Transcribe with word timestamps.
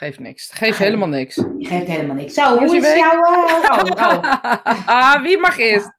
Geeft 0.00 0.18
niks. 0.18 0.50
Geeft 0.52 0.78
helemaal 0.78 1.08
niks. 1.08 1.44
Geeft 1.58 1.86
helemaal 1.86 2.16
niks. 2.16 2.34
Zo, 2.34 2.58
hoe 2.58 2.76
is 2.76 2.94
jouw... 2.94 3.24
eh, 3.24 3.70
oh, 3.70 3.84
oh. 3.84 4.86
ah, 4.96 5.22
wie 5.22 5.38
mag 5.38 5.58
eerst? 5.58 5.92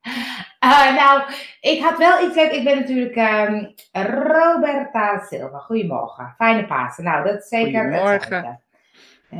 Eh, 0.59 0.96
nou, 1.01 1.21
ik 1.62 1.81
had 1.81 1.97
wel 1.97 2.28
iets. 2.28 2.36
Ik 2.36 2.64
ben 2.64 2.79
natuurlijk 2.79 3.16
ehm, 3.16 3.66
Roberta 3.92 5.26
Silva. 5.29 5.58
Goedemorgen. 5.58 6.34
Fijne 6.38 6.66
Pasen. 6.66 7.04
Nou, 7.04 7.24
dat 7.26 7.42
is 7.42 7.48
zeker 7.48 7.82
Goedemorgen. 7.82 8.62
Eh, 9.29 9.40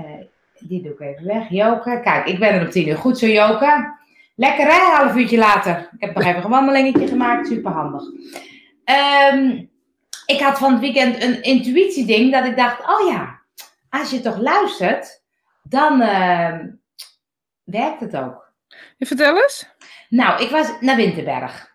die 0.60 0.82
doe 0.82 0.92
ik 0.92 1.00
even 1.00 1.26
weg. 1.26 1.50
Joke. 1.50 2.00
Kijk, 2.04 2.26
ik 2.26 2.40
ben 2.40 2.54
er 2.54 2.62
om 2.62 2.70
tien 2.70 2.88
uur. 2.88 2.98
Goed 2.98 3.18
zo, 3.18 3.28
Joke. 3.28 3.96
Lekker 4.36 4.66
hè, 4.66 4.96
half 4.96 5.16
uurtje 5.16 5.38
later. 5.38 5.90
Ik 5.98 6.06
heb 6.06 6.16
nog 6.16 6.26
even 6.26 6.44
een 6.44 6.50
wandelingetje 6.50 7.08
gemaakt. 7.08 7.48
Super 7.48 7.72
handig. 7.72 8.04
ik 10.26 10.40
had 10.40 10.58
van 10.58 10.72
het 10.72 10.82
weekend 10.82 11.24
een 11.24 11.42
intuïtieding 11.42 12.32
dat 12.32 12.46
ik 12.46 12.56
dacht, 12.56 12.80
oh 12.80 13.12
ja, 13.12 13.41
als 13.92 14.10
je 14.10 14.22
toch 14.22 14.38
luistert, 14.38 15.24
dan 15.64 16.02
ehm, 16.02 16.68
werkt 17.64 18.00
het 18.00 18.18
ook. 18.18 18.54
Je 18.98 19.06
vertel 19.06 19.42
eens. 19.42 19.70
Nou, 20.10 20.44
ik 20.44 20.50
was 20.50 20.80
naar 20.80 20.96
Winterberg. 20.96 21.70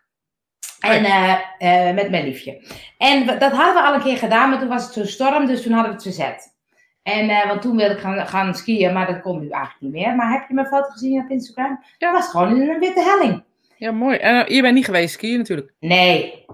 En 0.80 1.04
eh, 1.04 1.38
eh, 1.58 1.94
met 1.94 2.10
mijn 2.10 2.24
liefje. 2.24 2.62
En 2.98 3.26
dat 3.26 3.52
hadden 3.52 3.74
we 3.74 3.82
al 3.82 3.94
een 3.94 4.02
keer 4.02 4.16
gedaan, 4.16 4.50
maar 4.50 4.58
toen 4.58 4.68
was 4.68 4.84
het 4.84 4.92
zo 4.92 5.04
storm, 5.04 5.46
dus 5.46 5.62
toen 5.62 5.72
hadden 5.72 5.90
we 5.90 5.94
het 5.94 6.06
verzet. 6.06 6.54
En, 7.02 7.28
eh, 7.28 7.46
want 7.46 7.62
toen 7.62 7.76
wilde 7.76 7.94
ik 7.94 8.00
gaan, 8.00 8.26
gaan 8.26 8.54
skiën, 8.54 8.92
maar 8.92 9.06
dat 9.06 9.20
kon 9.20 9.40
nu 9.40 9.48
eigenlijk 9.48 9.80
niet 9.80 9.92
meer. 9.92 10.14
Maar 10.14 10.32
heb 10.32 10.48
je 10.48 10.54
mijn 10.54 10.66
foto 10.66 10.90
gezien 10.90 11.22
op 11.22 11.30
Instagram? 11.30 11.80
Ja. 11.98 12.08
Het 12.08 12.18
was 12.18 12.30
gewoon 12.30 12.60
in 12.60 12.68
een 12.68 12.78
witte 12.78 13.02
helling. 13.02 13.44
Ja, 13.76 13.92
mooi. 13.92 14.16
En 14.16 14.54
je 14.54 14.62
bent 14.62 14.74
niet 14.74 14.84
geweest 14.84 15.14
skiën 15.14 15.38
natuurlijk. 15.38 15.72
Nee, 15.80 16.44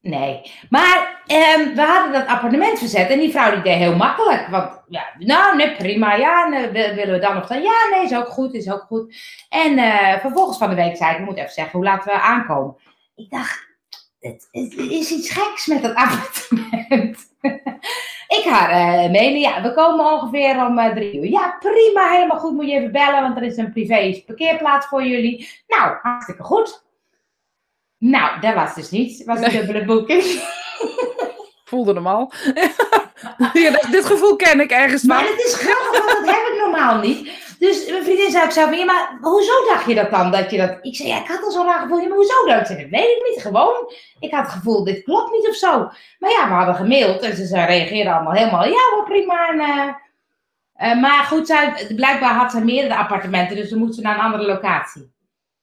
nee. 0.00 0.52
Maar 0.68 1.15
ehm, 1.26 1.74
we 1.74 1.82
hadden 1.82 2.12
dat 2.12 2.26
appartement 2.26 2.78
verzet 2.78 3.08
en 3.10 3.18
die 3.18 3.30
vrouw 3.30 3.50
die 3.50 3.62
deed 3.62 3.74
heel 3.74 3.96
makkelijk. 3.96 4.46
Want 4.48 4.82
ja, 4.88 5.04
nou, 5.18 5.56
nee, 5.56 5.76
prima. 5.76 6.14
Ja, 6.14 6.48
nee, 6.48 6.68
wil- 6.68 6.94
willen 6.94 7.14
we 7.14 7.20
dan 7.20 7.34
nog 7.34 7.46
dan? 7.46 7.62
Ja, 7.62 7.88
nee, 7.90 8.04
is 8.04 8.14
ook 8.14 8.28
goed, 8.28 8.54
is 8.54 8.70
ook 8.70 8.84
goed. 8.88 9.14
En 9.48 9.78
eh, 9.78 10.20
vervolgens 10.20 10.58
van 10.58 10.68
de 10.68 10.74
week 10.74 10.96
zei 10.96 11.12
ik, 11.12 11.18
ik 11.18 11.24
moet 11.24 11.36
even 11.36 11.50
zeggen, 11.52 11.72
hoe 11.78 11.84
laten 11.84 12.12
we 12.12 12.20
aankomen? 12.20 12.76
Ik 13.16 13.30
dacht, 13.30 13.66
het, 14.20 14.48
het 14.50 14.74
is 14.76 15.10
iets 15.10 15.30
geks 15.30 15.66
met 15.66 15.82
dat 15.82 15.94
appartement. 16.04 17.18
ik 18.28 18.42
ga 18.44 18.68
eh 18.70 19.10
mailen, 19.10 19.40
ja, 19.40 19.62
we 19.62 19.74
komen 19.74 20.12
ongeveer 20.12 20.66
om 20.66 20.78
eh, 20.78 20.94
drie 20.94 21.16
uur. 21.16 21.28
Ja, 21.30 21.56
prima, 21.58 22.10
helemaal 22.10 22.38
goed, 22.38 22.52
moet 22.52 22.68
je 22.68 22.76
even 22.76 22.92
bellen, 22.92 23.22
want 23.22 23.36
er 23.36 23.42
is 23.42 23.56
een 23.56 23.72
privé 23.72 24.22
parkeerplaats 24.26 24.86
voor 24.86 25.04
jullie. 25.04 25.48
Nou, 25.66 25.96
hartstikke 26.02 26.42
goed. 26.42 26.84
Nou, 27.98 28.40
dat 28.40 28.54
was 28.54 28.74
dus 28.74 28.90
niet. 28.90 29.18
Het 29.18 29.26
was 29.26 29.40
een 29.40 29.50
dubbele 29.50 29.84
boeking. 29.84 30.22
Voelde 31.64 31.92
hem 31.94 32.06
al. 32.06 32.32
ja, 33.52 33.70
dit- 33.70 33.88
dit 33.90 34.06
gevoel 34.06 34.36
ken 34.36 34.60
ik 34.60 34.70
ergens 34.70 35.02
Maar 35.02 35.18
van. 35.24 35.26
het 35.36 35.44
is 35.44 35.54
grappig, 35.54 36.04
want 36.04 36.26
dat 36.26 36.34
heb 36.34 36.46
ik 36.52 36.58
normaal 36.60 36.98
niet. 36.98 37.44
Dus 37.58 37.86
mijn 37.90 38.02
vriendin 38.04 38.30
zei 38.30 38.44
ook 38.44 38.50
zo 38.50 38.64
van, 38.64 38.78
ja, 38.78 38.84
maar 38.84 39.18
hoezo 39.20 39.52
dacht 39.68 39.86
je 39.86 39.94
dat 39.94 40.10
dan? 40.10 40.30
Dat 40.30 40.50
je 40.50 40.56
dat... 40.58 40.78
Ik 40.82 40.96
zei, 40.96 41.08
ja, 41.08 41.18
ik 41.20 41.26
had 41.28 41.42
al 41.42 41.50
zo'n 41.50 41.66
raar 41.66 41.80
gevoel. 41.80 41.98
Ja, 41.98 42.08
maar 42.08 42.16
hoezo 42.16 42.46
dan? 42.46 42.58
Ik 42.58 42.66
zei, 42.66 42.80
dat 42.80 42.90
weet 42.90 43.16
ik 43.16 43.26
niet. 43.30 43.42
Gewoon, 43.42 43.92
ik 44.20 44.30
had 44.30 44.42
het 44.44 44.52
gevoel, 44.52 44.84
dit 44.84 45.02
klopt 45.04 45.32
niet 45.32 45.48
of 45.48 45.54
zo. 45.54 45.78
Maar 46.18 46.30
ja, 46.30 46.48
we 46.48 46.54
hadden 46.54 46.74
gemaild 46.74 47.20
en 47.22 47.36
ze, 47.36 47.46
ze 47.46 47.64
reageerden 47.64 48.12
allemaal 48.12 48.32
helemaal, 48.32 48.64
ja 48.64 48.90
hoor, 48.94 49.04
prima. 49.04 49.48
En, 49.48 49.60
eh, 49.60 49.88
eh, 50.90 51.00
maar 51.00 51.24
goed, 51.24 51.46
zij, 51.46 51.86
blijkbaar 51.96 52.34
had 52.34 52.50
ze 52.50 52.64
meerdere 52.64 52.96
appartementen, 52.96 53.56
dus 53.56 53.70
we 53.70 53.76
moesten 53.78 54.02
naar 54.02 54.14
een 54.14 54.24
andere 54.24 54.46
locatie. 54.46 55.02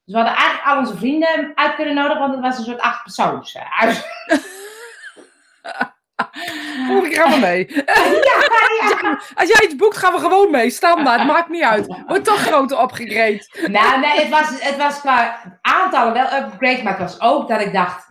Dus 0.04 0.14
we 0.14 0.20
hadden 0.20 0.36
eigenlijk 0.36 0.66
al 0.68 0.78
onze 0.78 0.96
vrienden 0.96 1.52
uit 1.54 1.74
kunnen 1.74 1.94
nodigen, 1.94 2.18
want 2.20 2.32
het 2.34 2.42
was 2.42 2.58
een 2.58 2.64
soort 2.64 2.80
acht 2.80 3.02
persoons 3.02 3.56
uit. 3.80 4.06
Volgende 6.86 7.08
keer 7.08 7.22
gaan 7.22 7.32
we 7.32 7.38
mee. 7.38 7.66
ja. 8.90 9.20
Als 9.34 9.48
jij 9.48 9.64
iets 9.64 9.76
boekt, 9.76 9.96
gaan 9.96 10.12
we 10.12 10.18
gewoon 10.18 10.50
mee. 10.50 10.70
Standaard, 10.70 11.26
maakt 11.26 11.48
niet 11.48 11.62
uit. 11.62 11.96
Wordt 12.06 12.24
toch 12.24 12.40
groter 12.40 12.78
opgegreed. 12.78 13.66
Nou, 13.66 14.00
nee, 14.00 14.20
het 14.20 14.28
was, 14.28 14.48
het 14.60 14.76
was 14.76 15.00
qua 15.00 15.40
aantallen 15.60 16.12
wel 16.12 16.32
upgrade, 16.42 16.82
maar 16.82 16.98
het 16.98 17.10
was 17.10 17.20
ook 17.20 17.48
dat 17.48 17.60
ik 17.60 17.72
dacht, 17.72 18.06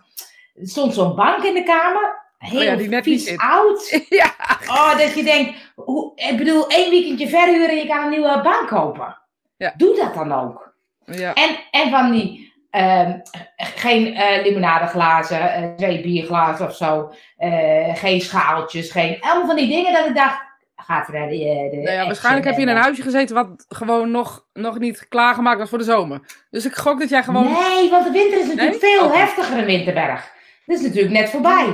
er 0.55 0.67
stond 0.67 0.93
zo'n 0.93 1.15
bank 1.15 1.43
in 1.43 1.53
de 1.53 1.63
kamer, 1.63 2.21
heel 2.37 2.59
Oh 2.59 2.65
ja, 2.65 2.75
die 2.75 2.89
net 2.89 3.03
vies 3.03 3.37
oud. 3.37 3.99
Ja. 4.09 4.33
Oh, 4.67 4.97
dat 4.97 5.15
je 5.15 5.23
denkt, 5.23 5.71
hoe, 5.75 6.11
ik 6.15 6.37
bedoel, 6.37 6.67
één 6.67 6.89
weekendje 6.89 7.29
verhuren 7.29 7.69
en 7.69 7.77
je 7.77 7.87
kan 7.87 8.03
een 8.03 8.09
nieuwe 8.09 8.41
bank 8.43 8.67
kopen. 8.67 9.17
Ja. 9.57 9.73
Doe 9.77 9.95
dat 9.95 10.13
dan 10.13 10.31
ook. 10.31 10.73
ja. 11.05 11.33
En, 11.33 11.59
en 11.71 11.89
van 11.89 12.11
die, 12.11 12.42
ehm, 12.73 13.19
geen 13.55 14.15
eh, 14.15 14.43
limonadeglazen, 14.43 15.53
eh, 15.53 15.75
twee 15.75 16.01
bierglazen 16.01 16.65
of 16.65 16.75
zo, 16.75 17.13
eh, 17.37 17.95
geen 17.95 18.21
schaaltjes, 18.21 18.91
geen, 18.91 19.17
allemaal 19.21 19.45
van 19.45 19.55
die 19.55 19.67
dingen 19.67 19.93
dat 19.93 20.05
ik 20.05 20.15
dacht, 20.15 20.41
ga 20.75 21.01
even 21.01 21.13
naar 21.13 21.29
de, 21.29 21.69
de 21.71 21.77
Nou 21.83 21.97
ja, 21.97 22.05
waarschijnlijk 22.05 22.45
heb 22.45 22.55
je 22.55 22.61
in 22.61 22.67
een 22.67 22.81
huisje 22.81 23.01
gezeten 23.01 23.35
wat 23.35 23.65
gewoon 23.67 24.11
nog, 24.11 24.45
nog 24.53 24.79
niet 24.79 25.07
klaargemaakt 25.07 25.59
was 25.59 25.69
voor 25.69 25.77
de 25.77 25.83
zomer. 25.83 26.19
Dus 26.49 26.65
ik 26.65 26.75
gok 26.75 26.99
dat 26.99 27.09
jij 27.09 27.23
gewoon... 27.23 27.43
Nee, 27.43 27.89
want 27.89 28.05
de 28.05 28.11
winter 28.11 28.39
is 28.39 28.47
natuurlijk 28.47 28.81
Nee? 28.81 28.91
veel 28.91 29.05
Oké. 29.05 29.17
heftiger 29.17 29.57
in 29.57 29.65
Winterberg. 29.65 30.31
Dat 30.65 30.77
is 30.77 30.83
natuurlijk 30.83 31.13
net 31.13 31.29
voorbij. 31.29 31.65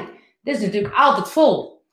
Dat 0.42 0.56
is 0.56 0.62
natuurlijk 0.62 0.94
altijd 0.96 1.30
vol. 1.30 1.84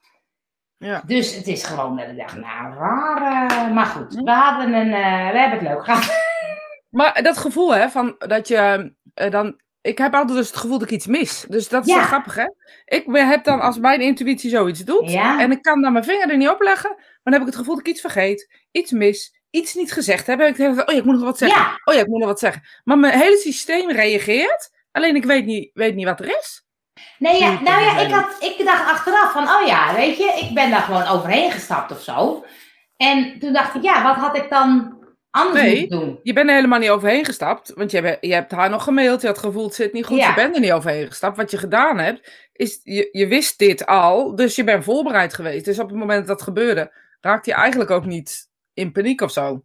Ja. 0.78 1.02
Dus 1.06 1.34
het 1.34 1.46
is 1.46 1.64
gewoon 1.64 1.96
dat 1.96 2.08
ik 2.08 2.16
dacht, 2.16 2.36
nou, 2.36 2.74
raar. 2.74 3.72
maar 3.72 3.86
goed, 3.86 4.14
we, 4.14 4.30
hadden 4.30 4.72
een, 4.74 4.90
we 5.32 5.38
hebben 5.38 5.58
het 5.58 5.68
leuk 5.68 5.84
gehad. 5.84 6.08
Maar 6.96 7.22
dat 7.22 7.36
gevoel, 7.38 7.74
hè, 7.74 7.88
van 7.88 8.14
dat 8.18 8.48
je 8.48 8.92
eh, 9.14 9.30
dan... 9.30 9.60
Ik 9.80 9.98
heb 9.98 10.14
altijd 10.14 10.38
dus 10.38 10.46
het 10.46 10.56
gevoel 10.56 10.78
dat 10.78 10.88
ik 10.88 10.94
iets 10.94 11.06
mis. 11.06 11.44
Dus 11.48 11.68
dat 11.68 11.86
is 11.86 11.92
Ja. 11.92 11.98
wel 11.98 12.06
grappig, 12.06 12.34
hè? 12.34 12.46
Ik 12.84 13.04
heb 13.12 13.44
dan, 13.44 13.60
als 13.60 13.78
mijn 13.78 14.00
intuïtie 14.00 14.50
zoiets 14.50 14.80
doet... 14.84 15.10
Ja. 15.10 15.40
en 15.40 15.50
ik 15.50 15.62
kan 15.62 15.82
dan 15.82 15.92
mijn 15.92 16.04
vinger 16.04 16.30
er 16.30 16.36
niet 16.36 16.48
op 16.48 16.60
leggen... 16.60 16.90
maar 16.90 17.20
dan 17.22 17.32
heb 17.32 17.40
ik 17.42 17.46
het 17.48 17.56
gevoel 17.56 17.74
dat 17.74 17.86
ik 17.86 17.92
iets 17.92 18.00
vergeet, 18.00 18.66
iets 18.70 18.90
mis, 18.90 19.40
iets 19.50 19.74
niet 19.74 19.92
gezegd 19.92 20.26
heb. 20.26 20.40
En 20.40 20.46
ik 20.46 20.56
denk, 20.56 20.70
oh 20.80 20.94
ja, 20.94 20.98
ik 20.98 21.04
moet 21.04 21.14
nog 21.14 21.24
wat 21.24 21.38
zeggen. 21.38 21.60
Ja, 21.60 21.80
Oh 21.84 21.94
ja, 21.94 22.00
ik 22.00 22.06
moet 22.06 22.18
nog 22.18 22.28
wat 22.28 22.38
zeggen. 22.38 22.62
Maar 22.84 22.98
mijn 22.98 23.18
hele 23.18 23.36
systeem 23.36 23.90
reageert, 23.90 24.70
alleen 24.92 25.16
ik 25.16 25.24
weet 25.24 25.44
niet, 25.44 25.70
weet 25.72 25.94
niet 25.94 26.06
wat 26.06 26.20
er 26.20 26.36
is. 26.38 26.64
nee, 27.18 27.40
ja, 27.40 27.60
nou 27.60 27.82
ja, 27.82 27.94
het 27.94 28.08
ik, 28.08 28.14
had, 28.14 28.36
ik 28.40 28.64
dacht 28.64 28.90
achteraf 28.90 29.32
van, 29.32 29.42
oh 29.48 29.66
ja, 29.66 29.94
weet 29.94 30.16
je, 30.16 30.38
ik 30.40 30.54
ben 30.54 30.70
daar 30.70 30.82
gewoon 30.82 31.06
overheen 31.06 31.50
gestapt 31.50 31.90
of 31.90 32.00
zo. 32.02 32.44
En 32.96 33.38
toen 33.38 33.52
dacht 33.52 33.74
ik, 33.74 33.82
ja, 33.82 34.02
wat 34.02 34.16
had 34.16 34.36
ik 34.36 34.50
dan 34.50 34.95
anders 35.36 35.62
Nee. 35.62 35.88
doen? 35.88 36.20
Je 36.22 36.32
bent 36.32 36.48
er 36.48 36.54
helemaal 36.54 36.78
niet 36.78 36.90
overheen 36.90 37.24
gestapt, 37.24 37.72
want 37.74 37.90
je 37.90 38.00
hebt, 38.00 38.26
je 38.26 38.32
hebt 38.34 38.52
haar 38.52 38.70
nog 38.70 38.84
gemaild, 38.84 39.20
je 39.20 39.26
had 39.26 39.36
het 39.36 39.44
gevoel, 39.44 39.64
het 39.64 39.74
zit 39.74 39.92
niet 39.92 40.06
goed, 40.06 40.18
Ja. 40.18 40.28
je 40.28 40.34
bent 40.34 40.54
er 40.54 40.60
niet 40.60 40.72
overheen 40.72 41.06
gestapt. 41.06 41.36
Wat 41.36 41.50
je 41.50 41.58
gedaan 41.58 41.98
hebt, 41.98 42.48
is, 42.52 42.80
je, 42.82 43.08
je 43.12 43.26
wist 43.26 43.58
dit 43.58 43.86
al, 43.86 44.34
dus 44.36 44.56
je 44.56 44.64
bent 44.64 44.84
voorbereid 44.84 45.34
geweest. 45.34 45.64
Dus 45.64 45.78
op 45.78 45.88
het 45.88 45.98
moment 45.98 46.18
dat 46.26 46.36
dat 46.38 46.42
gebeurde, 46.46 46.92
raakte 47.20 47.50
je 47.50 47.56
eigenlijk 47.56 47.90
ook 47.90 48.04
niet 48.06 48.48
in 48.74 48.92
paniek 48.92 49.20
of 49.20 49.30
zo. 49.30 49.62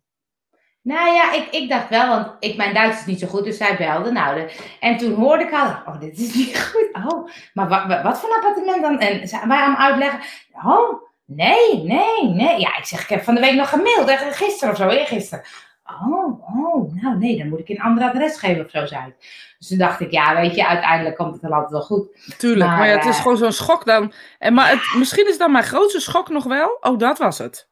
Nou 0.84 1.14
ja, 1.14 1.34
ik, 1.34 1.48
ik 1.52 1.70
dacht 1.70 1.90
wel, 1.90 2.08
want 2.08 2.32
ik, 2.40 2.58
mijn 2.58 2.74
Duits 2.74 3.00
is 3.00 3.06
niet 3.06 3.20
zo 3.20 3.28
goed, 3.28 3.44
dus 3.44 3.58
zij 3.58 3.78
belde. 3.78 4.12
Nou, 4.12 4.36
de, 4.36 4.52
en 4.80 4.98
toen 4.98 5.14
hoorde 5.14 5.44
ik 5.44 5.52
al, 5.52 5.66
oh, 5.68 6.00
dit 6.00 6.20
is 6.20 6.34
niet 6.34 6.60
goed. 6.72 6.90
Oh, 6.94 7.28
maar 7.54 7.68
wat, 7.68 7.86
wat, 7.88 8.02
wat 8.02 8.20
voor 8.20 8.30
een 8.30 8.36
appartement 8.36 8.82
dan? 8.82 9.00
En 9.00 9.28
zij 9.28 9.42
wij 9.48 9.58
hem 9.58 9.76
uitleggen. 9.76 10.20
Oh, 10.66 11.02
nee, 11.36 11.84
nee, 11.84 12.24
nee. 12.24 12.60
Ja, 12.60 12.78
ik 12.78 12.86
zeg, 12.86 13.02
ik 13.02 13.10
heb 13.10 13.24
van 13.24 13.36
de 13.36 13.42
week 13.42 13.56
nog 13.56 13.70
gemaild, 13.70 14.08
echt 14.08 14.36
gisteren 14.36 14.74
of 14.74 14.80
zo, 14.80 14.90
eergisteren. 14.90 15.44
Oh, 15.86 16.66
oh, 16.66 16.94
nou 17.02 17.18
nee, 17.18 17.38
dan 17.38 17.50
moet 17.50 17.60
ik 17.60 17.70
een 17.70 17.82
ander 17.82 18.04
adres 18.04 18.38
geven 18.38 18.66
of 18.66 18.72
zo, 18.72 18.86
zei 18.86 19.08
ik. 19.08 19.16
Dus 19.60 19.68
toen 19.68 19.78
dacht 19.78 20.00
ik, 20.00 20.12
ja, 20.12 20.36
weet 20.36 20.56
je, 20.56 20.68
uiteindelijk 20.68 21.16
komt 21.16 21.34
het 21.34 21.42
dan 21.42 21.52
altijd 21.52 21.72
wel 21.72 21.82
goed. 21.82 22.36
Tuurlijk, 22.38 22.70
maar, 22.70 22.78
Maar, 22.78 22.88
ja, 22.88 22.96
het 22.96 23.06
is 23.06 23.16
eh, 23.16 23.22
gewoon 23.22 23.38
zo'n 23.38 23.52
schok 23.52 23.86
dan. 23.86 24.14
En, 24.40 24.54
maar 24.54 24.70
het, 24.70 24.96
misschien 24.98 25.28
is 25.28 25.38
dan 25.38 25.52
mijn 25.52 25.64
grootste 25.64 26.00
schok 26.00 26.30
nog 26.30 26.44
wel, 26.44 26.78
oh, 26.82 26.98
dat 26.98 27.18
was 27.18 27.38
het. 27.38 27.70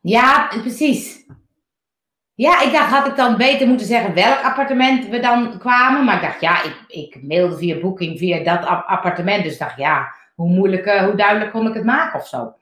Ja, 0.00 0.46
precies. 0.46 1.26
Ja, 2.34 2.60
ik 2.60 2.72
dacht, 2.72 2.90
had 2.90 3.06
ik 3.06 3.16
dan 3.16 3.36
beter 3.36 3.66
moeten 3.68 3.86
zeggen 3.86 4.14
welk 4.14 4.40
appartement 4.42 5.08
we 5.08 5.20
dan 5.20 5.58
kwamen. 5.58 6.04
Maar 6.04 6.14
ik 6.14 6.22
dacht, 6.22 6.40
ja, 6.40 6.62
ik, 6.62 6.84
ik 6.86 7.22
mailde 7.22 7.56
via 7.56 7.80
Booking 7.80 8.18
via 8.18 8.44
dat 8.44 8.64
ap- 8.64 8.86
appartement. 8.86 9.42
Dus 9.44 9.52
ik 9.52 9.58
dacht, 9.58 9.76
ja, 9.76 10.14
hoe 10.38 10.48
moeilijk, 10.48 10.86
eh, 10.86 11.04
hoe 11.04 11.14
duidelijk 11.14 11.50
kon 11.50 11.66
ik 11.66 11.74
het 11.74 11.84
maken 11.84 12.20
of 12.20 12.28
zo. 12.28 12.54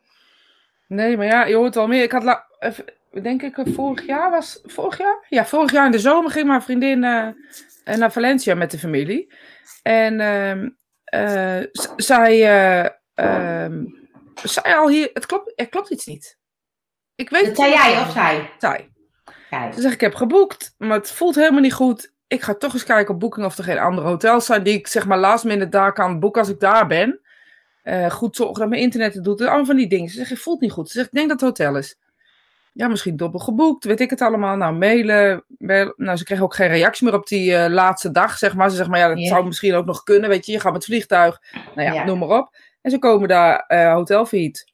Nee, 0.87 1.17
maar 1.17 1.27
ja, 1.27 1.45
je 1.45 1.55
hoort 1.55 1.75
wel 1.75 1.87
meer. 1.87 2.03
Ik 2.03 2.13
had, 2.13 2.23
la- 2.23 2.47
even, 2.59 2.85
denk 3.23 3.43
ik, 3.43 3.59
eh, 3.59 3.75
vorig 3.75 4.07
jaar 4.07 4.31
was, 4.31 4.61
vorig 4.65 4.99
jaar? 4.99 5.27
Ja, 5.29 5.47
vorig 5.47 5.73
jaar 5.73 5.85
in 5.87 5.91
de 5.91 5.99
zomer 5.99 6.31
ging 6.31 6.47
mijn 6.47 6.63
vriendin 6.63 7.05
eh, 7.05 7.29
naar 7.97 8.13
Valencia 8.13 8.55
met 8.55 8.71
de 8.71 8.79
familie. 8.79 9.33
En 9.83 10.21
ehm, 10.21 10.69
eh, 11.05 11.67
zij, 11.97 12.43
eh, 12.43 12.89
ehm, 13.15 13.85
zei 14.43 14.75
al 14.75 14.89
hier, 14.89 15.11
het 15.13 15.27
klopt, 15.27 15.53
er 15.57 15.69
klopt 15.69 15.91
iets 15.91 16.07
niet. 16.07 16.39
Ik 17.15 17.31
weet 17.31 17.47
Dat 17.47 17.57
zei 17.57 17.71
jij 17.73 18.01
of 18.01 18.11
zij? 18.11 18.51
Zij. 18.59 18.91
Kijk. 19.51 19.75
Ze 19.75 19.81
zegt, 19.81 19.95
ik 19.95 20.01
heb 20.01 20.15
geboekt, 20.15 20.75
maar 20.79 20.97
het 20.97 21.11
voelt 21.13 21.35
helemaal 21.35 21.61
niet 21.61 21.73
goed. 21.75 22.13
Ik 22.27 22.43
ga 22.43 22.55
toch 22.55 22.73
eens 22.73 22.85
kijken 22.85 23.15
op 23.15 23.21
Booking 23.21 23.47
of 23.47 23.59
er 23.59 23.65
geen 23.65 23.79
andere 23.79 24.07
hotels 24.07 24.47
zijn 24.47 24.63
die 24.63 24.79
ik 24.79 24.87
zeg 24.87 25.07
maar 25.07 25.19
last 25.19 25.45
minute 25.45 25.69
daar 25.69 25.93
kan 25.93 26.21
boeken 26.21 26.41
als 26.41 26.51
ik 26.51 26.61
daar 26.61 26.87
ben. 26.87 27.21
Eh, 27.87 28.11
goed 28.11 28.37
zorgen 28.37 28.59
dat 28.61 28.69
mijn 28.69 28.81
internet 28.81 29.15
het 29.15 29.25
doet. 29.25 29.41
Allemaal 29.41 29.65
van 29.65 29.77
die 29.77 29.89
dingen. 29.89 30.09
Ze 30.09 30.17
zegt, 30.17 30.31
het 30.31 30.39
voelt 30.39 30.61
niet 30.61 30.73
goed. 30.73 30.87
Ze 30.89 30.93
zegt, 30.93 31.07
ik 31.07 31.15
denk 31.15 31.29
dat 31.29 31.41
het 31.41 31.49
hotel 31.49 31.77
is. 31.77 31.99
Ja, 32.73 32.89
misschien 32.89 33.17
dubbel 33.17 33.41
geboekt, 33.41 33.85
weet 33.85 34.01
ik 34.01 34.11
het 34.11 34.21
allemaal. 34.21 34.57
Nou, 34.57 34.75
mailen. 34.75 35.45
mail- 35.59 35.93
Nou, 35.97 36.17
ze 36.17 36.25
kreeg 36.25 36.41
ook 36.41 36.55
geen 36.55 36.69
reactie 36.69 37.07
meer 37.07 37.15
op 37.15 37.27
die 37.27 37.57
eh, 37.57 37.71
laatste 37.71 38.11
dag, 38.11 38.39
zeg 38.39 38.55
maar. 38.55 38.71
Ze 38.71 38.77
zegt, 38.77 38.89
maar 38.89 38.99
ja, 38.99 39.09
dat 39.15 39.27
zou 39.27 39.47
misschien 39.47 39.75
ook 39.75 39.85
nog 39.87 40.03
kunnen, 40.03 40.29
weet 40.29 40.47
je. 40.47 40.53
Je 40.53 40.61
gaat 40.61 40.73
met 40.73 40.85
vliegtuig. 40.85 41.41
Nou 41.75 41.89
ja, 41.89 41.95
Ja. 41.95 42.05
noem 42.05 42.19
maar 42.19 42.39
op. 42.39 42.57
En 42.83 42.91
ze 42.91 42.99
komen 42.99 43.29
daar, 43.29 43.65
failliet. 44.27 44.73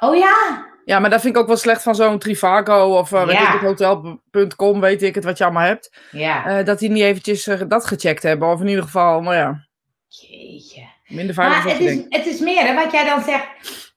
Oh 0.00 0.16
ja, 0.16 0.64
Ja, 0.84 0.98
maar 0.98 1.10
dat 1.10 1.20
vind 1.20 1.34
ik 1.34 1.40
ook 1.40 1.46
wel 1.46 1.56
slecht 1.56 1.82
van 1.82 1.94
zo'n 1.94 2.18
Trivago 2.18 2.96
of 2.98 3.10
uh, 3.12 3.24
weet 3.26 3.34
Ja. 3.36 3.54
ik 3.54 3.60
het, 3.60 3.80
hotel.com, 3.80 4.80
weet 4.80 5.02
ik 5.02 5.14
het, 5.14 5.24
wat 5.24 5.38
je 5.38 5.44
allemaal 5.44 5.66
hebt. 5.66 5.96
Ja. 6.10 6.62
Dat 6.62 6.78
die 6.78 6.90
niet 6.90 7.02
eventjes 7.02 7.48
dat 7.68 7.86
gecheckt 7.86 8.22
hebben. 8.22 8.48
Of 8.48 8.60
in 8.60 8.68
ieder 8.68 8.84
geval, 8.84 9.20
nou 9.20 9.34
ja, 9.34 9.66
Jeetje. 10.08 10.94
Minder 11.08 11.34
veilig 11.34 11.56
Maar 11.56 11.64
dan 11.66 11.72
het 11.72 11.80
is, 11.90 11.96
denkt. 11.96 12.16
het 12.16 12.26
is 12.26 12.40
meer, 12.40 12.66
hè, 12.66 12.74
wat 12.74 12.92
jij 12.92 13.04
dan 13.04 13.22
zegt. 13.22 13.46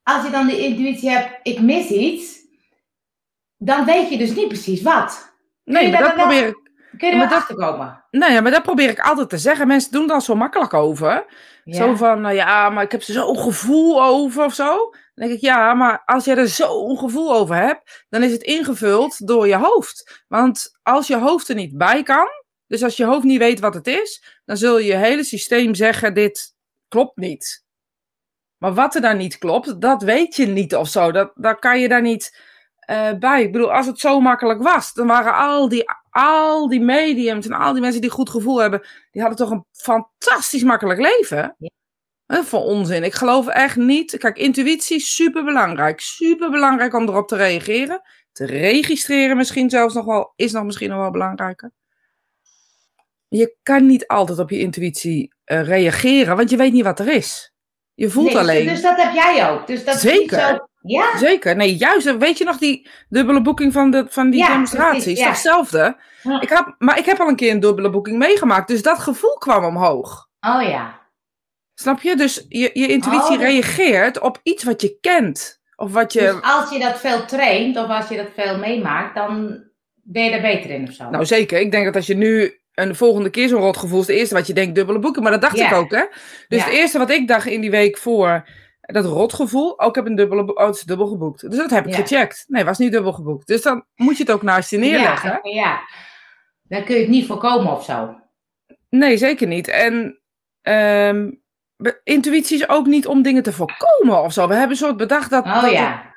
Als 0.04 0.24
je 0.26 0.32
dan 0.32 0.48
de 0.48 0.58
intuïtie 0.60 1.10
hebt, 1.10 1.40
ik 1.44 1.60
mis 1.62 1.90
iets. 1.90 2.38
Dan 3.58 3.86
weet 3.86 4.10
je 4.10 4.18
dus 4.18 4.36
niet 4.36 4.48
precies 4.48 4.82
wat. 4.82 5.34
Nee, 5.64 5.92
maar 5.92 6.00
dat 6.02 6.08
dan 6.10 6.18
wel- 6.18 6.26
probeer 6.28 6.48
ik... 6.48 6.68
Kun 6.98 7.08
je 7.08 7.14
er 7.14 7.20
Maar 7.20 7.30
dat- 7.30 7.46
komen? 7.58 8.04
Nee, 8.12 8.32
ja, 8.32 8.42
maar 8.42 8.52
dat 8.52 8.64
probeer 8.64 8.90
ik 8.90 9.00
altijd 9.00 9.30
te 9.30 9.38
zeggen. 9.38 9.68
Mensen 9.68 9.92
doen 9.92 10.08
daar 10.08 10.22
zo 10.22 10.36
makkelijk 10.36 10.74
over. 10.74 11.26
Zo 11.66 11.96
van, 11.96 12.22
nou 12.22 12.36
ja, 12.36 12.70
maar 12.70 12.84
ik 12.84 12.92
heb 12.92 13.02
er 13.02 13.14
zo'n 13.14 13.38
gevoel 13.40 14.04
over 14.04 14.46
of 14.46 14.54
zo. 14.54 14.76
Dan 15.16 15.28
denk 15.28 15.32
ik, 15.32 15.42
ja, 15.42 15.74
maar 15.74 16.02
als 16.06 16.26
jij 16.26 16.36
er 16.38 16.48
zo'n 16.48 16.98
gevoel 16.98 17.34
over 17.34 17.56
hebt, 17.56 18.06
dan 18.10 18.24
is 18.24 18.32
het 18.32 18.42
ingevuld 18.44 19.28
door 19.28 19.48
je 19.48 19.56
hoofd. 19.56 20.24
Want 20.28 20.80
als 20.84 21.08
je 21.08 21.18
hoofd 21.18 21.48
er 21.50 21.56
niet 21.56 21.78
bij 21.78 22.04
kan, 22.04 22.28
dus 22.68 22.84
als 22.84 22.98
je 22.98 23.06
hoofd 23.06 23.24
niet 23.24 23.40
weet 23.40 23.60
wat 23.60 23.74
het 23.74 23.88
is, 23.88 24.40
dan 24.46 24.58
zul 24.58 24.78
je 24.78 24.86
je 24.86 24.96
hele 24.96 25.24
systeem 25.24 25.76
zeggen, 25.76 26.14
dit 26.14 26.56
klopt 26.90 27.18
niet. 27.18 27.64
Maar 28.58 28.74
wat 28.74 28.96
er 28.96 29.02
dan 29.02 29.18
niet 29.18 29.38
klopt, 29.38 29.82
dat 29.82 30.02
weet 30.02 30.36
je 30.36 30.46
niet 30.46 30.76
of 30.76 30.88
zo. 30.88 31.12
Dat, 31.12 31.32
daar 31.36 31.60
kan 31.60 31.80
je 31.80 31.88
daar 31.88 32.02
niet 32.02 32.38
eh, 32.80 33.14
bij. 33.20 33.44
Ik 33.44 33.52
bedoel, 33.52 33.74
als 33.74 33.86
het 33.86 34.00
zo 34.00 34.20
makkelijk 34.20 34.62
was, 34.62 34.94
dan 34.94 35.08
waren 35.08 35.36
al 35.36 35.70
die, 35.70 35.84
al 36.10 36.68
die 36.68 36.82
mediums 36.82 37.46
en 37.46 37.54
al 37.54 37.74
die 37.74 37.82
mensen 37.82 38.02
die 38.02 38.10
goed 38.10 38.30
gevoel 38.30 38.62
hebben, 38.62 38.88
die 39.12 39.22
hadden 39.22 39.40
toch 39.40 39.50
een 39.50 39.66
fantastisch 39.72 40.64
makkelijk 40.64 41.00
leven. 41.00 41.56
Ja. 41.58 41.70
Dat 42.26 42.54
onzin. 42.54 43.04
Ik 43.04 43.14
geloof 43.14 43.48
echt 43.48 43.76
niet. 43.76 44.18
Kijk, 44.18 44.38
intuïtie 44.38 44.96
is 44.96 45.16
super 45.16 45.44
belangrijk. 45.44 46.00
Super 46.00 46.52
belangrijk 46.52 46.94
om 46.94 47.08
erop 47.08 47.28
te 47.28 47.36
reageren. 47.36 48.02
Te 48.32 48.46
registreren 48.46 49.38
misschien 49.38 49.70
zelfs 49.70 49.94
nog 49.94 50.06
wel, 50.06 50.34
is 50.36 50.52
nog 50.52 50.64
misschien 50.64 50.90
nog 50.90 51.00
wel 51.00 51.12
belangrijker. 51.12 51.72
Je 53.30 53.56
kan 53.64 53.86
niet 53.86 54.08
altijd 54.08 54.40
op 54.40 54.50
je 54.50 54.60
intuïtie 54.60 55.34
eh, 55.44 55.64
reageren, 55.64 56.36
want 56.36 56.50
je 56.50 56.58
weet 56.58 56.74
niet 56.74 56.84
wat 56.84 57.00
er 57.00 57.08
is. 57.08 57.54
Je 57.94 58.10
voelt 58.10 58.26
Nee, 58.26 58.34
dus- 58.36 58.44
alleen. 58.44 58.68
Dus 58.68 58.82
dat 58.82 59.02
heb 59.02 59.14
jij 59.14 59.50
ook. 59.50 59.68
Dus 59.68 59.86
dat 59.86 60.00
Zeker. 60.00 60.40
zo- 60.40 60.68
Ja, 60.82 61.18
Zeker. 61.18 61.56
Nee, 61.56 61.76
juist. 61.76 62.18
Weet 62.18 62.38
je 62.38 62.44
nog 62.44 62.58
die 62.58 62.90
dubbele 63.10 63.42
boeking 63.42 63.74
van, 63.74 63.92
de, 63.92 64.06
van 64.10 64.30
die 64.30 64.40
Ja, 64.40 64.48
demonstraties? 64.48 65.04
precies, 65.04 65.20
ja. 65.20 65.28
hetzelfde? 65.30 65.98
Ja. 66.24 66.42
Ik 66.42 66.50
heb, 66.50 66.76
maar 66.78 66.98
ik 66.98 67.06
heb 67.06 67.20
al 67.20 67.28
een 67.28 67.36
keer 67.36 67.52
een 67.52 67.60
dubbele 67.60 67.90
boeking 67.90 68.18
meegemaakt. 68.18 68.68
Dus 68.68 68.82
dat 68.82 69.00
gevoel 69.00 69.34
kwam 69.38 69.64
omhoog. 69.66 70.28
oh 70.40 70.62
ja. 70.62 71.00
Snap 71.74 72.02
je? 72.02 72.16
Dus 72.16 72.46
je, 72.48 72.70
je 72.74 72.88
intuïtie 72.88 73.36
Oh, 73.38 73.42
reageert 73.42 74.20
op 74.20 74.40
iets 74.44 74.64
wat 74.64 74.82
je 74.82 74.98
kent. 75.02 75.60
Of 75.76 75.92
wat 75.92 76.14
je... 76.14 76.20
Dus 76.20 76.42
als 76.42 76.70
je 76.70 76.80
dat 76.80 77.00
veel 77.00 77.26
traint, 77.26 77.78
of 77.78 77.88
als 77.88 78.08
je 78.10 78.16
dat 78.18 78.30
veel 78.36 78.58
meemaakt, 78.58 79.16
dan 79.16 79.64
ben 79.94 80.24
je 80.24 80.32
er 80.32 80.42
beter 80.42 80.70
in 80.70 80.88
of 80.88 80.94
zo. 80.94 81.10
Nou 81.10 81.26
zeker. 81.26 81.60
Ik 81.60 81.72
denk 81.72 81.86
dat 81.86 81.96
als 81.96 82.08
je 82.08 82.16
nu 82.16 82.59
een 82.82 82.96
volgende 82.96 83.30
keer 83.30 83.48
zo'n 83.48 83.62
rot 83.62 83.78
gevoel 83.78 84.00
is, 84.00 84.08
het 84.08 84.16
eerste 84.16 84.36
wat 84.36 84.48
je 84.48 84.54
denkt 84.54 84.76
dubbele 84.76 85.00
boeking. 85.00 85.24
Maar 85.24 85.40
dat 85.40 85.42
dacht 85.42 85.60
ik 85.60 85.74
ook, 85.74 85.92
hè? 85.92 86.04
Dus 86.48 86.60
Ja. 86.60 86.66
het 86.66 86.74
eerste 86.74 86.98
wat 86.98 87.10
ik 87.10 87.28
dacht 87.28 87.46
in 87.46 87.62
die 87.62 87.72
week 87.72 87.98
voor 87.98 88.50
dat 88.82 89.06
rotgevoel, 89.06 89.80
ook 89.80 89.96
heb 89.96 90.06
een 90.06 90.16
dubbele, 90.16 90.54
oh, 90.56 90.66
het 90.66 90.76
is 90.76 90.82
dubbel 90.82 91.08
geboekt. 91.08 91.50
Dus 91.50 91.58
dat 91.58 91.70
heb 91.70 91.86
ik 91.88 91.92
Ja. 91.96 92.02
gecheckt. 92.02 92.44
Nee, 92.48 92.64
was 92.64 92.78
niet 92.78 92.92
dubbel 92.92 93.14
geboekt. 93.14 93.48
Dus 93.48 93.62
dan 93.62 93.86
moet 93.96 94.18
je 94.18 94.24
het 94.24 94.32
ook 94.32 94.42
naast 94.42 94.70
je 94.70 94.78
neerleggen. 94.78 95.40
Ja, 95.44 95.62
ja. 95.62 95.80
Dan 96.64 96.84
kun 96.84 96.96
je 96.96 97.02
het 97.02 97.10
niet 97.10 97.26
voorkomen 97.26 97.72
of 97.72 97.84
zo. 97.84 98.20
Nee, 98.90 99.18
zeker 99.18 99.48
niet. 99.48 99.68
En 99.68 100.22
ehm, 100.62 101.32
intuïtie 102.04 102.58
is 102.58 102.70
ook 102.70 102.86
niet 102.86 103.08
om 103.08 103.22
dingen 103.22 103.44
te 103.44 103.54
voorkomen 103.54 104.22
of 104.24 104.34
zo. 104.34 104.48
We 104.48 104.54
hebben 104.54 104.72
een 104.72 104.78
soort 104.78 104.98
bedacht 104.98 105.30
dat. 105.30 105.46
Oh 105.46 105.62
dat 105.62 105.72
ja. 105.72 106.16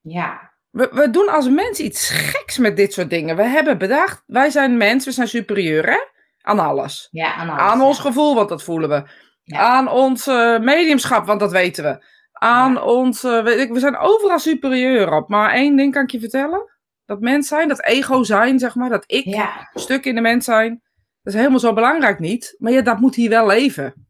Ja. 0.00 0.49
We, 0.70 0.88
we 0.92 1.10
doen 1.10 1.28
als 1.28 1.48
mens 1.48 1.78
iets 1.78 2.08
geks 2.08 2.58
met 2.58 2.76
dit 2.76 2.92
soort 2.92 3.10
dingen. 3.10 3.36
We 3.36 3.42
hebben 3.42 3.78
bedacht, 3.78 4.22
wij 4.26 4.50
zijn 4.50 4.76
mens, 4.76 5.04
we 5.04 5.12
zijn 5.12 5.28
superieur 5.28 5.86
hè? 5.90 5.98
aan 6.42 6.58
alles. 6.58 7.08
Ja, 7.10 7.34
aan, 7.34 7.48
alles, 7.48 7.60
Aan 7.62 7.78
ja. 7.78 7.84
ons 7.86 7.98
gevoel, 7.98 8.34
want 8.34 8.48
dat 8.48 8.62
voelen 8.62 8.88
we. 8.88 9.02
Ja. 9.42 9.58
Aan 9.58 9.88
ons 9.88 10.26
eh, 10.26 10.58
mediumschap, 10.58 11.26
want 11.26 11.40
dat 11.40 11.52
weten 11.52 11.84
we. 11.84 12.04
Aan 12.32 12.72
Ja. 12.72 12.82
ons, 12.82 13.24
eh, 13.24 13.42
weet 13.42 13.58
ik, 13.58 13.72
we 13.72 13.78
zijn 13.78 13.96
overal 13.96 14.38
superieur 14.38 15.12
op. 15.12 15.28
Maar 15.28 15.50
één 15.52 15.76
ding 15.76 15.92
kan 15.92 16.02
ik 16.02 16.10
je 16.10 16.20
vertellen. 16.20 16.70
Dat 17.06 17.20
mens 17.20 17.48
zijn, 17.48 17.68
dat 17.68 17.84
ego 17.84 18.22
zijn, 18.22 18.58
zeg 18.58 18.74
maar, 18.74 18.88
dat 18.88 19.04
ik 19.06 19.24
Ja. 19.24 19.70
stuk 19.74 20.04
in 20.04 20.14
de 20.14 20.20
mens 20.20 20.44
zijn. 20.44 20.82
Dat 21.22 21.32
is 21.32 21.38
helemaal 21.38 21.58
zo 21.60 21.72
belangrijk 21.72 22.18
niet. 22.18 22.54
Maar 22.58 22.72
ja, 22.72 22.80
dat 22.82 22.98
moet 22.98 23.14
hier 23.14 23.30
wel 23.30 23.46
leven. 23.46 24.08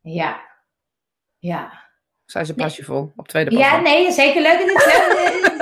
Ja. 0.00 0.40
Ja. 1.38 1.80
Zijn 2.24 2.46
ze 2.46 2.54
passievol 2.54 3.12
op 3.16 3.28
tweede 3.28 3.50
Ja, 3.50 3.58
passie. 3.78 3.82
nee, 3.98 4.12
zeker 4.12 4.42
leuk. 4.42 4.58
Het 4.58 5.60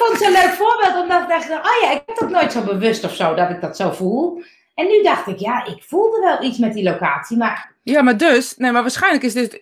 vond 0.00 0.12
het 0.12 0.22
zo'n 0.22 0.32
leuk 0.42 0.54
voorbeeld, 0.54 1.02
omdat 1.02 1.22
ik 1.22 1.28
dacht, 1.28 1.50
oh 1.50 1.82
ja, 1.82 1.90
ik 1.92 2.02
heb 2.06 2.16
dat 2.18 2.30
nooit 2.30 2.52
zo 2.52 2.62
bewust 2.62 3.04
of 3.04 3.14
zo, 3.14 3.34
dat 3.34 3.50
ik 3.50 3.60
dat 3.60 3.76
zo 3.76 3.90
voel. 3.90 4.42
En 4.74 4.86
nu 4.86 5.02
dacht 5.02 5.26
ik, 5.26 5.38
ja, 5.38 5.64
ik 5.66 5.82
voelde 5.82 6.18
wel 6.20 6.42
iets 6.42 6.58
met 6.58 6.72
die 6.72 6.82
locatie, 6.84 7.36
maar 7.36 7.72
Ja, 7.82 8.02
maar 8.02 8.16
dus, 8.16 8.56
nee, 8.56 8.70
maar 8.72 8.82
waarschijnlijk 8.82 9.24
is 9.24 9.32
dit, 9.32 9.58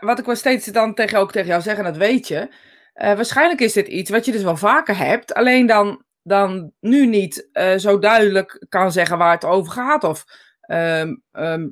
wat 0.00 0.18
ik 0.18 0.24
wel 0.24 0.34
steeds 0.36 0.66
dan 0.66 0.94
tegen, 0.94 1.18
ook 1.18 1.32
tegen 1.32 1.48
jou 1.48 1.62
zeg, 1.62 1.76
en 1.78 1.84
dat 1.84 1.96
weet 1.96 2.28
je. 2.28 2.48
eh, 2.94 3.14
waarschijnlijk 3.14 3.60
is 3.60 3.72
dit 3.72 3.88
iets 3.88 4.10
wat 4.10 4.24
je 4.24 4.32
dus 4.32 4.42
wel 4.42 4.56
vaker 4.56 4.96
hebt, 4.96 5.34
alleen 5.34 5.66
dan, 5.66 6.02
dan 6.22 6.72
nu 6.80 7.06
niet 7.06 7.48
eh, 7.52 7.76
zo 7.76 7.98
duidelijk 7.98 8.64
kan 8.68 8.92
zeggen 8.92 9.18
waar 9.18 9.32
het 9.32 9.44
over 9.44 9.72
gaat 9.72 10.04
of 10.04 10.24
ehm, 10.60 11.14
ehm, 11.32 11.68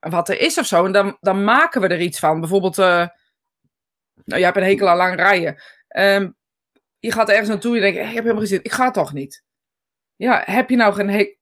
wat 0.00 0.28
er 0.28 0.40
is 0.40 0.58
of 0.58 0.66
zo. 0.66 0.84
En 0.84 0.92
dan, 0.92 1.16
dan 1.20 1.44
maken 1.44 1.80
we 1.80 1.88
er 1.88 2.00
iets 2.00 2.18
van. 2.18 2.40
Bijvoorbeeld, 2.40 2.78
eh, 2.78 2.86
nou, 4.24 4.40
jij 4.40 4.42
hebt 4.42 4.56
een 4.56 4.62
hekel 4.62 4.88
aan 4.88 4.96
lang 4.96 5.14
rijden. 5.16 5.62
Ehm, 5.88 6.28
je 7.06 7.12
gaat 7.12 7.28
ergens 7.28 7.48
naartoe 7.48 7.70
en 7.70 7.76
je 7.76 7.82
denkt, 7.92 7.98
"Eh, 7.98 8.08
ik 8.08 8.14
heb 8.14 8.22
helemaal 8.22 8.42
geen 8.42 8.50
zin, 8.52 8.64
ik 8.64 8.72
ga 8.72 8.90
toch 8.90 9.12
niet. 9.12 9.44
Ja, 10.16 10.42
heb 10.44 10.70
je 10.70 10.76
nou 10.76 10.94
geen 10.94 11.08
he- 11.10 11.36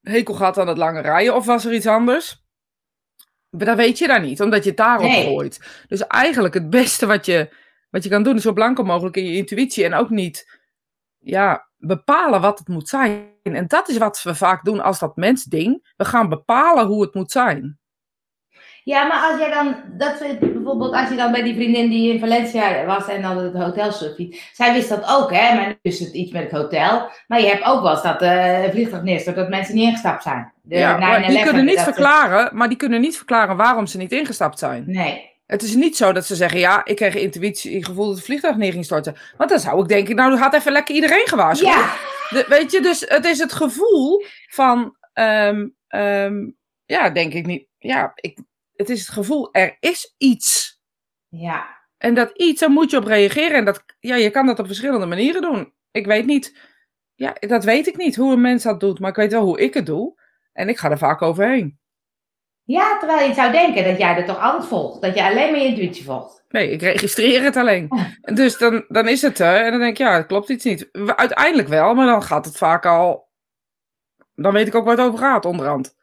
hekel 0.00 0.34
gehad 0.34 0.58
aan 0.58 0.68
het 0.68 0.78
lange 0.78 1.00
rijden 1.00 1.34
of 1.34 1.46
was 1.46 1.64
er 1.64 1.74
iets 1.74 1.86
anders? 1.86 2.44
Maar 3.50 3.66
dat 3.66 3.76
weet 3.76 3.98
je 3.98 4.06
daar 4.06 4.20
niet, 4.20 4.40
omdat 4.40 4.62
je 4.62 4.68
het 4.68 4.78
daarop 4.78 5.06
Nee. 5.06 5.24
gooit. 5.24 5.84
Dus 5.88 6.06
eigenlijk 6.06 6.54
het 6.54 6.70
beste 6.70 7.06
wat 7.06 7.26
je, 7.26 7.54
wat 7.90 8.02
je 8.04 8.10
kan 8.10 8.22
doen 8.22 8.36
is 8.36 8.42
zo 8.42 8.52
blanco 8.52 8.82
mogelijk 8.82 9.16
in 9.16 9.24
je 9.24 9.36
intuïtie 9.36 9.84
en 9.84 9.94
ook 9.94 10.10
niet 10.10 10.60
ja, 11.18 11.68
bepalen 11.76 12.40
wat 12.40 12.58
het 12.58 12.68
moet 12.68 12.88
zijn. 12.88 13.34
En 13.42 13.66
dat 13.66 13.88
is 13.88 13.96
wat 13.96 14.22
we 14.22 14.34
vaak 14.34 14.64
doen 14.64 14.80
als 14.80 14.98
dat 14.98 15.16
mensding. 15.16 15.92
We 15.96 16.04
gaan 16.04 16.28
bepalen 16.28 16.86
hoe 16.86 17.02
het 17.02 17.14
moet 17.14 17.30
zijn. 17.30 17.78
Ja, 18.86 19.04
maar 19.06 19.30
als 19.30 19.40
jij 19.40 19.50
dan, 19.50 19.76
dat 19.98 20.18
bijvoorbeeld 20.40 20.92
als 20.94 21.08
je 21.08 21.16
dan 21.16 21.32
bij 21.32 21.42
die 21.42 21.54
vriendin 21.54 21.88
die 21.90 22.12
in 22.12 22.20
Valencia 22.20 22.84
was 22.84 23.08
en 23.08 23.22
dan 23.22 23.38
het 23.38 23.54
hotel 23.54 23.92
surfiet, 23.92 24.50
zij 24.52 24.72
wist 24.72 24.88
dat 24.88 25.04
ook, 25.08 25.32
hè, 25.32 25.54
maar 25.54 25.66
nu 25.66 25.74
is 25.82 26.00
het 26.00 26.12
iets 26.12 26.32
met 26.32 26.42
het 26.42 26.50
hotel. 26.52 27.10
Maar 27.26 27.40
je 27.40 27.46
hebt 27.48 27.64
ook 27.64 27.82
wel 27.82 27.90
eens 27.90 28.02
dat 28.02 28.22
een 28.22 28.70
vliegtuig 28.70 29.02
neerstort, 29.02 29.36
dat 29.36 29.48
mensen 29.48 29.74
niet 29.74 29.84
ingestapt 29.88 30.22
zijn. 30.22 30.52
De 30.62 30.76
ja, 30.76 30.96
maar 30.98 31.18
die 31.26 31.38
9/11, 31.38 31.42
kunnen 31.44 31.64
niet 31.64 31.78
ze- 31.78 31.84
verklaren, 31.84 32.56
maar 32.56 32.68
die 32.68 32.76
kunnen 32.76 33.00
niet 33.00 33.16
verklaren 33.16 33.56
waarom 33.56 33.86
ze 33.86 33.96
niet 33.96 34.12
ingestapt 34.12 34.58
zijn. 34.58 34.84
Nee. 34.86 35.30
Het 35.46 35.62
is 35.62 35.74
niet 35.74 35.96
zo 35.96 36.12
dat 36.12 36.24
ze 36.26 36.34
zeggen, 36.34 36.58
ja, 36.60 36.84
ik 36.84 36.96
kreeg 36.96 37.14
intuïtie, 37.14 37.84
gevoel 37.84 38.06
dat 38.06 38.14
het 38.16 38.24
vliegtuig 38.24 38.56
neer 38.56 38.72
ging 38.72 38.84
storten. 38.84 39.16
Want 39.36 39.50
dan 39.50 39.58
zou 39.58 39.82
ik 39.82 39.88
denken, 39.88 40.16
nou, 40.16 40.30
dan 40.30 40.38
gaat 40.38 40.54
even 40.54 40.72
lekker 40.72 40.94
iedereen 40.94 41.26
gewaarschuwd. 41.26 41.68
Ja, 41.72 41.92
De- 42.30 42.44
weet 42.48 42.72
je, 42.72 42.80
dus 42.80 43.04
het 43.08 43.24
is 43.24 43.38
het 43.38 43.52
gevoel 43.52 44.24
van, 44.48 44.96
ehm, 45.12 45.66
ehm, 45.88 46.34
ja, 46.84 47.10
denk 47.10 47.32
ik 47.32 47.46
niet. 47.46 47.66
Ja, 47.78 48.12
ik, 48.14 48.38
het 48.76 48.90
is 48.90 49.00
het 49.00 49.08
gevoel, 49.08 49.52
er 49.52 49.76
is 49.80 50.14
iets. 50.18 50.80
ja. 51.28 51.74
En 51.98 52.14
dat 52.14 52.30
iets, 52.30 52.60
daar 52.60 52.70
moet 52.70 52.90
je 52.90 52.96
op 52.96 53.04
reageren. 53.04 53.56
En 53.56 53.64
dat, 53.64 53.84
ja, 53.98 54.14
je 54.14 54.30
kan 54.30 54.46
dat 54.46 54.58
op 54.58 54.66
verschillende 54.66 55.06
manieren 55.06 55.42
doen. 55.42 55.72
Ik 55.90 56.06
weet 56.06 56.26
niet, 56.26 56.58
ja, 57.14 57.36
dat 57.40 57.64
weet 57.64 57.86
ik 57.86 57.96
niet 57.96 58.16
hoe 58.16 58.32
een 58.32 58.40
mens 58.40 58.62
dat 58.62 58.80
doet, 58.80 58.98
maar 59.00 59.10
ik 59.10 59.16
weet 59.16 59.32
wel 59.32 59.44
hoe 59.44 59.60
ik 59.60 59.74
het 59.74 59.86
doe. 59.86 60.20
En 60.52 60.68
ik 60.68 60.78
ga 60.78 60.90
er 60.90 60.98
vaak 60.98 61.22
overheen. 61.22 61.78
Ja, 62.62 62.98
terwijl 62.98 63.28
je 63.28 63.34
zou 63.34 63.52
denken 63.52 63.84
dat 63.84 63.98
jij 63.98 64.16
er 64.16 64.24
toch 64.24 64.40
altijd 64.40 64.66
volgt. 64.66 65.02
Dat 65.02 65.14
je 65.14 65.22
alleen 65.24 65.50
maar 65.50 65.60
je 65.60 65.66
intuïtie 65.66 66.04
volgt. 66.04 66.44
Nee, 66.48 66.70
ik 66.70 66.80
registreer 66.80 67.42
het 67.42 67.56
alleen. 67.56 67.88
Dus 68.34 68.58
dan, 68.58 68.84
dan 68.88 69.08
is 69.08 69.22
het 69.22 69.38
er. 69.38 69.64
En 69.64 69.70
dan 69.70 69.80
denk 69.80 69.92
ik, 69.92 69.98
ja, 69.98 70.16
het 70.16 70.26
klopt 70.26 70.48
iets 70.48 70.64
niet. 70.64 70.88
Uiteindelijk 71.16 71.68
wel, 71.68 71.94
maar 71.94 72.06
dan 72.06 72.22
gaat 72.22 72.44
het 72.44 72.56
vaak 72.56 72.86
al. 72.86 73.28
Dan 74.34 74.52
weet 74.52 74.66
ik 74.66 74.74
ook 74.74 74.84
waar 74.84 74.96
het 74.96 75.06
over 75.06 75.18
gaat, 75.18 75.44
onderhand. 75.44 75.96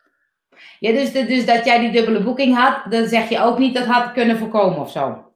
Ja, 0.79 0.91
dus, 0.91 1.11
de- 1.11 1.25
dus 1.25 1.45
dat 1.45 1.65
jij 1.65 1.79
die 1.79 1.91
dubbele 1.91 2.23
boeking 2.23 2.55
had, 2.55 2.91
dan 2.91 3.07
zeg 3.07 3.29
je 3.29 3.39
ook 3.39 3.57
niet 3.57 3.73
dat 3.75 3.85
had 3.85 4.11
kunnen 4.11 4.37
voorkomen 4.37 4.79
of 4.79 4.91
zo. 4.91 5.31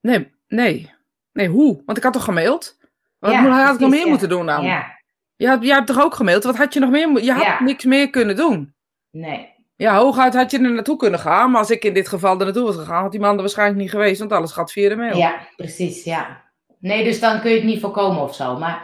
Nee, 0.00 0.32
nee. 0.48 0.90
Nee, 1.32 1.48
hoe? 1.48 1.82
Want 1.86 1.98
ik 1.98 2.04
had 2.04 2.12
toch 2.12 2.24
gemaild? 2.24 2.78
Wat 3.18 3.32
Ja, 3.32 3.46
had 3.64 3.74
ik 3.74 3.80
nog 3.80 3.90
meer 3.90 4.04
ja. 4.04 4.08
moeten 4.08 4.28
doen 4.28 4.46
dan? 4.46 4.64
Ja, 4.64 4.98
Je 5.36 5.48
had, 5.48 5.62
jij 5.64 5.74
hebt 5.74 5.86
toch 5.86 6.00
ook 6.02 6.14
gemaild? 6.14 6.44
Wat 6.44 6.56
had 6.56 6.74
je 6.74 6.80
nog 6.80 6.90
meer? 6.90 7.22
Je 7.22 7.32
had 7.32 7.42
Ja. 7.42 7.62
niks 7.62 7.84
meer 7.84 8.10
kunnen 8.10 8.36
doen. 8.36 8.74
nee. 9.10 9.50
Ja, 9.76 9.96
hooguit 9.96 10.34
had 10.34 10.50
je 10.50 10.58
er 10.58 10.72
naartoe 10.72 10.96
kunnen 10.96 11.20
gaan. 11.20 11.50
Maar 11.50 11.60
als 11.60 11.70
ik 11.70 11.84
in 11.84 11.94
dit 11.94 12.08
geval 12.08 12.38
er 12.38 12.44
naartoe 12.44 12.64
was 12.64 12.76
gegaan, 12.76 13.02
had 13.02 13.10
die 13.10 13.20
man 13.20 13.34
er 13.34 13.40
waarschijnlijk 13.40 13.78
niet 13.80 13.90
geweest. 13.90 14.18
Want 14.18 14.32
alles 14.32 14.52
gaat 14.52 14.72
via 14.72 14.88
de 14.88 14.96
mail. 14.96 15.16
Ja, 15.16 15.34
precies, 15.56 16.04
ja. 16.04 16.42
Nee, 16.78 17.04
dus 17.04 17.20
dan 17.20 17.40
kun 17.40 17.50
je 17.50 17.56
het 17.56 17.64
niet 17.64 17.80
voorkomen 17.80 18.22
of 18.22 18.34
zo. 18.34 18.58
Maar 18.58 18.80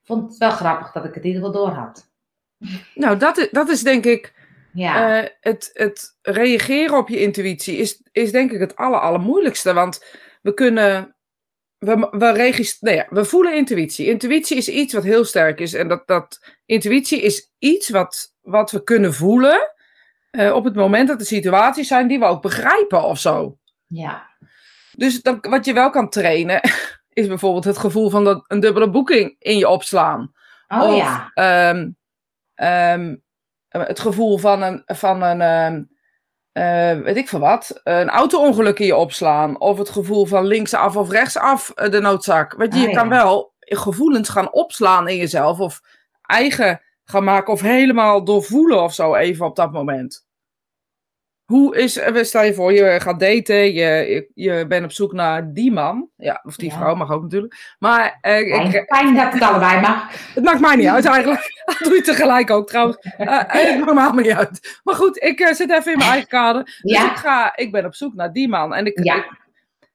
ik 0.00 0.06
vond 0.06 0.28
het 0.28 0.38
wel 0.38 0.50
grappig 0.50 0.92
dat 0.92 1.04
ik 1.04 1.14
het 1.14 1.24
in 1.24 1.30
ieder 1.30 1.44
geval 1.44 1.60
door 1.66 1.74
had. 1.74 2.10
Nou, 2.94 3.16
dat 3.16 3.36
is, 3.38 3.48
dat 3.50 3.68
is 3.68 3.82
denk 3.82 4.04
ik. 4.04 4.33
Ja, 4.74 5.22
Eh, 5.22 5.28
het, 5.40 5.70
het 5.72 6.16
reageren 6.22 6.96
op 6.96 7.08
je 7.08 7.20
intuïtie 7.20 7.76
is, 7.76 8.02
is 8.12 8.32
denk 8.32 8.52
ik 8.52 8.60
het 8.60 8.76
aller, 8.76 9.00
allermoeilijkste. 9.00 9.72
Want 9.72 10.04
we 10.42 10.54
kunnen, 10.54 11.16
we, 11.78 12.08
we, 12.10 12.76
nee, 12.80 12.94
ja, 12.94 13.06
we 13.10 13.24
voelen 13.24 13.56
intuïtie. 13.56 14.06
Intuïtie 14.06 14.56
is 14.56 14.68
iets 14.68 14.94
wat 14.94 15.02
heel 15.02 15.24
sterk 15.24 15.60
is. 15.60 15.74
En 15.74 15.88
dat, 15.88 16.06
dat 16.06 16.54
intuïtie 16.66 17.20
is 17.20 17.52
iets 17.58 17.88
wat, 17.88 18.34
wat 18.40 18.70
we 18.70 18.84
kunnen 18.84 19.14
voelen 19.14 19.72
eh, 20.30 20.54
op 20.54 20.64
het 20.64 20.74
moment 20.74 21.08
dat 21.08 21.20
er 21.20 21.26
situaties 21.26 21.88
zijn 21.88 22.08
die 22.08 22.18
we 22.18 22.24
ook 22.24 22.42
begrijpen 22.42 23.04
of 23.04 23.18
zo. 23.18 23.58
Ja. 23.86 24.30
Dus 24.92 25.22
dat, 25.22 25.46
wat 25.46 25.64
je 25.64 25.72
wel 25.72 25.90
kan 25.90 26.08
trainen, 26.08 26.60
is 27.12 27.26
bijvoorbeeld 27.26 27.64
het 27.64 27.78
gevoel 27.78 28.10
van 28.10 28.24
dat, 28.24 28.44
een 28.46 28.60
dubbele 28.60 28.90
boeking 28.90 29.36
in 29.38 29.58
je 29.58 29.68
opslaan. 29.68 30.32
Oh 30.68 30.82
of 30.82 30.96
ja. 30.96 31.30
ehm, 32.54 33.16
het 33.82 34.00
gevoel 34.00 34.38
van 34.38 34.62
een, 34.62 34.82
van 34.86 35.22
een 35.22 35.88
eh, 36.54 36.98
weet 36.98 37.16
ik 37.16 37.28
veel 37.28 37.38
wat, 37.38 37.80
een 37.84 38.08
auto-ongeluk 38.08 38.78
in 38.78 38.86
je 38.86 38.96
opslaan. 38.96 39.60
Of 39.60 39.78
het 39.78 39.88
gevoel 39.88 40.26
van 40.26 40.46
linksaf 40.46 40.96
of 40.96 41.10
rechtsaf 41.10 41.70
eh, 41.70 41.90
de 41.90 42.00
noodzak. 42.00 42.54
Weet 42.56 42.74
je, 42.74 42.80
Ah, 42.80 42.86
je 42.88 42.94
kan 42.94 43.08
ja. 43.08 43.10
wel 43.10 43.54
gevoelens 43.58 44.28
gaan 44.28 44.52
opslaan 44.52 45.08
in 45.08 45.16
jezelf. 45.16 45.60
Of 45.60 45.80
eigen 46.22 46.80
gaan 47.04 47.24
maken 47.24 47.52
of 47.52 47.60
helemaal 47.60 48.24
doorvoelen 48.24 48.82
of 48.82 48.94
zo 48.94 49.14
even 49.14 49.46
op 49.46 49.56
dat 49.56 49.72
moment. 49.72 50.23
Hoe 51.44 51.76
is, 51.76 51.96
eh, 51.98 52.22
stel 52.22 52.42
je 52.42 52.54
voor, 52.54 52.72
je 52.72 53.00
gaat 53.00 53.20
daten, 53.20 53.72
je, 53.72 54.26
je, 54.34 54.64
bent 54.68 54.84
op 54.84 54.92
zoek 54.92 55.12
naar 55.12 55.52
die 55.52 55.72
man. 55.72 56.08
Ja, 56.16 56.40
of 56.44 56.56
die 56.56 56.70
Ja. 56.70 56.76
vrouw 56.76 56.94
mag 56.94 57.10
ook 57.12 57.22
natuurlijk. 57.22 57.74
Maar 57.78 58.18
eh, 58.20 58.38
ik, 58.40 58.84
Fijn, 58.86 59.14
dat 59.14 59.32
het 59.32 59.42
allebei 59.42 59.80
mag. 59.80 60.08
het 60.34 60.44
maakt 60.44 60.60
mij 60.60 60.76
niet 60.76 60.86
uit 60.86 61.04
eigenlijk. 61.04 61.52
Dat 61.66 61.78
doe 61.78 61.94
je 61.94 62.00
tegelijk 62.02 62.50
ook 62.50 62.68
trouwens. 62.68 62.96
Eh, 63.16 63.40
het 63.46 63.94
maakt 63.94 64.14
me 64.14 64.22
niet 64.22 64.32
uit. 64.32 64.80
Maar 64.84 64.94
goed, 64.94 65.22
ik 65.22 65.48
zit 65.52 65.70
even 65.70 65.92
in 65.92 65.98
mijn 65.98 66.10
eigen 66.10 66.28
kader. 66.28 66.62
Dus 66.64 66.92
Ja. 66.92 67.10
ik, 67.10 67.16
ga, 67.16 67.56
ik 67.56 67.72
ben 67.72 67.84
op 67.84 67.94
zoek 67.94 68.14
naar 68.14 68.32
die 68.32 68.48
man. 68.48 68.74
En 68.74 68.86
ik, 68.86 69.04
Ja. 69.04 69.16
ik, 69.16 69.30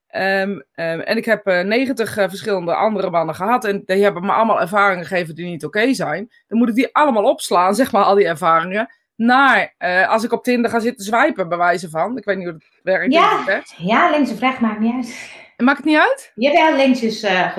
ehm, 0.08 0.60
ehm, 0.74 1.00
en 1.00 1.18
ik 1.18 1.26
heb 1.26 1.46
eh, 1.48 1.64
90 1.64 2.18
eh, 2.18 2.28
verschillende 2.30 2.74
andere 2.76 3.10
mannen 3.10 3.36
gehad. 3.36 3.66
En 3.66 3.82
die 3.86 4.04
hebben 4.04 4.26
me 4.26 4.32
allemaal 4.32 4.62
ervaringen 4.62 5.06
gegeven 5.06 5.36
die 5.36 5.46
niet 5.46 5.66
oké 5.66 5.94
zijn. 5.94 6.32
Dan 6.48 6.58
moet 6.58 6.70
ik 6.70 6.76
die 6.76 6.96
allemaal 6.96 7.24
opslaan, 7.24 7.76
zeg 7.82 7.92
maar, 7.92 8.04
al 8.04 8.16
die 8.16 8.28
ervaringen. 8.28 8.90
Naar, 9.26 9.74
eh, 9.78 10.10
als 10.10 10.24
ik 10.24 10.32
op 10.32 10.44
Tinder 10.44 10.72
ga 10.72 10.80
zitten 10.80 11.06
zwijpen, 11.06 11.50
bij 11.50 11.58
wijze 11.58 11.90
van. 11.90 12.18
Ik 12.18 12.26
weet 12.26 12.38
niet 12.38 12.46
hoe 12.46 12.54
het 12.56 12.80
werkt. 12.84 13.14
Ja. 13.14 13.44
het. 13.46 13.74
Ja, 13.78 14.10
links 14.10 14.32
of 14.32 14.40
rechts 14.40 14.60
maakt 14.60 14.80
niet 14.80 14.94
uit. 14.96 15.32
Maakt 15.58 15.78
het 15.78 15.86
niet 15.86 15.98
uit? 15.98 16.32
Jawel, 16.36 16.76
links 16.76 17.02
is... 17.02 17.24
eh, 17.24 17.58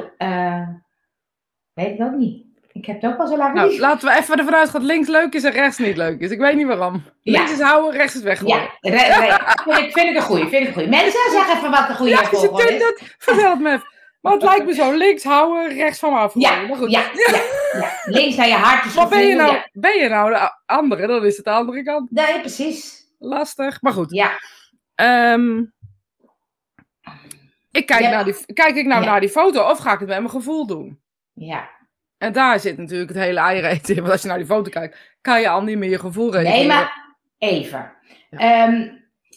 weet 1.72 1.94
ik 1.94 2.00
ook 2.00 2.12
niet. 2.16 2.44
Ik 2.72 2.86
heb 2.86 3.02
het 3.02 3.12
ook 3.12 3.18
al 3.18 3.26
zo 3.26 3.36
lang 3.36 3.54
Nou, 3.54 3.68
niet. 3.70 3.78
laten 3.78 4.08
we 4.08 4.16
even 4.18 4.38
ervan 4.38 4.54
uitgaan 4.54 4.80
dat 4.80 4.90
links 4.90 5.08
leuk 5.08 5.34
is 5.34 5.44
en 5.44 5.52
rechts 5.52 5.78
niet 5.78 5.96
leuk 5.96 6.20
is. 6.20 6.30
Ik 6.30 6.38
weet 6.38 6.56
niet 6.56 6.66
waarom. 6.66 7.02
Ja. 7.22 7.32
Links 7.32 7.52
is 7.52 7.60
houden, 7.60 7.92
rechts 8.00 8.14
is 8.14 8.22
weggooien. 8.22 8.56
Ja, 8.56 8.70
re- 8.80 8.96
re- 8.96 9.38
vind, 9.72 9.78
ik, 9.86 9.92
vind 9.92 10.08
ik 10.10 10.16
een 10.16 10.22
goeie. 10.22 10.48
Vind 10.48 10.62
ik 10.62 10.66
een 10.66 10.72
goeie. 10.72 10.88
Mensen, 10.88 11.30
zeg 11.30 11.56
even 11.56 11.70
wat 11.70 11.86
de 11.88 11.94
goede 11.94 12.10
Ja, 12.10 12.20
is. 12.20 12.42
het, 12.42 13.14
vertel 13.18 13.50
het 13.50 13.60
me 13.60 13.72
even. 13.72 13.89
Maar 14.20 14.32
het 14.32 14.42
lijkt 14.42 14.66
me 14.66 14.74
zo, 14.74 14.92
links 14.92 15.24
houden, 15.24 15.74
rechts 15.76 15.98
van 15.98 16.12
me 16.12 16.18
afgooien. 16.18 16.50
Ja, 16.50 16.66
maar 16.66 16.76
goed. 16.76 16.90
ja, 16.90 17.00
ja, 17.00 17.42
ja. 17.80 17.90
Links 18.04 18.36
naar 18.36 18.48
je 18.48 18.54
hart 18.54 18.84
is 18.84 18.94
Maar 18.94 19.08
ben 19.08 19.26
je, 19.26 19.34
nou, 19.34 19.58
ben 19.72 19.98
je 19.98 20.08
nou 20.08 20.32
de 20.32 20.52
andere, 20.66 21.06
dan 21.06 21.24
is 21.24 21.36
het 21.36 21.44
de 21.44 21.50
andere 21.50 21.82
kant. 21.82 22.10
Nee, 22.10 22.40
precies. 22.40 23.08
Lastig, 23.18 23.82
maar 23.82 23.92
goed. 23.92 24.10
Ja, 24.10 24.38
Ehm, 24.94 25.58
ik 27.70 27.86
kijk, 27.86 28.00
naar 28.00 28.24
die, 28.24 28.52
kijk 28.52 28.74
ik 28.76 28.86
nou 28.86 29.04
naar 29.04 29.20
die 29.20 29.28
foto 29.28 29.70
of 29.70 29.78
ga 29.78 29.92
ik 29.92 29.98
het 29.98 30.08
met 30.08 30.18
mijn 30.18 30.30
gevoel 30.30 30.66
doen? 30.66 31.00
ja. 31.32 31.78
En 32.18 32.32
daar 32.32 32.60
zit 32.60 32.76
natuurlijk 32.76 33.10
het 33.10 33.18
hele 33.18 33.40
eiereten 33.40 33.94
in. 33.94 34.00
Want 34.00 34.12
als 34.12 34.22
je 34.22 34.28
naar 34.28 34.38
die 34.38 34.46
foto 34.46 34.70
kijkt, 34.70 34.98
kan 35.20 35.40
je 35.40 35.48
al 35.48 35.62
niet 35.62 35.78
meer 35.78 35.90
je 35.90 35.98
gevoel 35.98 36.32
reageren. 36.32 36.56
Nee, 36.58 36.66
maar 36.66 37.14
even. 37.38 37.92
Ja. 38.30 38.38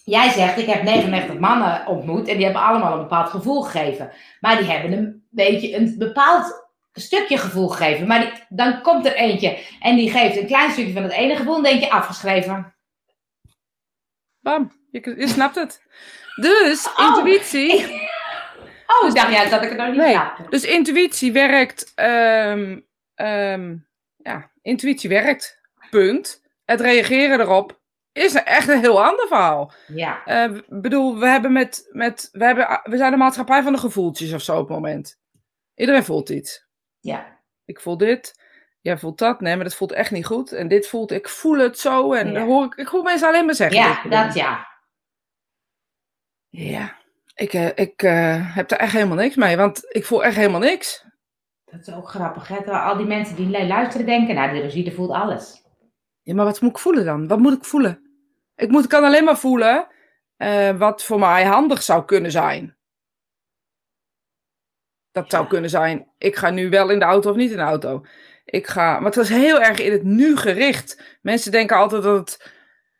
Jij 0.03 0.29
zegt, 0.29 0.57
ik 0.57 0.65
heb 0.65 0.83
99 0.83 1.39
mannen 1.39 1.87
ontmoet 1.87 2.27
en 2.27 2.35
die 2.35 2.43
hebben 2.45 2.61
allemaal 2.63 2.93
een 2.93 2.99
bepaald 3.01 3.29
gevoel 3.29 3.61
gegeven. 3.61 4.11
Maar 4.39 4.57
die 4.57 4.71
hebben 4.71 4.91
een 4.91 5.27
beetje 5.29 5.75
een 5.75 5.95
bepaald 5.97 6.67
stukje 6.93 7.37
gevoel 7.37 7.67
gegeven. 7.67 8.07
Maar 8.07 8.19
die- 8.19 8.43
dan 8.49 8.81
komt 8.81 9.05
er 9.05 9.15
eentje 9.15 9.57
en 9.79 9.95
die 9.95 10.11
geeft 10.11 10.37
een 10.37 10.45
klein 10.47 10.71
stukje 10.71 10.93
van 10.93 11.03
het 11.03 11.11
ene 11.11 11.35
gevoel 11.35 11.55
en 11.55 11.63
denk 11.63 11.79
je 11.83 11.89
afgeschreven. 11.91 12.75
Bam, 14.39 14.71
je, 14.91 15.13
je 15.17 15.27
snapt 15.27 15.55
het. 15.55 15.81
Dus, 16.35 16.87
Oh. 16.97 17.07
intuïtie... 17.07 18.01
Oh, 18.87 19.07
ik 19.09 19.15
dacht 19.15 19.31
juist 19.33 19.51
dat 19.51 19.63
ik 19.63 19.69
het 19.69 19.77
nog 19.77 19.87
niet 19.87 19.95
Nee. 19.97 20.11
snapte. 20.11 20.43
Dus 20.49 20.63
intuïtie 20.63 21.31
werkt. 21.31 21.91
ehm, 21.95 22.79
ehm, 23.15 23.75
ja, 24.17 24.51
intuïtie 24.61 25.09
werkt. 25.09 25.61
Punt. 25.89 26.41
Het 26.65 26.81
reageren 26.81 27.39
erop 27.39 27.81
is 28.13 28.33
echt 28.33 28.67
een 28.67 28.79
heel 28.79 29.03
ander 29.03 29.27
verhaal. 29.27 29.71
Ja, 29.87 30.25
Ik 30.45 30.63
bedoel, 30.81 31.19
we, 31.19 31.27
hebben 31.27 31.51
met, 31.51 31.87
met, 31.91 32.29
we, 32.31 32.45
hebben, 32.45 32.79
we 32.83 32.97
zijn 32.97 33.11
de 33.11 33.17
maatschappij 33.17 33.63
van 33.63 33.73
de 33.73 33.79
gevoeltjes 33.79 34.33
of 34.33 34.41
zo 34.41 34.53
op 34.53 34.67
het 34.67 34.77
moment. 34.77 35.19
Iedereen 35.75 36.03
voelt 36.03 36.29
iets. 36.29 36.67
ja, 36.99 37.39
Ik 37.65 37.79
voel 37.79 37.97
dit. 37.97 38.41
Jij 38.81 38.97
voelt 38.97 39.17
dat. 39.17 39.41
Nee, 39.41 39.55
maar 39.55 39.63
dat 39.63 39.75
voelt 39.75 39.91
echt 39.91 40.11
niet 40.11 40.25
goed. 40.25 40.51
En 40.51 40.67
dit 40.67 40.87
voelt, 40.87 41.11
ik 41.11 41.29
voel 41.29 41.57
het 41.57 41.79
zo. 41.79 42.13
En 42.13 42.27
Ja. 42.27 42.33
dan 42.33 42.47
hoor 42.47 42.65
ik, 42.65 42.75
ik 42.75 42.87
hoor 42.87 43.03
mensen 43.03 43.27
alleen 43.27 43.45
maar 43.45 43.55
zeggen. 43.55 43.77
ja, 43.77 44.23
dat 44.25 44.33
ja. 44.33 44.67
Ja. 46.49 46.95
Ik, 47.35 47.53
eh, 47.53 47.67
ik 47.75 48.03
eh, 48.03 48.55
heb 48.55 48.71
er 48.71 48.77
echt 48.77 48.93
helemaal 48.93 49.17
niks 49.17 49.35
mee. 49.35 49.57
Want 49.57 49.85
ik 49.89 50.05
voel 50.05 50.23
echt 50.23 50.35
helemaal 50.35 50.59
niks. 50.59 51.05
Dat 51.65 51.87
is 51.87 51.93
ook 51.93 52.09
grappig, 52.09 52.47
hè? 52.47 52.55
Al 52.71 52.97
die 52.97 53.05
mensen 53.05 53.35
die 53.35 53.65
luisteren 53.67 54.05
denken, 54.05 54.35
nou, 54.35 54.53
de 54.53 54.61
Rosita 54.61 54.91
voelt 54.91 55.11
alles. 55.11 55.63
Ja, 56.21 56.33
maar 56.33 56.45
wat 56.45 56.61
moet 56.61 56.71
ik 56.71 56.77
voelen 56.77 57.05
dan? 57.05 57.27
Wat 57.27 57.39
moet 57.39 57.53
ik 57.53 57.65
voelen? 57.65 58.02
Ik 58.55 58.69
moet, 58.69 58.87
kan 58.87 59.03
alleen 59.03 59.23
maar 59.23 59.37
voelen 59.37 59.87
eh, 60.37 60.77
wat 60.77 61.03
voor 61.03 61.19
mij 61.19 61.45
handig 61.45 61.83
zou 61.83 62.05
kunnen 62.05 62.31
zijn. 62.31 62.77
Dat 65.11 65.29
zou 65.29 65.47
kunnen 65.47 65.69
zijn, 65.69 66.07
ik 66.17 66.35
ga 66.35 66.49
nu 66.49 66.69
wel 66.69 66.89
in 66.89 66.99
de 66.99 67.05
auto 67.05 67.29
of 67.29 67.35
niet 67.35 67.51
in 67.51 67.57
de 67.57 67.63
auto. 67.63 68.05
Ik 68.45 68.67
ga, 68.67 68.99
maar 68.99 69.11
het 69.11 69.17
is 69.17 69.29
heel 69.29 69.61
erg 69.61 69.79
in 69.79 69.91
het 69.91 70.03
nu 70.03 70.37
gericht. 70.37 71.17
Mensen 71.21 71.51
denken 71.51 71.77
altijd 71.77 72.03
dat 72.03 72.17
het 72.19 72.51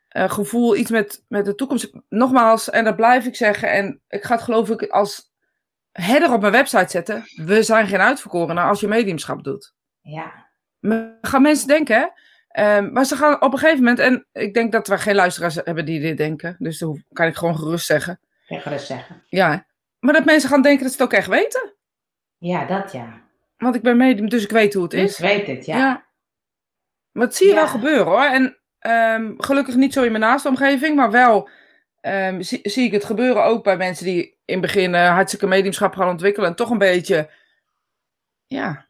eh, 0.08 0.32
gevoel 0.32 0.76
iets 0.76 0.92
met, 0.92 1.24
met 1.28 1.46
de 1.46 1.56
toekomst... 1.56 1.92
Nogmaals, 2.10 2.70
en 2.70 2.84
dat 2.84 2.96
blijf 2.96 3.26
ik 3.26 3.36
zeggen, 3.36 3.72
en 3.72 4.02
ik 4.08 4.24
ga 4.24 4.34
het 4.36 4.44
geloof 4.44 4.70
ik 4.70 4.90
als 4.90 5.32
header 5.92 6.34
op 6.34 6.42
mijn 6.42 6.54
website 6.54 6.90
zetten. 6.90 7.24
We 7.36 7.64
zijn 7.64 7.88
geen 7.88 8.00
uitverkorenen 8.00 8.64
als 8.64 8.80
je 8.80 8.88
mediumschap 8.88 9.44
doet. 9.44 9.74
Ja, 10.02 10.50
Maar 10.80 11.18
gaan 11.22 11.42
mensen 11.42 11.68
denken, 11.68 12.14
Ehm, 12.54 12.92
maar 12.92 13.06
ze 13.06 13.16
gaan 13.16 13.42
op 13.42 13.54
een 13.54 13.60
gegeven 13.60 13.80
moment, 13.84 14.00
en 14.00 14.26
ik 14.32 14.54
denk 14.54 14.72
dat 14.72 14.88
we 14.88 14.98
geen 14.98 15.16
luisteraars 15.16 15.56
hebben 15.56 15.86
die 15.86 16.00
dit 16.00 16.18
denken, 16.18 16.56
dus 16.60 16.78
dat 16.78 16.98
kan 17.14 17.28
ik 17.28 17.36
gewoon 17.36 17.58
gerust 17.58 17.86
zeggen. 17.86 18.20
kan 18.48 18.58
je 18.58 18.64
gerust 18.64 18.86
zeggen. 18.86 19.24
Ja, 19.28 19.66
maar 20.00 20.14
dat 20.14 20.26
mensen 20.26 20.50
gaan 20.50 20.62
denken 20.62 20.84
dat 20.84 20.92
ze 20.94 20.98
het 21.04 21.12
ook 21.12 21.18
echt 21.20 21.28
weten. 21.28 21.74
Ja, 22.38 22.66
dat 22.66 22.92
ja. 22.92 23.22
Want 23.58 23.76
ik 23.76 23.82
ben 23.82 23.98
medium, 23.98 24.30
dus 24.30 24.44
ik 24.44 24.52
weet 24.52 24.74
hoe 24.74 24.84
het 24.84 24.94
Ik 24.94 25.04
is. 25.04 25.20
weet 25.20 25.48
het, 25.48 25.66
ja. 25.66 25.78
Ja. 25.78 26.06
Maar 27.12 27.26
dat 27.26 27.36
zie 27.36 27.48
je 27.48 27.54
Ja. 27.54 27.60
wel 27.60 27.68
gebeuren 27.70 28.06
hoor. 28.06 28.24
En 28.24 28.58
ehm, 28.80 29.34
gelukkig 29.38 29.76
niet 29.76 29.94
zo 29.94 30.04
in 30.04 30.12
mijn 30.12 30.24
naaste 30.24 30.48
omgeving, 30.48 30.96
maar 30.96 31.12
wel 31.12 31.50
ehm, 32.02 32.42
zie, 32.42 32.60
zie 32.64 32.86
ik 32.86 32.92
het 32.92 33.06
gebeuren 33.06 33.44
ook 33.44 33.64
bij 33.64 33.78
mensen 33.78 34.06
die 34.06 34.24
in 34.46 34.54
het 34.54 34.62
begin 34.62 34.96
eh, 34.96 35.10
hartstikke 35.14 35.48
mediumschap 35.48 35.96
gaan 35.96 36.10
ontwikkelen 36.10 36.50
en 36.50 36.56
toch 36.56 36.70
een 36.70 36.78
beetje, 36.78 37.30
ja, 38.48 38.86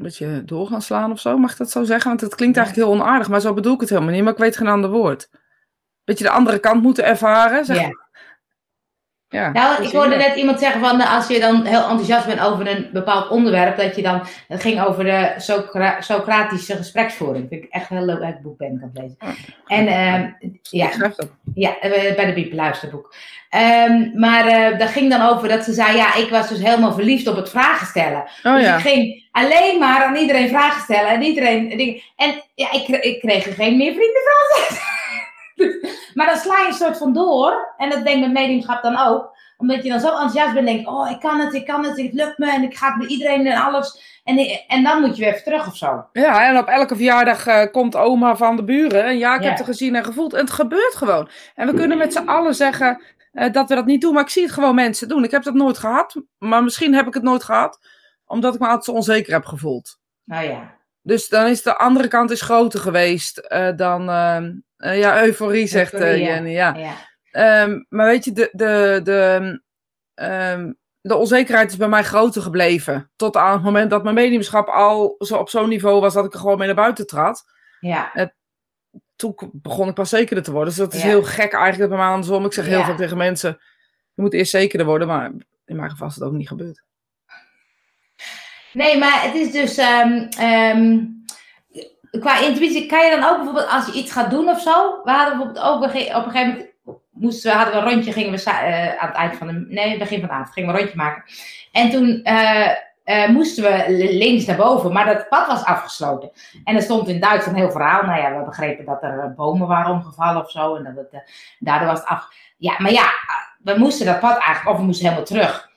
een 0.00 0.06
beetje 0.06 0.44
door 0.44 0.66
gaan 0.66 0.82
slaan 0.82 1.10
of 1.10 1.20
zo, 1.20 1.38
mag 1.38 1.52
ik 1.52 1.58
dat 1.58 1.70
zo 1.70 1.84
zeggen? 1.84 2.08
Want 2.08 2.20
het 2.20 2.34
klinkt 2.34 2.56
eigenlijk 2.56 2.86
heel 2.88 2.98
onaardig, 3.00 3.28
maar 3.28 3.40
zo 3.40 3.54
bedoel 3.54 3.74
ik 3.74 3.80
het 3.80 3.88
helemaal 3.88 4.12
niet, 4.12 4.22
maar 4.22 4.32
ik 4.32 4.38
weet 4.38 4.56
geen 4.56 4.66
ander 4.66 4.90
woord. 4.90 5.30
Beetje 6.04 6.24
de 6.24 6.30
andere 6.30 6.58
kant 6.58 6.82
moeten 6.82 7.04
ervaren, 7.04 7.64
zeg 7.64 7.80
Ja. 7.80 7.88
Ja, 9.30 9.50
Nou, 9.52 9.82
ik 9.84 9.92
hoorde 9.92 10.16
net 10.16 10.36
iemand 10.36 10.58
zeggen 10.58 10.80
van 10.80 11.00
eh, 11.00 11.14
als 11.14 11.28
je 11.28 11.40
dan 11.40 11.64
heel 11.64 11.80
enthousiast 11.88 12.26
bent 12.26 12.40
over 12.40 12.68
een 12.68 12.88
bepaald 12.92 13.28
onderwerp, 13.28 13.76
dat 13.76 13.96
je 13.96 14.02
dan, 14.02 14.22
het 14.48 14.60
ging 14.60 14.82
over 14.82 15.04
de 15.04 15.32
Socra- 15.36 16.00
Socratische 16.00 16.76
gespreksvoering. 16.76 17.46
Vind 17.48 17.64
ik 17.64 17.70
echt 17.70 17.88
heel 17.88 18.04
leuk 18.04 18.22
uit 18.22 18.34
het 18.34 18.42
boek 18.42 18.58
ben 18.58 18.68
ik 18.68 18.82
aan 18.82 18.90
het 18.94 19.02
lezen. 19.02 19.16
En 19.66 19.86
ehm, 19.86 20.28
ja, 20.62 20.88
ja, 21.54 21.78
eh, 21.80 22.14
bij 22.16 22.26
de 22.26 22.32
Biep 22.32 22.52
luisterboek. 22.52 23.14
Ehm, 23.50 24.10
maar 24.14 24.46
eh 24.46 24.78
dat 24.78 24.88
ging 24.88 25.10
dan 25.10 25.28
over 25.28 25.48
dat 25.48 25.64
ze 25.64 25.72
zei, 25.72 25.96
ja, 25.96 26.14
ik 26.14 26.28
was 26.30 26.48
dus 26.48 26.62
helemaal 26.62 26.92
verliefd 26.92 27.26
op 27.26 27.36
het 27.36 27.50
vragen 27.50 27.86
stellen. 27.86 28.24
Oh 28.42 28.54
dus 28.54 28.64
ja. 28.64 28.74
ik 28.76 28.80
ging 28.82 29.28
alleen 29.32 29.78
maar 29.78 30.04
aan 30.04 30.16
iedereen 30.16 30.48
vragen 30.48 30.82
stellen 30.82 31.10
en 31.10 31.22
iedereen. 31.22 31.70
En 32.16 32.42
ja, 32.54 32.72
ik, 32.72 32.88
ik 32.88 33.20
kreeg 33.20 33.46
er 33.46 33.52
geen 33.52 33.76
meer 33.76 33.92
vrienden 33.92 34.20
van. 34.24 34.88
maar 36.14 36.26
dan 36.26 36.36
sla 36.36 36.58
je 36.60 36.66
een 36.66 36.72
soort 36.72 36.98
van 36.98 37.12
door. 37.12 37.74
En 37.76 37.90
dat 37.90 38.04
denk 38.04 38.16
ik 38.16 38.20
met 38.20 38.32
mediumschap 38.32 38.82
dan 38.82 38.98
ook. 38.98 39.38
Omdat 39.56 39.82
je 39.82 39.88
dan 39.90 40.00
zo 40.00 40.08
enthousiast 40.08 40.54
bent 40.54 40.68
en 40.68 40.74
denkt, 40.74 40.88
oh, 40.90 41.10
ik 41.10 41.20
kan 41.20 41.40
het, 41.40 41.54
ik 41.54 41.66
kan 41.66 41.84
het, 41.84 41.96
het 42.02 42.12
lukt 42.12 42.38
me. 42.38 42.52
En 42.52 42.62
ik 42.62 42.76
ga 42.76 42.88
het 42.88 42.98
bij 42.98 43.06
iedereen 43.06 43.46
en 43.46 43.60
alles. 43.62 44.18
En, 44.24 44.38
en 44.68 44.82
dan 44.82 45.00
moet 45.00 45.16
je 45.16 45.22
weer 45.22 45.32
even 45.32 45.44
terug 45.44 45.66
of 45.66 45.76
zo. 45.76 46.04
Ja, 46.12 46.48
en 46.48 46.58
op 46.58 46.66
elke 46.66 46.94
verjaardag 46.96 47.46
eh, 47.46 47.70
komt 47.70 47.96
oma 47.96 48.36
van 48.36 48.56
de 48.56 48.64
buren. 48.64 49.04
En 49.04 49.18
ja, 49.18 49.34
ik 49.34 49.42
Ja. 49.42 49.48
heb 49.48 49.56
het 49.58 49.66
gezien 49.66 49.94
en 49.94 50.04
gevoeld. 50.04 50.32
En 50.34 50.40
het 50.40 50.50
gebeurt 50.50 50.94
gewoon. 50.94 51.28
En 51.54 51.66
we 51.66 51.74
kunnen 51.74 51.98
met 51.98 52.12
z'n 52.12 52.28
allen 52.28 52.54
zeggen 52.54 53.02
eh, 53.32 53.52
dat 53.52 53.68
we 53.68 53.74
dat 53.74 53.86
niet 53.86 54.00
doen. 54.00 54.14
Maar 54.14 54.22
ik 54.22 54.28
zie 54.28 54.42
het 54.42 54.52
gewoon 54.52 54.74
mensen 54.74 55.08
doen. 55.08 55.24
Ik 55.24 55.30
heb 55.30 55.42
dat 55.42 55.54
nooit 55.54 55.78
gehad. 55.78 56.22
Maar 56.38 56.62
misschien 56.64 56.94
heb 56.94 57.06
ik 57.06 57.14
het 57.14 57.22
nooit 57.22 57.44
gehad. 57.44 57.78
Omdat 58.26 58.54
ik 58.54 58.60
me 58.60 58.66
altijd 58.66 58.84
zo 58.84 58.92
onzeker 58.92 59.32
heb 59.32 59.44
gevoeld. 59.44 59.98
Nou 60.24 60.44
ja. 60.44 60.78
Dus 61.02 61.28
dan 61.28 61.46
is 61.46 61.62
de 61.62 61.76
andere 61.76 62.08
kant 62.08 62.30
is 62.30 62.40
groter 62.40 62.80
geweest 62.80 63.38
eh, 63.38 63.68
dan... 63.76 64.08
eh, 64.80 64.98
ja, 64.98 65.22
euforie 65.24 65.66
zegt 65.66 65.92
eh, 65.92 66.00
Euforie. 66.00 66.24
Jenny. 66.24 66.50
Ja. 66.50 66.74
ja. 66.74 66.94
Ehm, 67.30 67.82
maar 67.88 68.06
weet 68.06 68.24
je, 68.24 68.32
de, 68.32 68.48
de, 68.52 69.00
de, 69.04 69.60
ehm, 70.14 70.72
de 71.00 71.16
onzekerheid 71.16 71.70
is 71.70 71.76
bij 71.76 71.88
mij 71.88 72.02
groter 72.02 72.42
gebleven. 72.42 73.10
Tot 73.16 73.36
aan 73.36 73.52
het 73.52 73.62
moment 73.62 73.90
dat 73.90 74.02
mijn 74.02 74.14
mediumschap 74.14 74.68
al 74.68 75.14
zo 75.18 75.36
op 75.36 75.48
zo'n 75.48 75.68
niveau 75.68 76.00
was 76.00 76.14
dat 76.14 76.24
ik 76.24 76.32
er 76.32 76.38
gewoon 76.40 76.58
mee 76.58 76.66
naar 76.66 76.76
buiten 76.76 77.06
trad. 77.06 77.44
Ja. 77.80 78.32
Toen 79.16 79.34
begon 79.52 79.88
ik 79.88 79.94
pas 79.94 80.08
zekerder 80.08 80.44
te 80.44 80.50
worden. 80.52 80.68
Dus 80.68 80.78
dat 80.78 80.94
is 80.94 81.00
Ja. 81.02 81.06
heel 81.06 81.22
gek 81.22 81.52
eigenlijk 81.52 81.90
bij 81.90 81.98
mij 81.98 82.08
andersom. 82.08 82.44
Ik 82.44 82.52
zeg 82.52 82.66
heel 82.66 82.78
Ja. 82.78 82.84
veel 82.84 82.96
tegen 82.96 83.16
mensen, 83.16 83.60
je 84.14 84.22
moet 84.22 84.34
eerst 84.34 84.50
zekerder 84.50 84.86
worden. 84.86 85.08
Maar 85.08 85.30
in 85.64 85.76
mijn 85.76 85.90
geval 85.90 86.08
is 86.08 86.14
het 86.14 86.24
ook 86.24 86.32
niet 86.32 86.48
gebeurd. 86.48 86.82
Nee, 88.72 88.98
maar 88.98 89.22
het 89.22 89.34
is 89.34 89.50
dus. 89.52 89.76
ehm, 89.76 91.04
qua 92.18 92.40
intuïtie, 92.40 92.86
kan 92.86 93.04
je 93.04 93.16
dan 93.16 93.30
ook 93.30 93.36
bijvoorbeeld 93.36 93.70
als 93.70 93.86
je 93.86 93.92
iets 93.92 94.12
gaat 94.12 94.30
doen 94.30 94.48
of 94.48 94.60
zo? 94.60 95.00
We 95.04 95.10
hadden 95.10 95.36
bijvoorbeeld 95.36 95.66
ook 95.66 95.76
op 95.76 95.82
een 95.82 95.90
gegeven 95.90 96.48
moment. 96.48 96.68
Moesten 97.10 97.50
we, 97.50 97.56
hadden 97.56 97.74
we 97.74 97.80
een 97.80 97.92
rondje, 97.92 98.12
gingen 98.12 98.30
we 98.30 98.50
eh, 98.50 99.02
aan 99.02 99.08
het 99.08 99.16
eind 99.16 99.36
van 99.36 99.46
de. 99.46 99.64
Nee, 99.68 99.98
begin 99.98 100.20
van 100.20 100.28
de 100.28 100.34
avond 100.34 100.52
gingen 100.52 100.68
we 100.68 100.74
een 100.74 100.80
rondje 100.80 101.02
maken. 101.02 101.22
En 101.72 101.90
toen 101.90 102.22
eh, 102.22 102.70
eh, 103.04 103.28
moesten 103.28 103.62
we 103.62 103.84
links 104.12 104.44
naar 104.44 104.56
boven, 104.56 104.92
maar 104.92 105.06
dat 105.06 105.28
pad 105.28 105.46
was 105.46 105.64
afgesloten. 105.64 106.30
En 106.64 106.76
er 106.76 106.82
stond 106.82 107.08
in 107.08 107.20
Duits 107.20 107.46
een 107.46 107.54
heel 107.54 107.70
verhaal. 107.70 108.02
Nou 108.02 108.20
ja, 108.20 108.38
we 108.38 108.44
begrepen 108.44 108.84
dat 108.84 109.02
er 109.02 109.34
bomen 109.36 109.68
waren 109.68 109.92
omgevallen 109.92 110.42
of 110.42 110.50
zo. 110.50 110.74
En 110.74 110.84
dat 110.84 110.94
het, 111.10 111.22
daardoor 111.58 111.88
was 111.88 111.98
het 111.98 112.08
af. 112.08 112.28
Ja, 112.56 112.74
maar 112.78 112.92
ja, 112.92 113.10
we 113.62 113.78
moesten 113.78 114.06
dat 114.06 114.20
pad 114.20 114.38
eigenlijk, 114.38 114.68
of 114.68 114.76
we 114.76 114.86
moesten 114.86 115.04
helemaal 115.04 115.26
terug. 115.26 115.68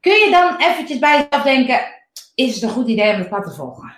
Kun 0.00 0.12
je 0.12 0.30
dan 0.30 0.56
eventjes 0.56 0.98
bij 0.98 1.16
jezelf 1.16 1.42
denken, 1.42 1.80
is 2.34 2.54
het 2.54 2.62
een 2.62 2.70
goed 2.70 2.88
idee 2.88 3.12
om 3.12 3.18
het 3.18 3.28
pad 3.28 3.44
te 3.44 3.50
volgen? 3.50 3.92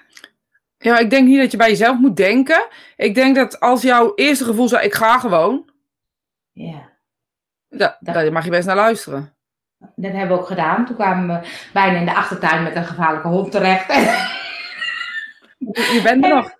Ja, 0.82 0.98
ik 0.98 1.10
denk 1.10 1.26
niet 1.26 1.38
dat 1.40 1.50
je 1.50 1.56
bij 1.56 1.68
jezelf 1.68 1.98
moet 1.98 2.16
denken. 2.16 2.66
Ik 2.96 3.14
denk 3.14 3.36
dat 3.36 3.60
als 3.60 3.82
jouw 3.82 4.12
eerste 4.14 4.44
gevoel 4.44 4.64
is, 4.64 4.72
ik 4.72 4.94
ga 4.94 5.18
gewoon. 5.18 5.70
Ja, 6.52 6.90
Da 7.68 7.96
Dat- 8.00 8.14
Daar 8.14 8.32
mag 8.32 8.44
je 8.44 8.50
best 8.50 8.66
naar 8.66 8.76
luisteren. 8.76 9.34
dat 9.78 10.12
hebben 10.12 10.36
we 10.36 10.42
ook 10.42 10.46
gedaan. 10.48 10.86
Toen 10.86 10.96
kwamen 10.96 11.40
we 11.40 11.48
bijna 11.72 11.98
in 11.98 12.04
de 12.04 12.14
achtertuin 12.14 12.62
met 12.62 12.76
een 12.76 12.84
gevaarlijke 12.84 13.28
hond 13.28 13.50
terecht. 13.50 13.86
Je 15.94 16.00
bent 16.02 16.24
er 16.24 16.34
nog. 16.34 16.50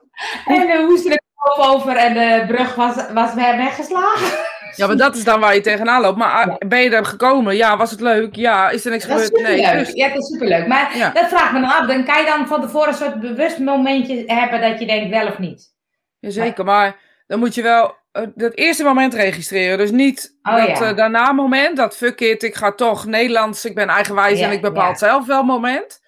en 0.46 0.66
we 0.66 0.84
moesten 0.88 1.10
er 1.10 1.20
over 1.56 1.96
en 1.96 2.14
de 2.14 2.44
brug 2.46 2.74
was, 2.74 3.12
was 3.12 3.34
weggeslagen. 3.34 4.38
Ja, 4.76 4.86
maar 4.86 4.96
dat 4.96 5.16
is 5.16 5.24
dan 5.24 5.40
waar 5.40 5.54
je 5.54 5.60
tegenaan 5.60 6.00
loopt. 6.02 6.18
Maar 6.18 6.30
ah, 6.48 6.56
ben 6.68 6.80
je 6.80 6.90
er 6.90 7.04
gekomen? 7.04 7.56
Ja, 7.56 7.76
was 7.76 7.90
het 7.90 8.00
leuk? 8.00 8.34
Ja, 8.36 8.70
is 8.70 8.84
er 8.84 8.90
niks 8.90 9.06
Dat 9.06 9.22
gebeurd? 9.24 9.42
Nee. 9.42 9.72
Dus, 9.78 9.92
Ja, 9.92 10.08
dat 10.08 10.18
is 10.18 10.26
superleuk. 10.26 10.66
Maar 10.66 10.96
Ja. 10.96 11.10
dat 11.10 11.28
vraagt 11.28 11.52
me 11.52 11.60
dan 11.60 11.70
af. 11.72 11.86
Dan 11.86 12.04
kan 12.04 12.18
je 12.20 12.26
dan 12.26 12.46
van 12.46 12.60
tevoren 12.60 12.88
een 12.88 12.94
soort 12.94 13.20
bewust 13.20 13.58
momentje 13.58 14.22
hebben 14.26 14.60
dat 14.60 14.78
je 14.80 14.86
denkt 14.86 15.10
wel 15.10 15.26
of 15.26 15.38
niet. 15.38 15.70
Jazeker, 16.18 16.64
maar 16.64 16.96
dan 17.26 17.38
moet 17.38 17.54
je 17.54 17.62
wel 17.62 17.96
eh, 18.12 18.22
dat 18.34 18.54
eerste 18.54 18.84
moment 18.84 19.14
registreren. 19.14 19.78
Dus 19.78 19.90
niet 19.90 20.36
Oh, 20.42 20.56
dat 20.56 20.78
ja. 20.78 20.88
eh, 20.88 20.96
daarna 20.96 21.32
moment, 21.32 21.76
dat 21.76 21.96
fuck 21.96 22.20
it, 22.20 22.42
ik 22.42 22.54
ga 22.54 22.72
toch 22.72 23.06
Nederlands, 23.06 23.64
ik 23.64 23.74
ben 23.74 23.88
eigenwijs 23.88 24.38
Ja, 24.38 24.46
en 24.46 24.52
ik 24.52 24.60
bepaal 24.60 24.88
ja. 24.90 24.94
zelf 24.96 25.26
wel 25.26 25.42
moment. 25.42 26.00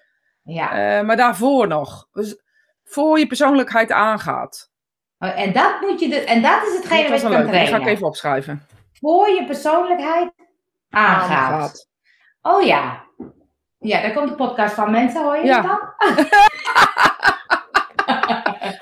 Ja. 0.43 0.99
Eh, 0.99 1.05
maar 1.05 1.17
daarvoor 1.17 1.67
nog. 1.69 2.09
Dus 2.13 2.37
voor 2.85 3.19
je 3.19 3.27
persoonlijkheid 3.27 3.93
aangaat. 3.93 4.71
Oh, 5.25 5.39
En 5.41 5.53
dat 5.53 5.81
moet 5.81 6.01
je 6.01 6.09
de, 6.09 6.21
en 6.25 6.43
dat 6.43 6.63
is 6.67 6.77
hetgene 6.77 7.03
Dat 7.03 7.11
wat 7.11 7.21
je 7.21 7.27
kan 7.29 7.31
leuk, 7.37 7.41
die 7.51 7.53
ga 7.61 7.65
trainen. 7.67 7.81
ik 7.81 7.95
even 7.95 8.07
opschrijven. 8.07 8.67
Voor 9.01 9.29
je 9.29 9.45
persoonlijkheid 9.45 10.31
aangaat. 10.91 11.89
Oh 12.43 12.63
ja. 12.63 13.03
Ja, 13.79 14.01
daar 14.03 14.13
komt 14.13 14.29
de 14.29 14.35
podcast 14.35 14.75
van 14.75 14.91
mensen, 14.91 15.23
hoor 15.23 15.37
je 15.37 15.45
Ja. 15.45 15.61
dan? 15.63 15.79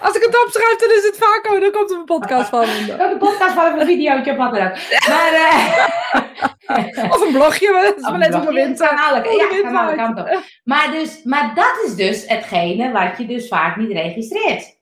Als 0.01 0.17
ik 0.17 0.23
het 0.23 0.45
opschrijf, 0.45 0.77
dan 0.77 0.91
is 0.91 1.05
het 1.05 1.17
vaak 1.19 1.47
ook, 1.53 1.61
dan 1.61 1.71
komt 1.73 1.91
er 1.91 1.97
een 1.97 2.05
podcast 2.05 2.49
van. 2.49 2.63
Er 2.91 2.97
komt 2.99 3.13
een 3.13 3.19
podcast 3.19 3.53
van 3.55 3.79
een 3.81 3.87
videootje 3.87 4.31
of 4.31 4.37
wat 4.37 4.55
dan 4.55 4.67
ook. 4.67 4.75
Maar, 5.09 5.33
eh, 5.33 7.11
Of 7.13 7.27
een 7.27 7.33
blogje, 7.33 7.71
maar 7.73 7.83
dat 7.83 7.97
is 7.99 8.03
net 8.03 8.15
op 8.15 8.21
de 8.21 8.29
blogje, 8.41 8.53
winter. 8.53 8.89
kan 8.89 8.99
alle, 8.99 9.17
ja, 9.37 9.49
wind 9.49 9.63
kan 9.63 9.77
alle 9.77 9.85
waait. 9.85 9.97
kanten 9.97 10.25
op. 10.37 10.43
Maar, 10.65 10.91
dus, 10.91 11.23
maar 11.25 11.53
dat 11.55 11.83
is 11.87 11.95
dus 11.95 12.27
hetgene 12.27 12.93
wat 12.93 13.19
je 13.19 13.27
dus 13.27 13.49
vaak 13.49 13.77
niet 13.77 13.93
registreert. 13.93 14.81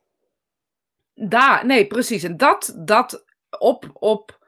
Daar, 1.29 1.65
nee, 1.65 1.87
precies. 1.87 2.23
En 2.23 2.37
dat, 2.37 2.75
dat 2.77 3.25
op, 3.59 3.89
op, 3.93 4.39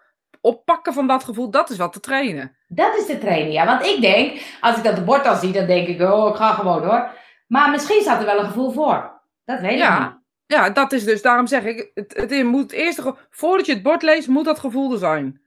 oppakken 0.41 0.93
van 0.93 1.07
dat 1.07 1.23
gevoel, 1.23 1.49
dat 1.49 1.69
is 1.69 1.77
wat 1.77 1.93
te 1.93 1.99
trainen. 1.99 2.57
Dat 2.67 2.97
is 2.97 3.05
de 3.05 3.17
training, 3.17 3.53
ja. 3.53 3.65
Want 3.65 3.85
ik 3.85 4.01
denk, 4.01 4.41
als 4.61 4.77
ik 4.77 4.83
dat 4.83 4.95
de 4.95 5.03
bord 5.03 5.27
al 5.27 5.35
zie, 5.35 5.51
dan 5.51 5.65
denk 5.65 5.87
ik, 5.87 6.01
oh, 6.01 6.29
ik 6.29 6.35
ga 6.35 6.51
gewoon 6.53 6.83
hoor. 6.83 7.09
Maar 7.47 7.69
misschien 7.71 8.01
staat 8.01 8.19
er 8.19 8.25
wel 8.25 8.39
een 8.39 8.45
gevoel 8.45 8.71
voor. 8.71 9.21
Dat 9.45 9.59
weet 9.59 9.77
Ja. 9.77 9.97
ik 9.97 10.03
niet. 10.03 10.21
Ja, 10.45 10.69
dat 10.69 10.91
is 10.91 11.03
dus, 11.03 11.21
daarom 11.21 11.47
zeg 11.47 11.63
ik, 11.63 11.91
het, 11.93 12.13
het 12.29 12.43
moet 12.43 12.71
eerst, 12.71 13.01
voordat 13.29 13.65
je 13.65 13.73
het 13.73 13.83
bord 13.83 14.01
leest, 14.01 14.27
moet 14.27 14.45
dat 14.45 14.59
gevoel 14.59 14.91
er 14.91 14.97
zijn. 14.97 15.41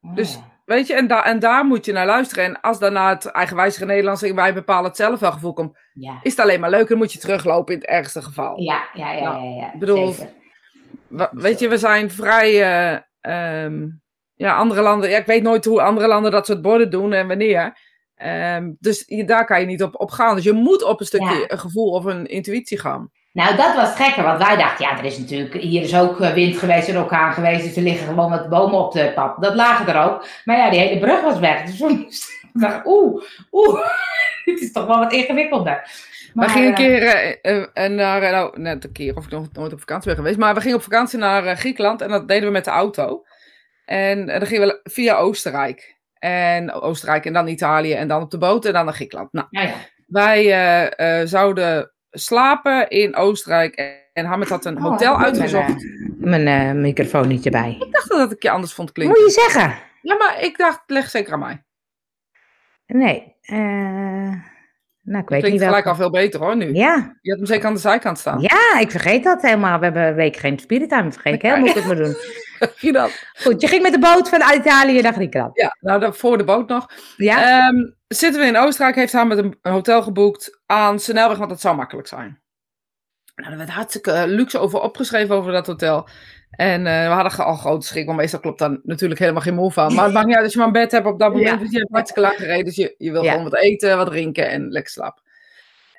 Dus- 0.00 0.36
Oh. 0.36 0.42
Weet 0.66 0.86
je, 0.86 0.94
en, 0.94 1.06
da 1.06 1.24
en 1.24 1.38
daar 1.38 1.64
moet 1.64 1.84
je 1.84 1.92
naar 1.92 2.06
luisteren. 2.06 2.44
En 2.44 2.60
als 2.60 2.78
daarna 2.78 3.08
het 3.08 3.26
eigenwijzige 3.26 3.84
Nederlands, 3.84 4.20
wij 4.20 4.54
bepalen 4.54 4.84
het 4.84 4.96
zelf 4.96 5.20
wel 5.20 5.32
gevoel 5.32 5.52
komt, 5.52 5.78
ja. 5.92 6.18
is 6.22 6.30
het 6.30 6.40
alleen 6.40 6.60
maar 6.60 6.70
leuk. 6.70 6.88
Dan 6.88 6.98
moet 6.98 7.12
je 7.12 7.18
teruglopen 7.18 7.74
in 7.74 7.80
het 7.80 7.88
ergste 7.88 8.22
geval. 8.22 8.60
Ja, 8.60 8.88
ja, 8.92 9.12
ja, 9.12 9.22
Nou, 9.22 9.44
ja, 9.44 9.56
ja. 9.60 9.72
ik 9.72 9.78
bedoel, 9.78 10.12
zeker. 10.12 10.32
Weet 11.30 11.58
je, 11.58 11.68
we 11.68 11.78
zijn 11.78 12.10
vrij. 12.10 12.62
eh, 12.62 12.98
ehm, 13.20 13.86
ja, 14.34 14.56
andere 14.56 14.82
landen. 14.82 15.10
Ja, 15.10 15.18
ik 15.18 15.26
weet 15.26 15.42
nooit 15.42 15.64
hoe 15.64 15.82
andere 15.82 16.06
landen 16.06 16.30
dat 16.30 16.46
soort 16.46 16.62
borden 16.62 16.90
doen 16.90 17.12
en 17.12 17.28
wanneer. 17.28 17.78
Ehm, 18.16 18.70
dus 18.78 19.02
je, 19.06 19.24
daar 19.24 19.46
kan 19.46 19.60
je 19.60 19.66
niet 19.66 19.82
op, 19.82 20.00
op 20.00 20.10
gaan. 20.10 20.34
Dus 20.34 20.44
je 20.44 20.52
moet 20.52 20.82
op 20.84 21.00
een 21.00 21.06
stukje 21.06 21.34
Ja. 21.34 21.44
een 21.46 21.58
gevoel 21.58 21.90
of 21.90 22.04
een 22.04 22.26
intuïtie 22.26 22.78
gaan. 22.78 23.10
Nou, 23.32 23.56
dat 23.56 23.74
was 23.74 23.88
het 23.88 23.96
gekke, 23.96 24.22
want 24.22 24.38
wij 24.46 24.56
dachten, 24.56 24.84
ja, 24.86 24.98
er 24.98 25.04
is 25.04 25.18
natuurlijk, 25.18 25.54
hier 25.54 25.82
is 25.82 25.96
ook 25.96 26.20
eh, 26.20 26.32
wind 26.32 26.56
geweest 26.58 26.88
en 26.88 26.98
orkaan 26.98 27.32
geweest, 27.32 27.64
dus 27.64 27.76
er 27.76 27.82
liggen 27.82 28.06
gewoon 28.06 28.30
wat 28.30 28.48
bomen 28.48 28.78
op 28.78 28.92
de 28.92 29.12
pad. 29.14 29.36
Dat 29.42 29.54
lagen 29.54 29.94
er 29.94 30.02
ook. 30.10 30.26
Maar 30.44 30.56
ja, 30.56 30.70
die 30.70 30.78
hele 30.80 31.00
brug 31.00 31.20
was 31.22 31.38
weg, 31.38 31.62
dus 31.64 31.80
ik 31.80 32.10
dacht, 32.62 32.86
oeh, 32.86 33.22
oeh, 33.52 33.80
dit 34.44 34.60
is 34.60 34.72
toch 34.72 34.86
wel 34.86 34.98
wat 34.98 35.12
ingewikkelder. 35.12 35.90
We 36.36 36.48
gingen 36.48 36.68
een 36.68 36.74
eh, 36.74 36.78
keer 36.78 37.02
eh, 37.02 37.36
eh, 37.42 37.66
eh, 37.72 37.92
naar, 37.92 38.20
nou, 38.20 38.60
net 38.60 38.84
een 38.84 38.92
keer, 38.92 39.16
of 39.16 39.24
ik 39.24 39.30
nog 39.30 39.52
nooit 39.52 39.72
op 39.72 39.78
vakantie 39.78 40.06
ben 40.06 40.16
geweest, 40.16 40.38
maar 40.38 40.54
we 40.54 40.60
gingen 40.60 40.76
op 40.76 40.82
vakantie 40.82 41.18
naar 41.18 41.56
Griekenland 41.56 42.00
en 42.00 42.08
dat 42.08 42.28
deden 42.28 42.44
we 42.44 42.50
met 42.50 42.64
de 42.64 42.70
auto. 42.70 43.24
En 43.84 44.26
dan 44.26 44.46
gingen 44.46 44.66
we 44.66 44.80
via 44.82 45.16
Oostenrijk. 45.16 45.94
En 46.18 46.72
Oostenrijk 46.72 47.24
en 47.24 47.32
dan 47.32 47.48
Italië 47.48 47.92
en 47.92 48.08
dan 48.08 48.22
op 48.22 48.30
de 48.30 48.38
boot 48.38 48.64
en 48.64 48.72
dan 48.72 48.84
naar 48.84 48.94
Griekenland. 48.94 49.32
Nou, 49.32 49.46
Nou 49.50 49.66
ja, 49.66 49.74
wij 50.06 51.26
zouden 51.26 51.92
slapen 52.10 52.88
in 52.88 53.16
Oostenrijk 53.16 53.74
en, 54.12 54.24
Hamid 54.24 54.48
had 54.48 54.64
een 54.64 54.76
Oh, 54.76 54.82
hotel 54.82 55.14
ik 55.14 55.24
uitgezocht. 55.24 55.86
Mijn, 56.18 56.44
mijn 56.44 56.80
microfoon 56.80 57.28
niet 57.28 57.44
erbij. 57.44 57.76
Ik 57.80 57.92
dacht 57.92 58.08
dat 58.08 58.30
het 58.30 58.42
je 58.42 58.50
anders 58.50 58.72
vond 58.72 58.92
klinken. 58.92 59.22
Moet 59.22 59.34
je 59.34 59.40
zeggen? 59.40 59.74
Ja, 60.02 60.16
maar 60.16 60.42
ik 60.42 60.56
dacht, 60.56 60.82
leg 60.86 61.10
zeker 61.10 61.32
aan 61.32 61.38
mij. 61.38 61.64
Nee, 62.86 63.36
eh, 63.40 64.32
nou, 65.06 65.22
ik 65.22 65.28
weet 65.28 65.40
Klinkt 65.40 65.58
niet 65.58 65.68
gelijk 65.68 65.86
al 65.86 65.94
veel 65.94 66.10
beter 66.10 66.40
hoor 66.40 66.56
nu. 66.56 66.74
Ja, 66.74 67.16
Je 67.20 67.28
hebt 67.30 67.40
hem 67.40 67.46
zeker 67.46 67.66
aan 67.66 67.74
de 67.74 67.80
zijkant 67.80 68.18
staan. 68.18 68.40
ja, 68.40 68.78
ik 68.80 68.90
vergeet 68.90 69.24
dat 69.24 69.42
helemaal. 69.42 69.78
We 69.78 69.84
hebben 69.84 70.02
een 70.06 70.14
week 70.14 70.36
geen 70.36 70.58
spirit 70.58 70.88
time, 70.88 71.12
vergeet 71.12 71.34
ik 71.34 71.42
helemaal 71.42 71.60
hoe 71.60 71.76
ik 71.76 71.84
het 71.84 71.84
moet 71.84 71.96
doen. 71.96 72.14
Goed, 73.42 73.60
je 73.60 73.68
ging 73.68 73.82
met 73.82 73.92
de 73.92 73.98
boot 73.98 74.28
van 74.28 74.42
Italië 74.54 75.00
naar 75.00 75.12
Griekenland. 75.12 75.56
Ja, 75.60 75.76
nou 75.80 76.14
voor 76.14 76.38
de 76.38 76.44
boot 76.44 76.68
nog. 76.68 76.86
Ja? 77.16 77.66
Ehm, 77.66 77.90
zitten 78.08 78.40
we 78.40 78.46
in 78.46 78.56
Oostenrijk, 78.56 78.96
heeft 78.96 79.12
hij 79.12 79.26
met 79.26 79.38
een, 79.38 79.58
een 79.62 79.72
hotel 79.72 80.02
geboekt 80.02 80.60
aan 80.66 80.98
Snelweg, 80.98 81.38
want 81.38 81.50
dat 81.50 81.60
zou 81.60 81.76
makkelijk 81.76 82.08
zijn. 82.08 82.40
Nou, 83.34 83.52
er 83.52 83.58
werd 83.58 83.70
hartstikke 83.70 84.10
eh, 84.10 84.24
luxe 84.26 84.58
over 84.58 84.80
opgeschreven 84.80 85.34
over 85.34 85.52
dat 85.52 85.66
hotel. 85.66 86.08
En 86.56 86.86
eh, 86.86 87.06
we 87.08 87.12
hadden 87.14 87.44
al 87.44 87.54
grote 87.54 87.86
schrik, 87.86 88.06
want 88.06 88.18
meestal 88.18 88.40
klopt 88.40 88.58
daar 88.58 88.78
natuurlijk 88.82 89.20
helemaal 89.20 89.42
geen 89.42 89.54
moe 89.54 89.72
van. 89.72 89.94
Maar 89.94 90.04
het 90.04 90.12
maakt 90.12 90.26
niet 90.26 90.34
uit 90.34 90.44
als 90.44 90.52
je 90.52 90.58
maar 90.58 90.66
een 90.66 90.72
bed 90.72 90.92
hebt 90.92 91.06
op 91.06 91.18
dat 91.18 91.32
moment. 91.34 91.48
Ja. 91.48 91.56
Dus 91.56 91.70
je 91.70 91.78
hebt 91.78 91.90
hartstikke 91.92 92.20
lang 92.28 92.36
gereden, 92.40 92.64
dus 92.64 92.76
je, 92.76 92.94
je 92.98 93.12
wil 93.12 93.22
Ja. 93.22 93.30
gewoon 93.30 93.44
wat 93.50 93.56
eten, 93.60 93.96
wat 93.96 94.06
drinken 94.06 94.48
en 94.50 94.68
lekker 94.70 94.92
slapen. 94.92 95.22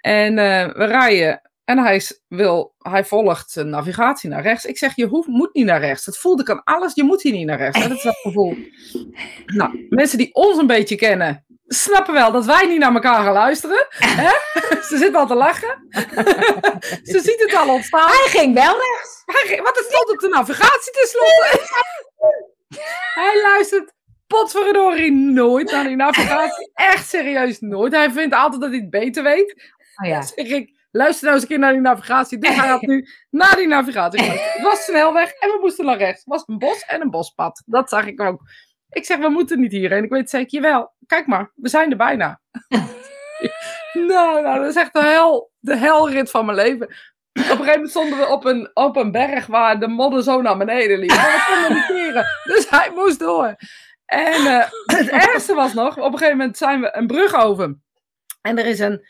En 0.01 0.37
eh, 0.37 0.73
we 0.75 0.85
rijden 0.85 1.41
en 1.65 1.77
hij, 1.79 2.01
wil, 2.27 2.73
hij 2.77 3.05
volgt 3.05 3.51
zijn 3.51 3.69
navigatie 3.69 4.29
naar 4.29 4.41
rechts. 4.41 4.65
Ik 4.65 4.77
zeg, 4.77 4.95
je 4.95 5.05
hoeft, 5.05 5.27
moet 5.27 5.53
niet 5.53 5.65
naar 5.65 5.79
rechts. 5.79 6.05
Het 6.05 6.17
voelde 6.17 6.41
ik 6.41 6.49
aan 6.49 6.63
alles, 6.63 6.95
je 6.95 7.03
moet 7.03 7.21
hier 7.21 7.31
niet 7.33 7.45
naar 7.45 7.57
rechts. 7.57 7.81
hè. 7.81 7.87
Dat 7.87 7.97
is 7.97 8.03
dat 8.03 8.15
gevoel. 8.15 8.55
Nou, 9.45 9.85
mensen 9.89 10.17
die 10.17 10.33
ons 10.35 10.57
een 10.57 10.67
beetje 10.67 10.95
kennen, 10.95 11.45
snappen 11.67 12.13
wel 12.13 12.31
dat 12.31 12.45
wij 12.45 12.65
niet 12.67 12.79
naar 12.79 12.93
elkaar 12.93 13.23
gaan 13.23 13.33
luisteren. 13.33 13.87
Hè? 14.21 14.31
Ze 14.81 14.97
zit 14.97 15.15
al 15.15 15.27
te 15.27 15.35
lachen. 15.35 15.87
Ze 17.11 17.19
ziet 17.19 17.43
het 17.45 17.55
al 17.55 17.73
ontstaan. 17.73 18.09
Hij 18.09 18.27
ging 18.27 18.53
wel 18.53 18.75
rechts. 18.77 19.23
Want 19.63 19.75
het 19.75 19.85
stond 19.89 20.09
op 20.11 20.19
de 20.19 20.27
navigatie 20.27 20.91
tenslotte. 20.91 21.85
Hij 23.13 23.41
luistert 23.41 23.93
potverdorie 24.27 25.11
nooit 25.11 25.71
naar 25.71 25.83
die 25.83 25.95
navigatie. 25.95 26.71
Echt 26.73 27.09
serieus 27.09 27.59
nooit. 27.59 27.93
Hij 27.93 28.11
vindt 28.11 28.35
altijd 28.35 28.61
dat 28.61 28.69
hij 28.69 28.79
het 28.79 28.89
beter 28.89 29.23
weet. 29.23 29.73
Oh 30.03 30.07
ja. 30.07 30.21
Zeg 30.21 30.47
ik, 30.47 30.71
luister 30.91 31.23
nou 31.23 31.33
eens 31.33 31.43
een 31.43 31.49
keer 31.49 31.59
naar 31.59 31.71
die 31.71 31.81
navigatie. 31.81 32.37
Dus 32.37 32.55
hij 32.55 32.67
had 32.67 32.81
nu 32.81 33.07
naar 33.29 33.55
die 33.55 33.67
navigatie. 33.67 34.21
Het 34.21 34.61
was 34.61 34.83
snelweg 34.83 35.31
en 35.31 35.49
we 35.49 35.57
moesten 35.61 35.85
naar 35.85 35.97
rechts. 35.97 36.19
Het 36.19 36.33
was 36.33 36.43
een 36.45 36.57
bos 36.57 36.81
en 36.81 37.01
een 37.01 37.09
bospad. 37.09 37.63
Dat 37.65 37.89
zag 37.89 38.05
ik 38.05 38.21
ook. 38.21 38.41
Ik 38.89 39.05
zeg, 39.05 39.17
we 39.17 39.29
moeten 39.29 39.59
niet 39.59 39.71
hierheen. 39.71 40.03
Ik 40.03 40.09
weet 40.09 40.29
zeker, 40.29 40.61
jawel. 40.61 40.95
Kijk 41.05 41.27
maar, 41.27 41.51
we 41.55 41.69
zijn 41.69 41.91
er 41.91 41.97
bijna. 41.97 42.41
nou, 43.93 44.41
nou, 44.41 44.59
dat 44.59 44.69
is 44.69 44.75
echt 44.75 44.93
de, 44.93 45.03
hel, 45.03 45.51
de 45.59 45.75
helrit 45.75 46.29
van 46.29 46.45
mijn 46.45 46.57
leven. 46.57 46.87
Op 46.87 47.43
een 47.43 47.43
gegeven 47.43 47.71
moment 47.71 47.89
stonden 47.89 48.17
we 48.17 48.27
op 48.27 48.45
een, 48.45 48.71
op 48.73 48.95
een 48.95 49.11
berg 49.11 49.45
waar 49.45 49.79
de 49.79 49.87
modder 49.87 50.23
zo 50.23 50.41
naar 50.41 50.57
beneden 50.57 50.99
liep. 50.99 51.09
Maar 51.09 51.45
we 51.47 51.53
konden 51.53 51.73
niet 51.73 51.85
keren. 51.85 52.25
Dus 52.43 52.69
hij 52.69 52.91
moest 52.95 53.19
door. 53.19 53.55
En 54.05 54.45
eh, 54.45 54.69
het 54.97 55.09
ergste 55.09 55.53
was 55.53 55.73
nog, 55.73 55.97
op 55.97 56.11
een 56.11 56.17
gegeven 56.17 56.37
moment 56.37 56.57
zijn 56.57 56.81
we 56.81 56.95
een 56.95 57.07
brug 57.07 57.33
over. 57.33 57.77
En 58.41 58.57
er 58.57 58.65
is 58.65 58.79
een 58.79 59.07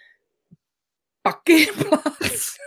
parkeerplaats. 1.22 2.56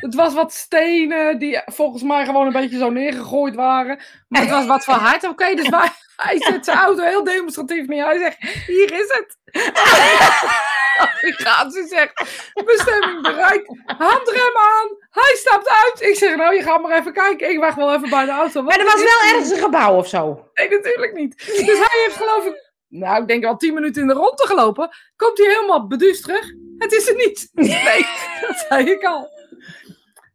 Het 0.00 0.14
was 0.14 0.34
wat 0.34 0.52
stenen 0.52 1.38
die 1.38 1.62
volgens 1.64 2.02
mij 2.02 2.24
gewoon 2.24 2.46
een 2.46 2.52
beetje 2.52 2.78
zo 2.78 2.90
neergegooid 2.90 3.54
waren. 3.54 3.98
Maar 4.28 4.40
het 4.40 4.50
was 4.50 4.66
wat 4.66 4.84
van 4.84 4.98
hard. 4.98 5.28
Oké, 5.28 5.54
dus 5.54 5.68
wij, 5.68 5.88
hij 6.22 6.36
zet 6.38 6.64
zijn 6.64 6.78
auto 6.78 7.02
heel 7.02 7.24
demonstratief 7.24 7.86
neer. 7.86 8.04
Hij 8.04 8.18
zegt, 8.18 8.66
hier 8.66 8.92
is 8.92 9.08
het. 9.08 9.36
Navigatie 10.98 11.86
zegt, 11.86 12.24
bestemming 12.64 13.22
bereikt. 13.22 13.68
Handrem 13.86 14.56
aan. 14.56 14.88
Hij 15.10 15.34
stapt 15.36 15.68
uit. 15.68 16.00
Ik 16.00 16.14
zeg, 16.16 16.36
nou, 16.36 16.54
je 16.54 16.62
gaat 16.62 16.82
maar 16.82 16.98
even 16.98 17.12
kijken. 17.12 17.50
Ik 17.50 17.58
wacht 17.58 17.76
wel 17.76 17.94
even 17.94 18.10
bij 18.10 18.24
de 18.24 18.30
auto. 18.30 18.62
Maar 18.62 18.78
er 18.78 18.84
was 18.84 19.02
wel 19.02 19.32
ergens 19.32 19.50
een 19.50 19.62
gebouw 19.62 19.96
of 19.96 20.08
zo. 20.08 20.50
Nee, 20.54 20.68
natuurlijk 20.68 21.14
niet. 21.14 21.36
Dus 21.46 21.78
hij 21.78 22.02
heeft 22.04 22.16
geloof 22.16 22.44
ik, 22.44 22.70
nou, 22.88 23.22
ik 23.22 23.28
denk 23.28 23.44
al 23.44 23.56
tien 23.56 23.74
minuten 23.74 24.02
in 24.02 24.08
de 24.08 24.14
rondte 24.14 24.46
gelopen. 24.46 24.88
Komt 25.16 25.38
hij 25.38 25.46
helemaal 25.46 25.86
beduusd 25.86 26.22
terug. 26.22 26.52
Het 26.78 26.92
is 26.92 27.08
er 27.08 27.14
niet. 27.14 27.48
Nee, 27.84 28.06
dat 28.40 28.66
zei 28.68 28.90
ik 28.90 29.04
al. 29.04 29.28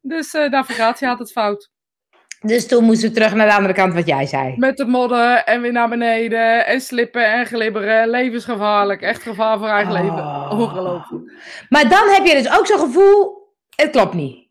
Dus 0.01 0.33
uh, 0.33 0.49
navigatie 0.49 1.07
had 1.07 1.19
het 1.19 1.31
fout. 1.31 1.69
Dus 2.45 2.67
toen 2.67 2.83
moesten 2.83 3.09
we 3.09 3.15
terug 3.15 3.33
naar 3.33 3.47
de 3.47 3.53
andere 3.55 3.73
kant 3.73 3.93
wat 3.93 4.07
jij 4.07 4.25
zei. 4.25 4.53
Met 4.57 4.77
de 4.77 4.85
modder 4.85 5.43
en 5.43 5.61
weer 5.61 5.71
naar 5.71 5.89
beneden 5.89 6.65
en 6.65 6.81
slippen 6.81 7.31
en 7.33 7.45
glibberen. 7.45 8.09
Levensgevaarlijk. 8.09 9.01
Echt 9.01 9.21
gevaar 9.21 9.57
voor 9.57 9.67
eigen 9.67 9.93
Oh. 9.93 10.01
leven. 10.01 10.59
Ongelooflijk. 10.59 11.31
Maar 11.69 11.89
dan 11.89 12.07
heb 12.07 12.25
je 12.25 12.33
dus 12.33 12.57
ook 12.59 12.67
zo'n 12.67 12.79
gevoel, 12.79 13.43
het 13.75 13.89
klopt 13.89 14.13
niet. 14.13 14.43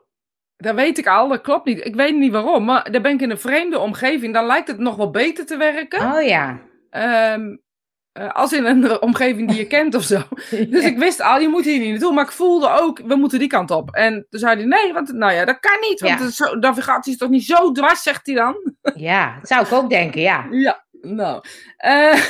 Dat 0.56 0.74
weet 0.74 0.98
ik 0.98 1.06
al, 1.06 1.28
dat 1.28 1.40
klopt 1.40 1.64
niet. 1.66 1.86
Ik 1.86 1.94
weet 1.94 2.16
niet 2.16 2.32
waarom, 2.32 2.64
maar 2.64 2.90
dan 2.92 3.02
ben 3.02 3.12
ik 3.12 3.20
in 3.20 3.30
een 3.30 3.38
vreemde 3.38 3.78
omgeving. 3.78 4.34
Dan 4.34 4.46
lijkt 4.46 4.68
het 4.68 4.78
nog 4.78 4.96
wel 4.96 5.10
beter 5.10 5.46
te 5.46 5.56
werken. 5.56 6.12
Oh 6.14 6.22
ja. 6.22 6.58
Ehm, 6.90 7.56
eh, 8.14 8.32
als 8.32 8.52
in 8.52 8.64
een 8.64 9.00
omgeving 9.08 9.48
die 9.48 9.58
je 9.58 9.66
kent 9.66 9.94
of 9.94 10.02
zo. 10.02 10.20
Dus 10.70 10.84
ik 10.84 10.98
wist 10.98 11.20
al, 11.20 11.40
je 11.40 11.48
moet 11.48 11.64
hier 11.64 11.78
niet 11.78 11.90
naartoe. 11.90 12.12
Maar 12.12 12.24
ik 12.24 12.30
voelde 12.32 12.68
ook, 12.80 13.00
we 13.06 13.14
moeten 13.16 13.38
die 13.38 13.48
kant 13.48 13.70
op. 13.70 13.90
En 13.94 14.26
toen 14.30 14.40
zei 14.40 14.56
hij, 14.56 14.64
nee, 14.64 14.92
want 14.92 15.12
nou 15.12 15.32
ja, 15.32 15.44
dat 15.44 15.60
kan 15.60 15.80
niet. 15.80 16.00
Want 16.00 16.20
Ja. 16.20 16.30
zo, 16.30 16.54
navigatie 16.54 17.12
is 17.12 17.18
toch 17.18 17.28
niet 17.28 17.44
zo 17.44 17.72
dwars, 17.72 18.02
zegt 18.02 18.26
hij 18.26 18.34
dan. 18.34 18.56
Ja, 18.94 19.34
dat 19.38 19.48
zou 19.48 19.64
ik 19.64 19.72
ook 19.72 19.90
denken, 19.90 20.20
ja. 20.20 20.46
Ja, 20.50 20.84
nou. 21.02 21.42
eh, 21.76 22.20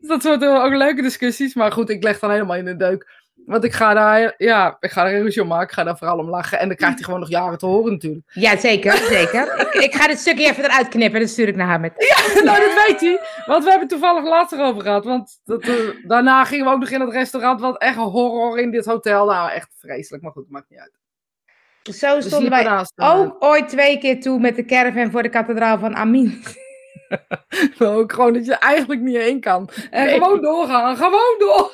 dat 0.00 0.22
soort 0.22 0.44
ook 0.44 0.72
leuke 0.74 1.02
discussies. 1.02 1.54
Maar 1.54 1.72
goed, 1.72 1.90
ik 1.90 2.02
leg 2.02 2.18
dan 2.18 2.30
helemaal 2.30 2.56
in 2.56 2.64
de 2.64 2.76
deuk. 2.76 3.20
Want 3.46 3.64
ik 3.64 3.72
ga 3.72 3.94
daar, 3.94 4.34
ja, 4.36 4.76
ik 4.80 4.90
ga 4.90 5.06
er 5.06 5.14
een 5.14 5.22
ruzie 5.22 5.42
om 5.42 5.48
maken. 5.48 5.66
Ik 5.68 5.72
ga 5.72 5.84
daar 5.84 5.96
vooral 5.98 6.18
om 6.18 6.28
lachen. 6.28 6.58
En 6.58 6.66
dan 6.68 6.76
krijgt 6.76 6.94
hij 6.94 7.04
gewoon 7.04 7.20
nog 7.20 7.28
jaren 7.28 7.58
te 7.58 7.66
horen 7.66 7.92
natuurlijk. 7.92 8.24
Ja, 8.32 8.56
zeker, 8.56 8.96
zeker. 8.96 9.60
ik, 9.60 9.82
ik 9.82 9.94
ga 9.94 10.06
dit 10.06 10.18
stukje 10.18 10.48
even 10.48 10.64
eruit 10.64 10.88
knippen, 10.88 11.20
dat 11.20 11.28
stuur 11.28 11.48
ik 11.48 11.56
naar 11.56 11.66
haar 11.66 11.80
met. 11.80 11.92
nou, 12.44 12.60
dat 12.60 12.86
weet 12.86 13.00
hij. 13.00 13.20
Want 13.46 13.64
we 13.64 13.70
hebben 13.70 13.88
het 13.88 13.98
toevallig 13.98 14.24
later 14.24 14.60
over 14.64 14.82
gehad. 14.82 15.04
Want 15.04 15.40
dat, 15.44 15.62
eh, 15.62 15.74
daarna 16.06 16.44
gingen 16.44 16.64
we 16.66 16.70
ook 16.72 16.80
nog 16.80 16.90
in 16.90 17.00
het 17.00 17.10
restaurant. 17.12 17.60
Wat 17.60 17.78
echt 17.82 17.96
een 17.96 18.02
horror 18.02 18.58
in 18.58 18.70
dit 18.70 18.84
hotel. 18.84 19.26
Nou, 19.26 19.50
echt 19.50 19.68
vreselijk. 19.78 20.22
Maar 20.22 20.32
goed, 20.32 20.50
maakt 20.50 20.70
niet 20.70 20.78
uit. 20.80 21.00
Zo 21.96 22.16
We 22.16 22.22
stonden 22.22 22.50
wij 22.50 22.62
hem. 22.62 22.84
ook 22.96 23.36
ooit 23.44 23.68
twee 23.68 23.98
keer 23.98 24.20
toe 24.20 24.38
met 24.40 24.56
de 24.56 24.64
caravan 24.64 25.10
voor 25.10 25.22
de 25.22 25.28
kathedraal 25.28 25.78
van 25.78 25.96
Amin. 25.96 26.42
Maar 27.78 27.88
ook 27.98 28.12
gewoon 28.12 28.32
dat 28.32 28.44
je 28.46 28.54
eigenlijk 28.54 29.00
niet 29.00 29.16
heen 29.16 29.40
kan. 29.40 29.68
En 29.90 30.04
Nee. 30.04 30.14
gewoon 30.14 30.40
doorgaan. 30.40 30.96
Gewoon 30.96 31.34
door. 31.38 31.72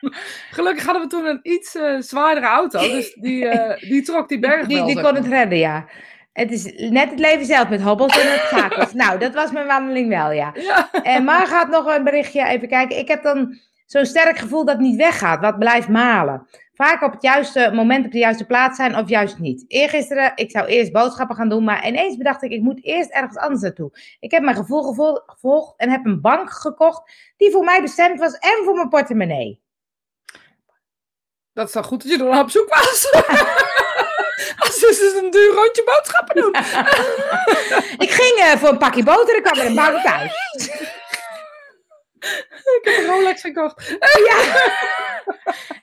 Gelukkig 0.50 0.84
hadden 0.84 1.02
we 1.02 1.08
toen 1.08 1.26
een 1.26 1.40
iets 1.42 1.74
eh, 1.74 1.94
zwaardere 1.98 2.46
auto. 2.46 2.78
Dus 2.78 3.14
die, 3.14 3.48
eh, 3.48 3.80
die 3.90 4.02
trok 4.02 4.28
die 4.28 4.38
berg 4.38 4.66
Die, 4.66 4.76
wel, 4.76 4.86
die 4.86 4.94
kon 4.94 5.02
maar. 5.04 5.14
het 5.14 5.26
redden, 5.26 5.58
ja. 5.58 5.86
Het 6.32 6.50
is 6.52 6.72
net 6.90 7.10
het 7.10 7.18
leven 7.18 7.46
zelf 7.46 7.68
met 7.68 7.82
hobbels 7.82 8.20
en 8.20 8.34
obstakels. 8.34 8.92
nou, 8.92 9.18
dat 9.18 9.34
was 9.34 9.50
mijn 9.52 9.66
wandeling 9.66 10.08
wel, 10.08 10.30
ja. 10.30 10.52
Ja. 10.54 10.88
En 11.02 11.24
maar 11.24 11.46
gaat 11.46 11.68
nog 11.68 11.86
een 11.96 12.04
berichtje 12.04 12.46
even 12.46 12.68
kijken. 12.68 12.98
Ik 12.98 13.08
heb 13.08 13.22
dan 13.22 13.58
zo'n 13.86 14.06
sterk 14.06 14.38
gevoel 14.38 14.64
dat 14.64 14.74
het 14.76 14.84
niet 14.84 14.96
weggaat, 14.96 15.40
wat 15.40 15.58
blijft 15.58 15.88
malen. 15.88 16.46
Vaak 16.74 17.02
op 17.02 17.12
het 17.12 17.22
juiste 17.22 17.70
moment 17.74 18.06
op 18.06 18.12
de 18.12 18.18
juiste 18.18 18.46
plaats 18.46 18.76
zijn 18.76 18.96
of 18.96 19.08
juist 19.08 19.38
niet. 19.38 19.64
Eergisteren, 19.68 20.32
ik 20.34 20.50
zou 20.50 20.66
eerst 20.66 20.92
boodschappen 20.92 21.36
gaan 21.36 21.48
doen, 21.48 21.64
maar 21.64 21.86
ineens 21.88 22.16
bedacht 22.16 22.42
ik, 22.42 22.50
ik 22.50 22.60
moet 22.62 22.84
eerst 22.84 23.10
ergens 23.10 23.36
anders 23.36 23.62
naartoe. 23.62 23.90
Ik 24.20 24.30
heb 24.30 24.42
mijn 24.42 24.56
gevoel 24.56 24.82
gevo- 24.82 25.22
gevolgd 25.26 25.74
en 25.76 25.90
heb 25.90 26.04
een 26.06 26.20
bank 26.20 26.50
gekocht 26.50 27.12
die 27.36 27.50
voor 27.50 27.64
mij 27.64 27.82
bestemd 27.82 28.18
was 28.18 28.32
en 28.38 28.64
voor 28.64 28.74
mijn 28.74 28.88
portemonnee. 28.88 29.59
Dat 31.60 31.68
is 31.68 31.74
dan 31.74 31.84
goed 31.84 32.02
dat 32.02 32.12
je 32.12 32.24
er 32.24 32.38
op 32.38 32.50
zoek 32.50 32.68
was. 32.68 33.12
Als 34.64 34.78
ze 34.78 34.86
dus 34.86 35.22
een 35.22 35.30
duur 35.30 35.54
rondje 35.54 35.82
boodschappen 35.84 36.36
doen. 36.36 36.54
Ik 38.06 38.10
ging 38.10 38.38
eh, 38.38 38.58
voor 38.58 38.68
een 38.68 38.78
pakje 38.78 39.02
boter 39.02 39.34
en 39.34 39.42
kwam 39.42 39.58
er 39.58 39.66
een 39.66 39.74
bank 39.74 40.02
thuis. 40.02 40.32
Ik 42.76 42.80
heb 42.82 42.98
een 42.98 43.06
Rolex 43.06 43.40
gekocht. 43.40 43.88
Ja. 44.28 44.38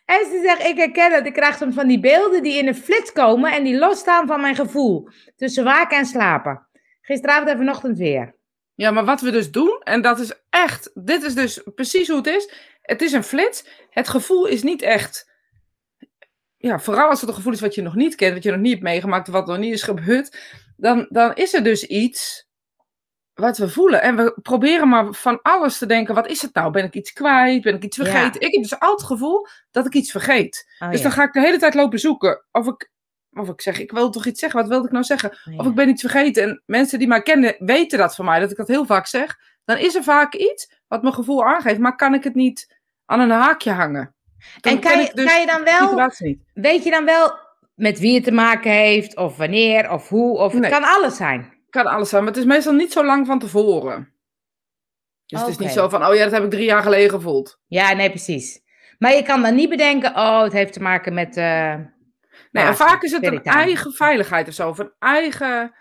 En 0.06 0.26
ze 0.26 0.42
zegt, 0.44 0.64
ik 0.68 0.78
herken 0.78 1.12
het. 1.12 1.26
Ik 1.26 1.34
krijg 1.34 1.58
soms 1.58 1.76
van 1.76 1.88
die 1.88 2.00
beelden 2.00 2.44
die 2.44 2.58
in 2.58 2.68
een 2.68 2.76
flits 2.76 3.12
komen 3.12 3.52
en 3.52 3.64
die 3.64 3.78
losstaan 3.78 4.28
van 4.28 4.42
mijn 4.42 4.56
gevoel. 4.56 5.10
Tussen 5.36 5.64
waken 5.64 5.98
en 5.98 6.06
slapen. 6.06 6.68
Gisteravond 7.02 7.50
en 7.50 7.58
vanochtend 7.58 7.98
weer. 7.98 8.36
Ja, 8.76 8.92
maar 8.92 9.06
wat 9.06 9.22
we 9.22 9.32
dus 9.32 9.52
doen, 9.52 9.82
en 9.84 10.02
dat 10.02 10.20
is 10.20 10.34
echt, 10.50 10.92
dit 10.94 11.24
is 11.24 11.34
dus 11.34 11.62
precies 11.76 12.08
hoe 12.08 12.18
het 12.18 12.28
is. 12.28 12.52
Het 12.82 13.02
is 13.02 13.12
een 13.12 13.24
flits. 13.24 13.66
Het 13.90 14.08
gevoel 14.08 14.46
is 14.46 14.64
niet 14.64 14.82
echt, 14.82 15.28
ja, 16.58 16.80
vooral 16.80 17.10
als 17.10 17.20
het 17.20 17.30
een 17.30 17.36
gevoel 17.36 17.54
is 17.54 17.62
wat 17.62 17.76
je 17.76 17.82
nog 17.82 17.96
niet 17.96 18.16
kent, 18.16 18.34
wat 18.34 18.44
je 18.44 18.52
nog 18.52 18.60
niet 18.60 18.72
hebt 18.72 18.84
meegemaakt, 18.84 19.28
wat 19.28 19.48
nog 19.48 19.58
niet 19.58 19.74
is 19.74 19.84
gebeurd, 19.84 20.38
dan, 20.78 21.08
dan 21.10 21.36
is 21.36 21.54
er 21.54 21.64
dus 21.64 21.84
iets 21.84 22.48
wat 23.34 23.58
we 23.58 23.70
voelen. 23.70 24.02
En 24.02 24.16
we 24.16 24.40
proberen 24.42 24.88
maar 24.90 25.14
van 25.14 25.42
alles 25.42 25.78
te 25.78 25.86
denken, 25.86 26.16
wat 26.16 26.28
is 26.28 26.42
het 26.42 26.54
nou? 26.54 26.72
Ben 26.72 26.84
ik 26.84 26.94
iets 26.94 27.14
kwijt? 27.14 27.62
Ben 27.64 27.76
ik 27.76 27.84
iets 27.84 27.98
Ja. 27.98 28.04
vergeten? 28.04 28.42
Ik 28.42 28.54
heb 28.54 28.62
dus 28.62 28.80
altijd 28.80 29.00
het 29.00 29.08
gevoel 29.08 29.48
dat 29.72 29.86
ik 29.86 29.94
iets 29.94 30.12
vergeet. 30.12 30.76
Oh, 30.80 30.90
dus 30.90 30.98
ja. 30.98 31.04
dan 31.04 31.12
ga 31.12 31.24
ik 31.24 31.34
de 31.34 31.40
hele 31.40 31.58
tijd 31.58 31.74
lopen 31.74 32.00
zoeken 32.00 32.46
of 32.52 32.68
ik, 32.68 32.92
of 33.32 33.50
ik 33.50 33.62
zeg, 33.62 33.80
ik 33.80 33.92
wil 33.92 34.10
toch 34.10 34.26
iets 34.26 34.40
zeggen, 34.40 34.60
wat 34.60 34.70
wilde 34.70 34.86
ik 34.86 34.92
nou 34.92 35.04
zeggen? 35.04 35.32
Oh, 35.32 35.54
ja. 35.54 35.58
Of 35.58 35.66
ik 35.66 35.76
ben 35.76 35.90
iets 35.90 36.02
vergeten. 36.02 36.44
En 36.44 36.64
mensen 36.66 37.00
die 37.00 37.08
mij 37.08 37.22
kennen 37.22 37.56
weten 37.60 37.98
dat 37.98 38.16
van 38.16 38.26
mij, 38.26 38.40
dat 38.40 38.52
ik 38.52 38.58
dat 38.58 38.68
heel 38.68 38.86
vaak 38.86 39.08
zeg. 39.08 39.38
Dan 39.66 39.78
is 39.78 39.96
er 39.96 40.04
vaak 40.04 40.34
iets 40.34 40.72
wat 40.88 41.02
mijn 41.02 41.14
gevoel 41.14 41.46
aangeeft, 41.46 41.80
maar 41.80 41.96
kan 41.96 42.14
ik 42.14 42.24
het 42.24 42.36
niet 42.36 42.78
aan 43.06 43.20
een 43.20 43.30
haakje 43.30 43.72
hangen. 43.72 44.16
Dan 44.62 44.74
En 44.74 44.80
kan 44.80 45.00
je, 45.02 45.12
dus 45.14 45.26
kan 45.26 45.40
je 45.40 45.46
dan 45.46 45.64
wel, 45.64 46.10
weet 46.54 46.84
je 46.84 46.90
dan 46.90 47.06
wel 47.06 47.40
met 47.76 48.00
wie 48.00 48.16
het 48.16 48.24
te 48.24 48.32
maken 48.32 48.72
heeft, 48.72 49.16
of 49.18 49.38
wanneer, 49.38 49.92
of 49.92 50.10
hoe, 50.10 50.38
of 50.38 50.54
Nee. 50.54 50.62
het 50.62 50.72
kan 50.72 50.84
alles 50.84 51.16
zijn. 51.16 51.54
Kan 51.70 51.86
alles 51.86 52.10
zijn, 52.10 52.24
maar 52.24 52.32
het 52.34 52.42
is 52.42 52.48
meestal 52.48 52.74
niet 52.74 52.92
zo 52.92 53.06
lang 53.06 53.26
van 53.26 53.40
tevoren. 53.40 54.12
Dus 55.26 55.40
het 55.40 55.50
is 55.50 55.58
niet 55.58 55.70
zo 55.72 55.90
van, 55.90 56.06
oh 56.06 56.16
ja, 56.16 56.24
dat 56.24 56.32
heb 56.32 56.44
ik 56.44 56.50
drie 56.50 56.66
jaar 56.66 56.82
geleden 56.82 57.10
gevoeld. 57.10 57.60
Ja, 57.68 57.94
nee, 57.94 58.10
precies. 58.10 58.62
Maar 59.00 59.14
je 59.16 59.24
kan 59.24 59.42
dan 59.42 59.56
niet 59.56 59.70
bedenken, 59.70 60.16
oh, 60.16 60.42
het 60.42 60.54
heeft 60.54 60.74
te 60.74 60.82
maken 60.82 61.14
met... 61.14 61.38
eh, 61.38 61.76
Nee, 62.52 62.64
Haakje, 62.64 62.84
vaak 62.84 63.04
is 63.04 63.12
het 63.12 63.26
een 63.26 63.44
eigen 63.44 63.94
veiligheid 63.94 64.48
of 64.48 64.54
zo. 64.54 64.70
Of 64.70 64.78
een 64.78 64.92
eigen 65.00 65.74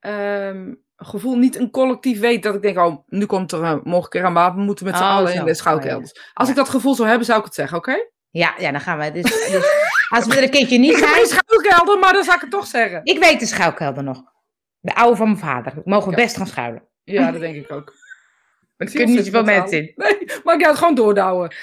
ehm, 0.00 0.74
gevoel. 0.96 1.36
Niet 1.36 1.56
een 1.58 1.70
collectief 1.70 2.20
weet 2.20 2.42
dat 2.42 2.54
ik 2.54 2.62
denk, 2.62 2.78
oh, 2.78 2.96
nu 3.06 3.26
komt 3.26 3.52
er 3.52 3.62
een, 3.62 3.80
aan 4.24 4.34
wapen. 4.34 4.58
We 4.58 4.64
moeten 4.64 4.84
met 4.84 4.96
z'n 4.96 5.02
Oh, 5.02 5.10
allen 5.16 5.32
zo. 5.32 5.38
in 5.38 5.44
de 5.44 5.54
schouwkelders. 5.54 6.12
Als 6.34 6.46
Ja. 6.48 6.52
ik 6.52 6.58
dat 6.58 6.68
gevoel 6.68 6.94
zou 6.94 7.08
hebben, 7.08 7.26
zou 7.26 7.38
ik 7.38 7.44
het 7.44 7.54
zeggen, 7.54 7.76
oké? 7.78 7.96
ja, 8.30 8.54
ja, 8.58 8.70
dan 8.70 8.80
gaan 8.80 8.98
we. 8.98 9.10
Dus, 9.12 9.22
dus 9.50 9.64
als 10.08 10.26
we 10.26 10.36
er 10.36 10.42
een 10.42 10.50
keertje 10.50 10.78
niet 10.78 10.90
Ik 10.92 10.96
zijn... 10.98 11.10
geen 11.14 11.26
schuilkelder, 11.26 11.98
maar 11.98 12.12
dan 12.12 12.24
zou 12.24 12.34
ik 12.36 12.40
het 12.42 12.50
toch 12.50 12.66
zeggen. 12.66 13.00
Ik 13.04 13.18
weet 13.18 13.40
de 13.40 13.46
schuilkelder 13.46 14.02
nog. 14.04 14.22
De 14.80 14.94
oude 14.94 15.16
van 15.16 15.26
mijn 15.26 15.38
vader. 15.38 15.72
Mogen 15.84 16.10
we 16.10 16.16
Ja. 16.16 16.22
best 16.24 16.36
gaan 16.36 16.46
schuilen. 16.46 16.82
Ja, 17.04 17.30
dat 17.30 17.40
denk 17.40 17.54
ik 17.56 17.72
ook. 17.72 17.92
Er 18.92 18.96
kunnen 18.96 19.14
niet 19.16 19.24
zoveel 19.24 19.44
mensen 19.44 19.78
in. 19.78 19.92
Nee, 19.96 20.18
maar 20.44 20.54
ik 20.54 20.62
ga 20.62 20.68
het 20.68 20.78
gewoon 20.78 20.94
doordouwen. 20.94 21.54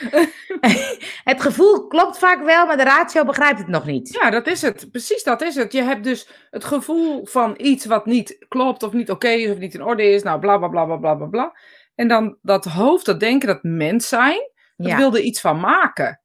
Het 1.24 1.42
gevoel 1.42 1.88
klopt 1.88 2.18
vaak 2.18 2.44
wel, 2.44 2.66
maar 2.66 2.78
de 2.78 2.84
ratio 2.84 3.26
begrijpt 3.26 3.60
het 3.60 3.68
nog 3.68 3.86
niet. 3.86 4.14
Ja, 4.22 4.30
dat 4.30 4.48
is 4.48 4.62
het. 4.62 4.92
Precies 4.92 5.24
dat 5.24 5.42
is 5.42 5.56
het. 5.56 5.72
Je 5.74 5.82
hebt 5.84 6.04
dus 6.04 6.30
het 6.50 6.64
gevoel 6.64 7.26
van 7.26 7.54
iets 7.58 7.86
wat 7.86 8.06
niet 8.06 8.46
klopt 8.48 8.84
of 8.84 8.94
niet 8.94 9.12
oké 9.12 9.28
is 9.30 9.52
of 9.52 9.58
niet 9.58 9.74
in 9.74 9.84
orde 9.84 10.04
is. 10.04 10.24
Nou, 10.24 10.40
bla 10.40 10.58
bla 10.58 10.68
bla 10.68 10.98
bla 10.98 11.16
bla 11.16 11.26
bla. 11.26 11.58
En 11.96 12.08
dan 12.08 12.38
dat 12.42 12.66
hoofd, 12.66 13.06
dat 13.06 13.20
denken, 13.20 13.48
dat 13.48 13.64
mens 13.64 14.08
zijn, 14.08 14.52
dat 14.76 14.88
Ja. 14.88 14.98
wil 14.98 15.14
er 15.16 15.22
iets 15.22 15.42
van 15.42 15.60
maken. 15.60 16.22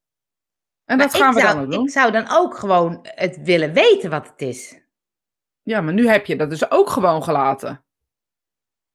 En 0.85 0.99
dat 0.99 1.15
gaan 1.15 1.29
ik 1.29 1.35
we 1.35 1.41
zou, 1.41 1.55
dan 1.55 1.65
ook 1.65 1.71
doen. 1.71 1.85
Ik 1.85 1.91
zou 1.91 2.13
dan 2.13 2.27
ook 2.31 2.57
gewoon 2.57 2.99
het 3.03 3.39
willen 3.43 3.73
weten 3.73 4.11
wat 4.11 4.27
het 4.29 4.41
is. 4.43 4.81
Ja, 5.63 5.81
maar 5.81 5.95
nu 5.95 6.09
heb 6.09 6.27
je 6.27 6.37
dat 6.37 6.51
dus 6.51 6.71
ook 6.71 6.91
gewoon 6.91 7.23
gelaten. 7.23 7.85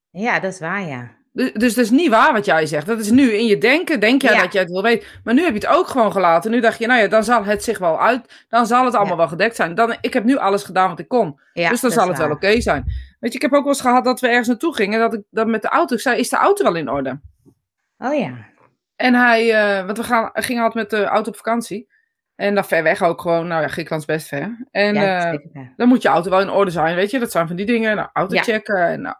Ja, 0.10 0.40
dat 0.40 0.54
is 0.54 0.60
waar, 0.60 0.82
ja. 0.82 1.20
Dus, 1.34 1.54
dus 1.54 1.74
dat 1.74 1.84
is 1.84 1.90
niet 1.92 2.10
waar 2.10 2.34
wat 2.34 2.46
jij 2.46 2.66
zegt. 2.66 2.88
Dat 2.88 3.00
is 3.00 3.12
nu 3.12 3.32
in 3.32 3.46
je 3.46 3.58
denken, 3.58 4.00
denk 4.00 4.22
jij 4.22 4.34
Ja. 4.34 4.42
dat 4.42 4.54
jij 4.54 4.62
het 4.62 4.72
wil 4.72 4.84
weten. 4.84 5.08
Maar 5.24 5.34
nu 5.34 5.44
heb 5.44 5.54
je 5.54 5.68
het 5.68 5.78
ook 5.78 5.88
gewoon 5.88 6.12
gelaten. 6.12 6.52
Nu 6.52 6.60
dacht 6.60 6.80
je, 6.80 6.88
nou 6.88 7.02
ja, 7.02 7.08
dan 7.08 7.24
zal 7.24 7.44
het 7.44 7.64
zich 7.64 7.78
wel 7.78 8.02
uit. 8.02 8.46
Dan 8.50 8.66
zal 8.66 8.86
het 8.86 8.94
allemaal 8.94 9.12
Ja. 9.14 9.18
wel 9.20 9.28
gedekt 9.28 9.56
zijn. 9.56 9.76
Dan, 9.76 9.96
ik 10.02 10.14
heb 10.14 10.24
nu 10.24 10.38
alles 10.38 10.64
gedaan 10.64 10.90
wat 10.90 11.00
ik 11.00 11.08
kon. 11.08 11.40
ja 11.54 11.70
dus 11.70 11.82
dan 11.82 11.92
zal 11.92 12.08
het 12.08 12.18
wel 12.18 12.32
oké 12.32 12.62
zijn. 12.62 12.84
Weet 13.20 13.32
je, 13.32 13.38
ik 13.38 13.42
heb 13.42 13.54
ook 13.54 13.64
wel 13.64 13.74
eens 13.74 13.82
gehad 13.82 14.04
dat 14.04 14.20
we 14.20 14.28
ergens 14.28 14.48
naartoe 14.48 14.76
gingen. 14.76 15.00
Dat 15.00 15.14
ik 15.14 15.22
dat 15.30 15.48
met 15.48 15.62
de 15.62 15.68
auto, 15.68 15.96
ik 15.96 16.02
zei, 16.02 16.20
is 16.20 16.30
de 16.30 16.38
auto 16.38 16.64
wel 16.64 16.76
in 16.76 16.90
orde? 16.90 17.20
Oh 17.98 18.18
ja. 18.18 18.32
En 18.96 19.14
hij, 19.14 19.54
eh, 19.54 19.86
want 19.86 19.98
we 19.98 20.04
gaan, 20.04 20.30
gingen 20.34 20.64
altijd 20.64 20.92
met 20.92 21.00
de 21.00 21.06
auto 21.06 21.30
op 21.30 21.36
vakantie. 21.36 21.90
En 22.36 22.56
dan 22.56 22.66
ver 22.66 22.84
weg 22.84 23.02
ook 23.02 23.22
gewoon, 23.22 23.48
nou 23.48 23.62
ja, 23.62 23.68
Griekenland 23.68 24.02
is 24.10 24.16
best 24.16 24.28
ver. 24.28 24.66
En 24.72 24.94
ja. 24.94 25.40
dan 25.76 25.88
moet 25.88 26.02
je 26.02 26.08
auto 26.08 26.30
wel 26.30 26.42
in 26.42 26.50
orde 26.50 26.72
zijn, 26.72 26.96
weet 26.96 27.12
je. 27.12 27.20
Dat 27.20 27.32
zijn 27.32 27.48
van 27.48 27.56
die 27.56 27.66
dingen. 27.66 27.96
Nou, 27.96 28.10
auto 28.14 28.38
checken. 28.38 28.88
En, 28.88 29.02
nou, 29.02 29.16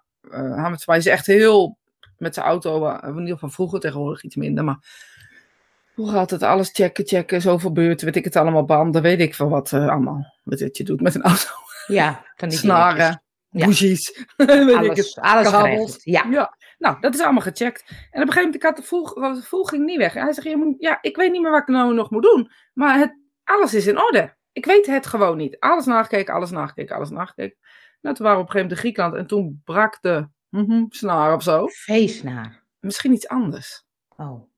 Hamid 0.60 0.88
is 0.88 1.06
echt 1.06 1.26
heel 1.26 1.78
met 2.22 2.34
zijn 2.34 2.46
auto, 2.46 2.86
eh, 2.86 3.08
in 3.10 3.18
ieder 3.20 3.34
geval 3.34 3.50
vroeger 3.50 3.80
tegenwoordig 3.80 4.24
iets 4.24 4.36
minder, 4.36 4.64
maar 4.64 4.78
vroeger 5.94 6.18
altijd 6.18 6.44
alles 6.44 6.70
checken, 6.74 7.08
checken, 7.08 7.42
zoveel 7.42 7.72
beurten, 7.72 8.06
weet 8.06 8.16
ik 8.16 8.24
het 8.24 8.36
allemaal, 8.36 8.66
banden, 8.66 9.02
weet 9.02 9.20
ik 9.20 9.36
veel 9.36 9.50
wat 9.50 9.72
eh, 9.72 9.88
allemaal, 9.88 10.26
wat 10.44 10.78
je 10.78 10.84
doet 10.84 11.02
met 11.02 11.16
een 11.16 11.22
auto. 11.24 11.50
Ja, 11.88 12.12
van 12.14 12.24
die 12.24 12.36
dingetjes. 12.38 12.60
Snaren, 12.60 13.24
Ja. 13.50 13.66
bougies, 13.66 14.10
ik 14.38 14.50
Alles, 15.20 15.46
het. 15.46 15.54
alles. 15.54 16.04
Ja. 16.04 16.26
Ja, 16.30 16.58
nou, 16.78 17.00
dat 17.00 17.14
is 17.14 17.22
allemaal 17.22 17.42
gecheckt. 17.42 17.84
En 17.90 17.96
op 17.96 18.00
een 18.28 18.34
gegeven 18.34 18.36
moment, 18.36 18.56
ik 18.56 18.64
had 18.64 18.76
de 18.76 18.84
voel, 18.84 19.04
de 19.34 19.42
voel 19.44 19.64
ging 19.64 19.86
niet 19.86 19.98
weg. 19.98 20.16
En 20.16 20.24
hij 20.24 20.34
zegt, 20.34 20.48
je 20.48 20.58
moet- 20.58 20.76
ja, 20.78 20.98
ik 21.02 21.16
weet 21.16 21.32
niet 21.32 21.42
meer 21.42 21.52
wat 21.52 21.62
ik 21.62 21.68
nou 21.68 21.94
nog 21.94 22.10
moet 22.10 22.24
doen. 22.24 22.52
Maar 22.74 22.98
het, 22.98 23.18
alles 23.44 23.74
is 23.74 23.88
in 23.88 24.02
orde. 24.02 24.36
Ik 24.52 24.66
weet 24.66 24.86
het 24.86 25.06
gewoon 25.06 25.38
niet. 25.38 25.60
Alles 25.60 25.86
nagekeken, 25.86 26.34
alles 26.34 26.52
nagekeken, 26.52 26.96
alles 26.96 27.10
nagekeken. 27.10 27.58
Nou, 28.02 28.16
toen 28.16 28.26
waren 28.26 28.40
we 28.42 28.48
op 28.48 28.54
een 28.56 28.60
gegeven 28.62 28.62
moment 28.62 28.72
in 28.72 28.78
Griekenland. 28.78 29.16
En 29.16 29.28
toen 29.28 29.62
brak 29.66 29.98
de 30.02 30.28
mhm, 30.52 30.84
snaar 30.90 31.36
of 31.36 31.44
zo. 31.44 31.68
Feestnaar. 31.68 32.64
Misschien 32.80 33.14
iets 33.14 33.28
anders. 33.28 33.84
Oh. 34.18 34.50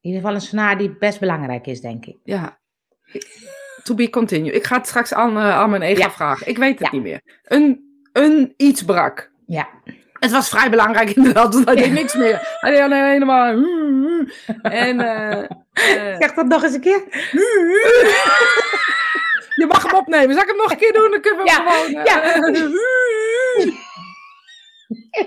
In 0.00 0.12
ieder 0.12 0.20
geval 0.20 0.34
een 0.34 0.40
snaar 0.40 0.78
die 0.78 0.96
best 0.98 1.20
belangrijk 1.20 1.66
is, 1.66 1.80
denk 1.80 2.06
ik. 2.06 2.16
Ja. 2.24 2.58
To 3.82 3.94
be 3.94 4.10
continue. 4.10 4.52
Ik 4.52 4.64
ga 4.64 4.76
het 4.76 4.86
straks 4.86 5.12
aan, 5.14 5.36
eh, 5.36 5.50
aan 5.58 5.70
mijn 5.70 5.82
ega 5.82 6.00
Ja. 6.04 6.10
vragen. 6.10 6.46
Ik 6.48 6.58
weet 6.58 6.78
het 6.78 6.88
Ja. 6.88 6.92
niet 6.92 7.02
meer. 7.02 7.20
Een, 7.42 8.00
een 8.12 8.54
iets 8.56 8.84
brak. 8.84 9.30
Ja. 9.46 9.68
Het 10.12 10.30
was 10.30 10.48
vrij 10.48 10.70
belangrijk 10.70 11.10
inderdaad, 11.16 11.54
want 11.54 11.66
hij 11.66 11.74
deed 11.74 11.92
niks 11.92 12.14
meer. 12.14 12.56
Hij 12.60 12.70
deed 12.70 12.80
alleen 12.80 13.04
helemaal... 13.04 13.52
En... 14.62 15.00
eh, 15.00 15.42
eh, 15.72 16.16
Zeg 16.18 16.34
dat 16.34 16.46
nog 16.46 16.62
eens 16.62 16.74
een 16.74 16.80
keer. 16.80 17.04
je 19.60 19.66
mag 19.68 19.82
hem 19.82 19.94
opnemen. 19.94 20.32
Zal 20.34 20.42
ik 20.42 20.48
hem 20.48 20.56
nog 20.56 20.70
een 20.70 20.76
keer 20.78 20.92
doen? 20.92 21.10
Dan 21.10 21.20
kunnen 21.20 21.44
we 21.44 21.50
hem 21.50 21.64
Ja, 21.66 21.72
gewoon... 21.72 21.90
ja. 22.04 22.22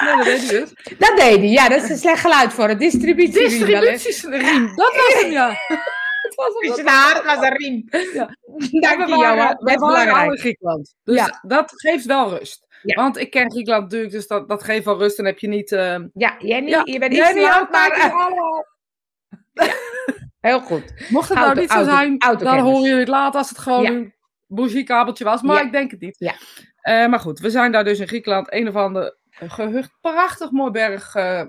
nee, 0.00 0.16
dat 0.16 0.24
deed 0.24 0.40
hij 0.40 0.58
dus. 0.60 0.96
Dat 0.98 1.16
deed 1.16 1.36
hij. 1.38 1.48
Ja, 1.48 1.68
dat 1.68 1.82
is 1.82 1.90
een 1.90 1.96
slecht 1.96 2.20
geluid 2.20 2.52
voor 2.52 2.68
het 2.68 2.78
distributie. 2.78 3.32
Distributiesriem, 3.32 4.66
dat 4.76 4.94
was 4.94 5.20
hem, 5.22 5.30
ja. 5.30 5.48
Het 6.28 6.34
was 6.36 6.52
hem, 6.76 6.84
dat 7.14 7.24
was 7.24 7.34
dat 7.34 7.44
een 7.44 7.56
riem. 7.56 7.84
Ja. 8.12 8.36
Dank 8.80 9.08
je, 9.08 9.14
Johan. 9.16 9.56
Best 9.60 9.78
waren 9.78 10.12
al 10.14 10.32
in. 10.32 10.38
Griekenland. 10.38 10.94
Dus 11.04 11.16
Ja. 11.16 11.38
dat 11.42 11.72
geeft 11.74 12.04
wel 12.04 12.28
rust. 12.38 12.66
Ja. 12.82 12.94
Want 12.94 13.16
ik 13.16 13.30
ken 13.30 13.50
Griekenland 13.50 13.82
natuurlijk, 13.82 14.12
dus 14.12 14.26
dat, 14.26 14.48
dat 14.48 14.62
geeft 14.62 14.84
wel 14.84 14.98
rust. 14.98 15.16
Dan 15.16 15.26
heb 15.26 15.38
je 15.38 15.48
niet... 15.48 15.72
eh, 15.72 15.96
Ja, 16.14 16.34
Jenny, 16.38 16.68
Ja, 16.70 16.80
je 16.84 16.98
bent 16.98 17.14
jij 17.14 17.26
iets 17.30 17.34
niet 17.38 17.68
kijken, 17.70 18.16
maar... 18.16 18.64
Heel 20.40 20.60
goed. 20.60 20.92
Mocht 21.08 21.28
het 21.28 21.38
Auto- 21.38 21.52
nou 21.54 21.60
niet 21.60 21.70
zo 21.70 21.76
auto- 21.76 21.90
zijn, 21.90 22.18
dan 22.38 22.58
horen 22.58 22.82
jullie 22.82 22.98
het 22.98 23.08
later 23.08 23.38
als 23.38 23.48
het 23.48 23.58
gewoon 23.58 24.12
bougiekabeltje 24.48 25.24
was. 25.24 25.42
Maar 25.42 25.56
Ja. 25.56 25.62
ik 25.62 25.72
denk 25.72 25.90
het 25.90 26.00
niet. 26.00 26.16
Ja. 26.18 26.34
Eh, 26.80 27.06
maar 27.08 27.20
goed, 27.20 27.38
we 27.38 27.50
zijn 27.50 27.72
daar 27.72 27.84
dus 27.84 27.98
in 27.98 28.08
Griekenland. 28.08 28.52
Een 28.52 28.68
of 28.68 28.74
ander 28.76 29.16
gehucht. 29.30 29.90
Prachtig 30.00 30.50
mooi 30.50 30.70
berg. 30.70 31.14
eh, 31.14 31.42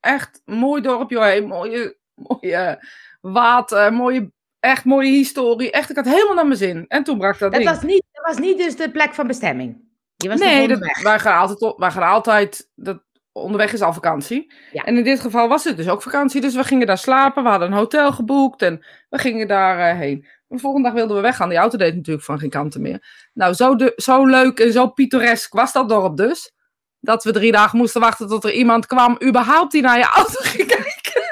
echt 0.00 0.42
mooi 0.44 0.82
dorpje. 0.82 1.16
Joh, 1.40 1.48
mooie, 1.48 1.96
mooie 2.14 2.84
water. 3.20 3.92
Mooie, 3.92 4.32
echt 4.60 4.84
mooie 4.84 5.10
historie. 5.10 5.70
Echt, 5.70 5.90
ik 5.90 5.96
had 5.96 6.04
helemaal 6.04 6.34
naar 6.34 6.46
mijn 6.46 6.58
zin. 6.58 6.84
En 6.88 7.02
toen 7.04 7.18
brak 7.18 7.38
dat, 7.38 7.52
Dat 7.52 7.60
ding. 7.60 7.74
was, 7.74 7.82
niet, 7.82 8.04
dat 8.12 8.24
was 8.26 8.38
niet 8.38 8.58
dus 8.58 8.76
de 8.76 8.90
plek 8.90 9.14
van 9.14 9.26
bestemming. 9.26 9.84
Je 10.16 10.28
was 10.28 10.40
nee, 10.40 10.68
dat, 10.68 11.00
wij 11.02 11.18
gaan 11.18 11.38
altijd, 11.40 11.60
op- 11.62 11.78
wij 11.78 11.90
gaan 11.90 12.08
altijd 12.10 12.70
dat, 12.74 13.04
onderweg 13.32 13.72
is 13.72 13.80
al 13.82 13.92
vakantie. 13.92 14.52
Ja. 14.72 14.82
En 14.84 14.96
in 14.96 15.04
dit 15.04 15.20
geval 15.20 15.48
was 15.48 15.64
het 15.64 15.76
dus 15.76 15.88
ook 15.88 16.02
vakantie. 16.02 16.40
Dus 16.40 16.54
we 16.54 16.64
gingen 16.64 16.86
daar 16.86 16.98
slapen. 16.98 17.42
We 17.42 17.48
hadden 17.48 17.68
een 17.68 17.76
hotel 17.78 18.12
geboekt 18.12 18.62
en 18.62 18.84
we 19.08 19.18
gingen 19.18 19.48
daar 19.48 19.78
eh, 19.90 19.98
heen. 19.98 20.26
De 20.48 20.58
volgende 20.58 20.86
dag 20.88 20.96
wilden 20.96 21.16
we 21.16 21.22
weggaan. 21.22 21.48
Die 21.48 21.58
auto 21.58 21.78
deed 21.78 21.94
natuurlijk 21.94 22.24
van 22.24 22.38
geen 22.38 22.50
kanten 22.50 22.80
meer. 22.82 23.28
Nou, 23.32 23.54
zo, 23.54 23.76
de, 23.76 23.92
zo 23.96 24.26
leuk 24.26 24.58
en 24.60 24.72
zo 24.72 24.88
pittoresk 24.88 25.52
was 25.52 25.72
dat 25.72 25.88
dorp 25.88 26.16
dus. 26.16 26.54
Dat 27.00 27.24
we 27.24 27.32
drie 27.32 27.52
dagen 27.52 27.78
moesten 27.78 28.00
wachten 28.00 28.28
tot 28.28 28.44
er 28.44 28.52
iemand 28.52 28.86
kwam, 28.86 29.18
überhaupt 29.24 29.72
die 29.72 29.82
naar 29.82 29.98
je 29.98 30.04
auto 30.04 30.32
ging 30.50 30.68
kijken. 30.68 31.22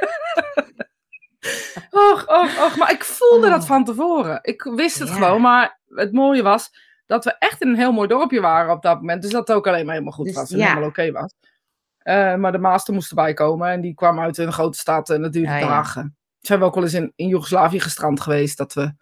och, 1.90 2.24
och, 2.27 2.64
och. 2.64 2.77
Maar 2.77 2.90
ik 2.92 3.05
voelde 3.05 3.46
Oh. 3.46 3.53
dat 3.53 3.66
van 3.66 3.85
tevoren. 3.85 4.38
Ik 4.42 4.62
wist 4.62 4.98
het 4.98 5.09
Ja. 5.09 5.14
gewoon. 5.14 5.40
Maar 5.40 5.81
het 5.88 6.12
mooie 6.12 6.42
was 6.42 6.70
dat 7.07 7.24
we 7.24 7.37
echt 7.38 7.61
in 7.62 7.68
een 7.68 7.77
heel 7.77 7.92
mooi 7.92 8.09
dorpje 8.09 8.40
waren 8.40 8.72
op 8.72 8.83
dat 8.83 8.96
moment. 9.00 9.22
Dus 9.22 9.31
dat 9.31 9.48
het 9.48 9.57
ook 9.57 9.66
alleen 9.66 9.85
maar 9.85 9.92
helemaal 9.94 10.16
goed 10.16 10.27
Dus 10.27 10.35
was 10.35 10.50
en 10.50 10.59
ja. 10.59 10.66
helemaal 10.68 10.88
oké 10.88 11.12
was. 11.12 11.35
Eh, 11.98 12.35
maar 12.35 12.53
de 12.53 12.59
master 12.59 12.94
moest 12.94 13.09
erbij 13.11 13.35
komen 13.35 13.68
en 13.68 13.81
die 13.81 13.94
kwam 13.94 14.20
uit 14.20 14.38
een 14.38 14.53
grote 14.53 14.79
stad 14.79 15.11
en 15.11 15.22
dat 15.22 15.33
duurde 15.33 15.53
ja. 15.53 15.61
dagen. 15.61 16.16
Zijn 16.40 16.59
we 16.59 16.64
ook 16.64 16.74
wel 16.74 16.83
eens 16.83 16.94
in, 16.94 17.12
in 17.16 17.29
Joegoslavië 17.29 17.81
gestrand 17.81 18.20
geweest 18.20 18.57
dat 18.59 18.72
we 18.72 18.94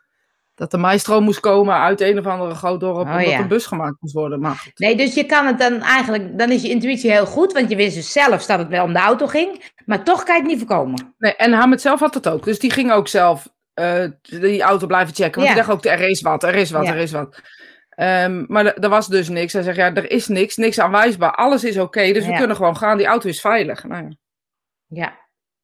dat 0.55 0.71
de 0.71 0.77
maestro 0.77 1.21
moest 1.21 1.41
komen 1.41 1.75
uit 1.75 2.01
een 2.01 2.19
of 2.19 2.27
andere 2.27 2.55
groot 2.55 2.81
dorp 2.81 3.07
Oh, 3.07 3.13
omdat 3.13 3.29
ja. 3.31 3.39
een 3.39 3.49
bus 3.49 3.67
gemaakt 3.67 3.97
moest 4.01 4.15
worden. 4.15 4.41
Maar 4.41 4.55
goed. 4.55 4.79
Nee, 4.79 4.97
dus 4.97 5.15
je 5.15 5.25
kan 5.25 5.47
het 5.47 5.59
dan 5.59 5.81
eigenlijk, 5.81 6.39
dan 6.39 6.51
is 6.51 6.63
je 6.63 6.69
intuïtie 6.69 7.11
heel 7.11 7.27
goed, 7.27 7.53
want 7.53 7.71
je 7.71 7.77
wist 7.77 7.95
dus 7.95 8.13
zelf 8.13 8.47
dat 8.47 8.59
het 8.59 8.69
wel 8.69 8.85
om 8.85 8.93
de 8.93 8.99
auto 8.99 9.27
ging, 9.27 9.73
maar 9.87 10.05
toch 10.05 10.23
kan 10.23 10.35
je 10.35 10.41
het 10.43 10.51
niet 10.51 10.59
voorkomen. 10.59 11.15
Nee, 11.19 11.37
en 11.37 11.53
Hamid 11.53 11.81
zelf 11.81 12.01
had 12.01 12.15
het 12.15 12.29
ook. 12.29 12.45
Dus 12.45 12.59
die 12.59 12.71
ging 12.71 12.93
ook 12.93 13.09
zelf 13.09 13.49
eh, 13.75 14.05
die 14.23 14.63
auto 14.63 14.87
blijven 14.87 15.15
checken. 15.15 15.35
Want 15.35 15.47
Ja. 15.47 15.55
die 15.55 15.63
dacht 15.65 15.77
ook, 15.77 15.85
er 15.93 16.09
is 16.09 16.21
wat, 16.21 16.43
er 16.43 16.55
is 16.55 16.71
wat, 16.71 16.85
Ja. 16.85 16.93
er 16.93 16.99
is 16.99 17.13
wat. 17.13 17.41
Ehm, 17.89 18.45
maar 18.49 18.67
er- 18.67 18.89
was 18.89 19.09
dus 19.09 19.29
niks. 19.29 19.53
Hij 19.53 19.63
zegt, 19.63 19.77
ja, 19.77 19.95
er 19.95 20.11
is 20.11 20.29
niks, 20.29 20.57
niks 20.57 20.79
aanwijsbaar. 20.81 21.35
Alles 21.35 21.65
is 21.65 21.79
oké, 21.79 22.13
dus 22.13 22.27
we 22.27 22.37
kunnen 22.37 22.57
gewoon 22.57 22.77
gaan. 22.77 22.97
Die 22.97 23.07
auto 23.07 23.29
is 23.29 23.41
veilig. 23.41 23.85
Nou 23.85 24.03
ja, 24.03 24.09
Ja. 24.87 25.21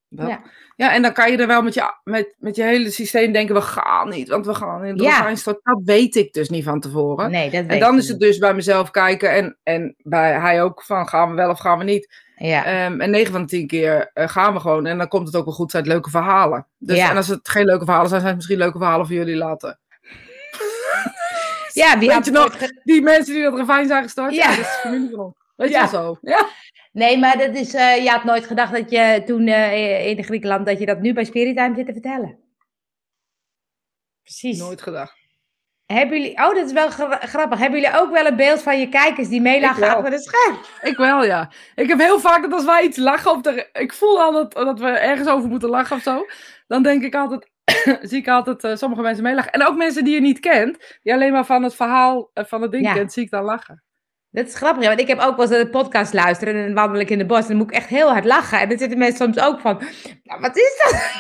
Dat. 0.09 0.29
Ja. 0.29 0.41
Ja. 0.77 0.93
en 0.95 1.03
dan 1.03 1.13
kan 1.13 1.31
je 1.31 1.37
er 1.37 1.47
wel 1.47 1.63
met 1.63 1.75
je, 1.75 1.93
met, 2.05 2.35
met 2.39 2.57
je 2.57 2.63
hele 2.63 2.91
systeem 2.91 3.33
denken, 3.33 3.55
we 3.55 3.61
gaan 3.61 4.09
niet. 4.09 4.29
Want 4.29 4.47
we 4.47 4.55
gaan 4.55 4.85
in 4.85 4.97
de 4.97 5.03
Ja. 5.03 5.11
dolfijnstort. 5.11 5.61
Dat 5.63 5.81
weet 5.85 6.15
ik 6.17 6.33
dus 6.33 6.49
niet 6.49 6.65
van 6.65 6.81
tevoren. 6.81 7.31
Nee, 7.31 7.51
dat 7.51 7.61
weet 7.61 7.71
en 7.71 7.79
dan 7.79 7.97
is 7.99 8.09
het 8.09 8.19
niet. 8.19 8.29
dus 8.29 8.39
bij 8.39 8.55
mezelf 8.55 8.91
kijken. 8.91 9.31
En, 9.33 9.57
en 9.63 9.95
bij 10.03 10.33
hij 10.33 10.63
ook 10.63 10.83
van, 10.83 11.09
gaan 11.09 11.29
we 11.31 11.35
wel 11.35 11.51
of 11.51 11.59
gaan 11.59 11.79
we 11.79 11.85
niet. 11.85 12.27
Ja. 12.37 12.65
Ehm, 12.65 13.01
en 13.01 13.11
9 13.11 13.33
van 13.33 13.41
de 13.41 13.47
10 13.49 13.67
keer 13.67 14.11
eh, 14.15 14.29
gaan 14.29 14.55
we 14.55 14.61
gewoon. 14.61 14.87
En 14.87 14.99
dan 14.99 15.09
komt 15.09 15.27
het 15.27 15.37
ook 15.37 15.45
wel 15.45 15.55
goed 15.55 15.75
uit 15.75 15.87
leuke 15.87 16.11
verhalen. 16.11 16.67
Dus, 16.79 16.97
Ja. 16.97 17.11
En 17.11 17.17
als 17.17 17.29
het 17.29 17.49
geen 17.49 17.65
leuke 17.65 17.85
verhalen 17.85 18.09
zijn, 18.09 18.21
zijn 18.21 18.33
het 18.33 18.41
misschien 18.43 18.59
leuke 18.65 18.79
verhalen 18.79 19.07
voor 19.07 19.15
jullie 19.17 19.37
later. 19.37 19.79
ja, 21.73 21.99
weet 21.99 22.13
had 22.13 22.27
nog? 22.31 22.57
Die 22.85 23.03
mensen 23.03 23.35
die 23.35 23.43
dat 23.43 23.57
ravijn 23.59 23.87
zijn 23.87 24.03
gestart, 24.03 24.35
ja. 24.35 24.51
Ja. 24.51 24.57
dat 24.57 24.65
is 24.65 24.79
familie 24.83 25.11
van 25.11 25.21
ons. 25.21 25.37
Weet 25.59 25.71
Ja. 25.71 25.83
je 25.83 25.89
zo? 25.89 26.19
Ja. 26.21 26.47
Nee, 26.93 27.19
maar 27.19 27.39
dat 27.39 27.55
is, 27.55 27.75
eh, 27.75 28.03
je 28.03 28.11
had 28.11 28.25
nooit 28.25 28.47
gedacht 28.47 28.73
dat 28.73 28.91
je 28.91 29.23
toen 29.27 29.47
eh, 29.47 30.07
in 30.07 30.25
Griekenland, 30.25 30.67
dat 30.67 30.79
je 30.79 30.87
dat 30.87 31.01
nu 31.01 31.13
bij 31.13 31.25
Spirit 31.25 31.57
Time 31.57 31.75
zit 31.75 31.87
te 31.87 31.93
vertellen. 31.93 32.39
Precies. 34.23 34.59
Nooit 34.59 34.83
gedacht. 34.83 35.17
Hebben 35.87 36.21
jullie, 36.21 36.37
oh, 36.39 36.55
dat 36.55 36.67
is 36.67 36.73
wel 36.73 36.91
gra- 36.91 37.19
grappig. 37.27 37.59
Hebben 37.59 37.81
jullie 37.81 37.97
ook 38.01 38.11
wel 38.11 38.27
een 38.27 38.37
beeld 38.37 38.63
van 38.63 38.81
je 38.81 38.89
kijkers 38.89 39.29
die 39.29 39.41
meelachen 39.41 39.89
achter 39.97 40.13
het 40.13 40.25
scherm? 40.25 40.59
Ik 40.83 40.97
wel, 40.97 41.25
ja. 41.25 41.51
Ik 41.75 41.89
heb 41.89 41.99
heel 41.99 42.21
vaak 42.21 42.43
dat 42.43 42.53
als 42.53 42.65
wij 42.65 42.83
iets 42.83 42.97
lachen, 42.97 43.31
of 43.31 43.47
er, 43.47 43.69
ik 43.73 43.93
voel 43.93 44.21
al 44.23 44.33
dat, 44.33 44.53
dat 44.53 44.79
we 44.81 44.87
ergens 44.89 45.29
over 45.29 45.49
moeten 45.49 45.69
lachen 45.69 45.97
of 45.97 46.03
zo. 46.03 46.27
Dan 46.67 46.83
denk 46.83 47.03
ik 47.03 47.15
altijd, 47.15 47.51
zie 48.11 48.19
ik 48.19 48.29
altijd 48.29 48.65
eh, 48.65 48.77
sommige 48.77 49.03
mensen 49.03 49.23
meelachen. 49.23 49.53
En 49.53 49.67
ook 49.67 49.77
mensen 49.77 50.05
die 50.05 50.15
je 50.15 50.21
niet 50.21 50.41
kent, 50.41 50.99
die 51.03 51.13
alleen 51.13 51.33
maar 51.33 51.47
van 51.47 51.63
het 51.63 51.75
verhaal 51.75 52.31
van 52.35 52.63
het 52.63 52.71
ding 52.71 52.85
Ja. 52.85 52.93
kent, 52.93 53.13
zie 53.13 53.23
ik 53.25 53.31
dan 53.31 53.45
lachen. 53.45 53.83
Dat 54.31 54.47
is 54.47 54.55
grappig, 54.55 54.83
ja, 54.83 54.89
want 54.89 55.01
ik 55.01 55.07
heb 55.09 55.19
ook 55.19 55.37
wel 55.37 55.47
eens 55.53 55.57
een 55.63 55.71
podcast 55.71 56.13
luisteren 56.13 56.55
en 56.55 56.65
dan 56.65 56.75
wandel 56.75 57.01
ik 57.01 57.11
in 57.11 57.19
de 57.19 57.27
bos 57.27 57.41
en 57.41 57.47
dan 57.47 57.57
moet 57.57 57.71
ik 57.71 57.77
echt 57.77 57.89
heel 57.89 58.09
hard 58.11 58.25
lachen. 58.25 58.61
En 58.61 58.69
dan 58.69 58.79
zitten 58.79 58.99
mensen 58.99 59.17
soms 59.35 59.41
ook 59.47 59.61
van, 59.61 59.83
nou, 60.23 60.41
wat 60.41 60.57
is 60.57 60.83
dat? 60.85 61.11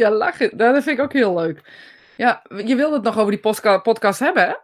Ja, 0.00 0.10
lachen. 0.10 0.56
Dat 0.56 0.82
vind 0.82 0.98
ik 0.98 1.04
ook 1.04 1.12
heel 1.12 1.34
leuk. 1.34 1.60
Ja, 2.16 2.42
je 2.64 2.76
wilde 2.76 2.94
het 2.94 3.04
nog 3.04 3.18
over 3.18 3.30
die 3.30 3.40
podcast 3.82 4.18
hebben, 4.18 4.42
hè? 4.42 4.54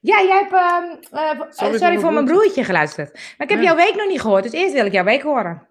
Ja, 0.00 0.22
jij 0.22 0.38
hebt, 0.38 0.52
ehm, 0.52 0.84
eh, 1.10 1.30
sorry, 1.30 1.46
voor 1.48 1.54
sorry 1.54 1.78
mijn 1.80 2.00
voor 2.00 2.12
mijn 2.12 2.24
broertje. 2.24 2.64
geluisterd. 2.64 3.12
Maar 3.12 3.46
ik 3.46 3.48
heb 3.48 3.58
Ja. 3.58 3.64
jouw 3.64 3.76
week 3.76 3.94
nog 3.94 4.08
niet 4.08 4.20
gehoord, 4.20 4.42
dus 4.42 4.52
eerst 4.52 4.72
wil 4.74 4.86
ik 4.86 4.92
jouw 4.92 5.04
week 5.04 5.22
horen. 5.22 5.66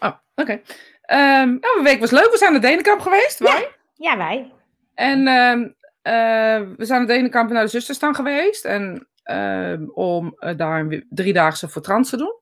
Oh, 0.00 0.12
oké. 0.34 0.60
Ehm, 1.02 1.48
nou, 1.48 1.58
mijn 1.74 1.84
week 1.84 2.00
was 2.00 2.10
leuk. 2.10 2.30
We 2.30 2.36
zijn 2.38 2.52
naar 2.52 2.60
Denenkamp 2.60 3.00
geweest, 3.00 3.38
wij. 3.38 3.68
Ja, 3.94 4.16
wij. 4.16 4.52
En 4.94 5.26
ehm, 5.26 5.62
eh, 6.02 6.66
we 6.76 6.84
zijn 6.84 6.98
naar 6.98 7.06
Denenkamp 7.06 7.48
en 7.48 7.54
naar 7.54 7.64
de 7.64 7.70
zusterstaan 7.70 8.14
geweest. 8.14 8.64
En 8.64 9.07
ehm, 9.28 9.84
om 9.94 10.34
eh, 10.38 10.56
daar 10.56 10.80
een 10.80 11.06
driedaagse 11.10 11.68
voor 11.68 11.82
trans 11.82 12.10
te 12.10 12.16
doen. 12.16 12.36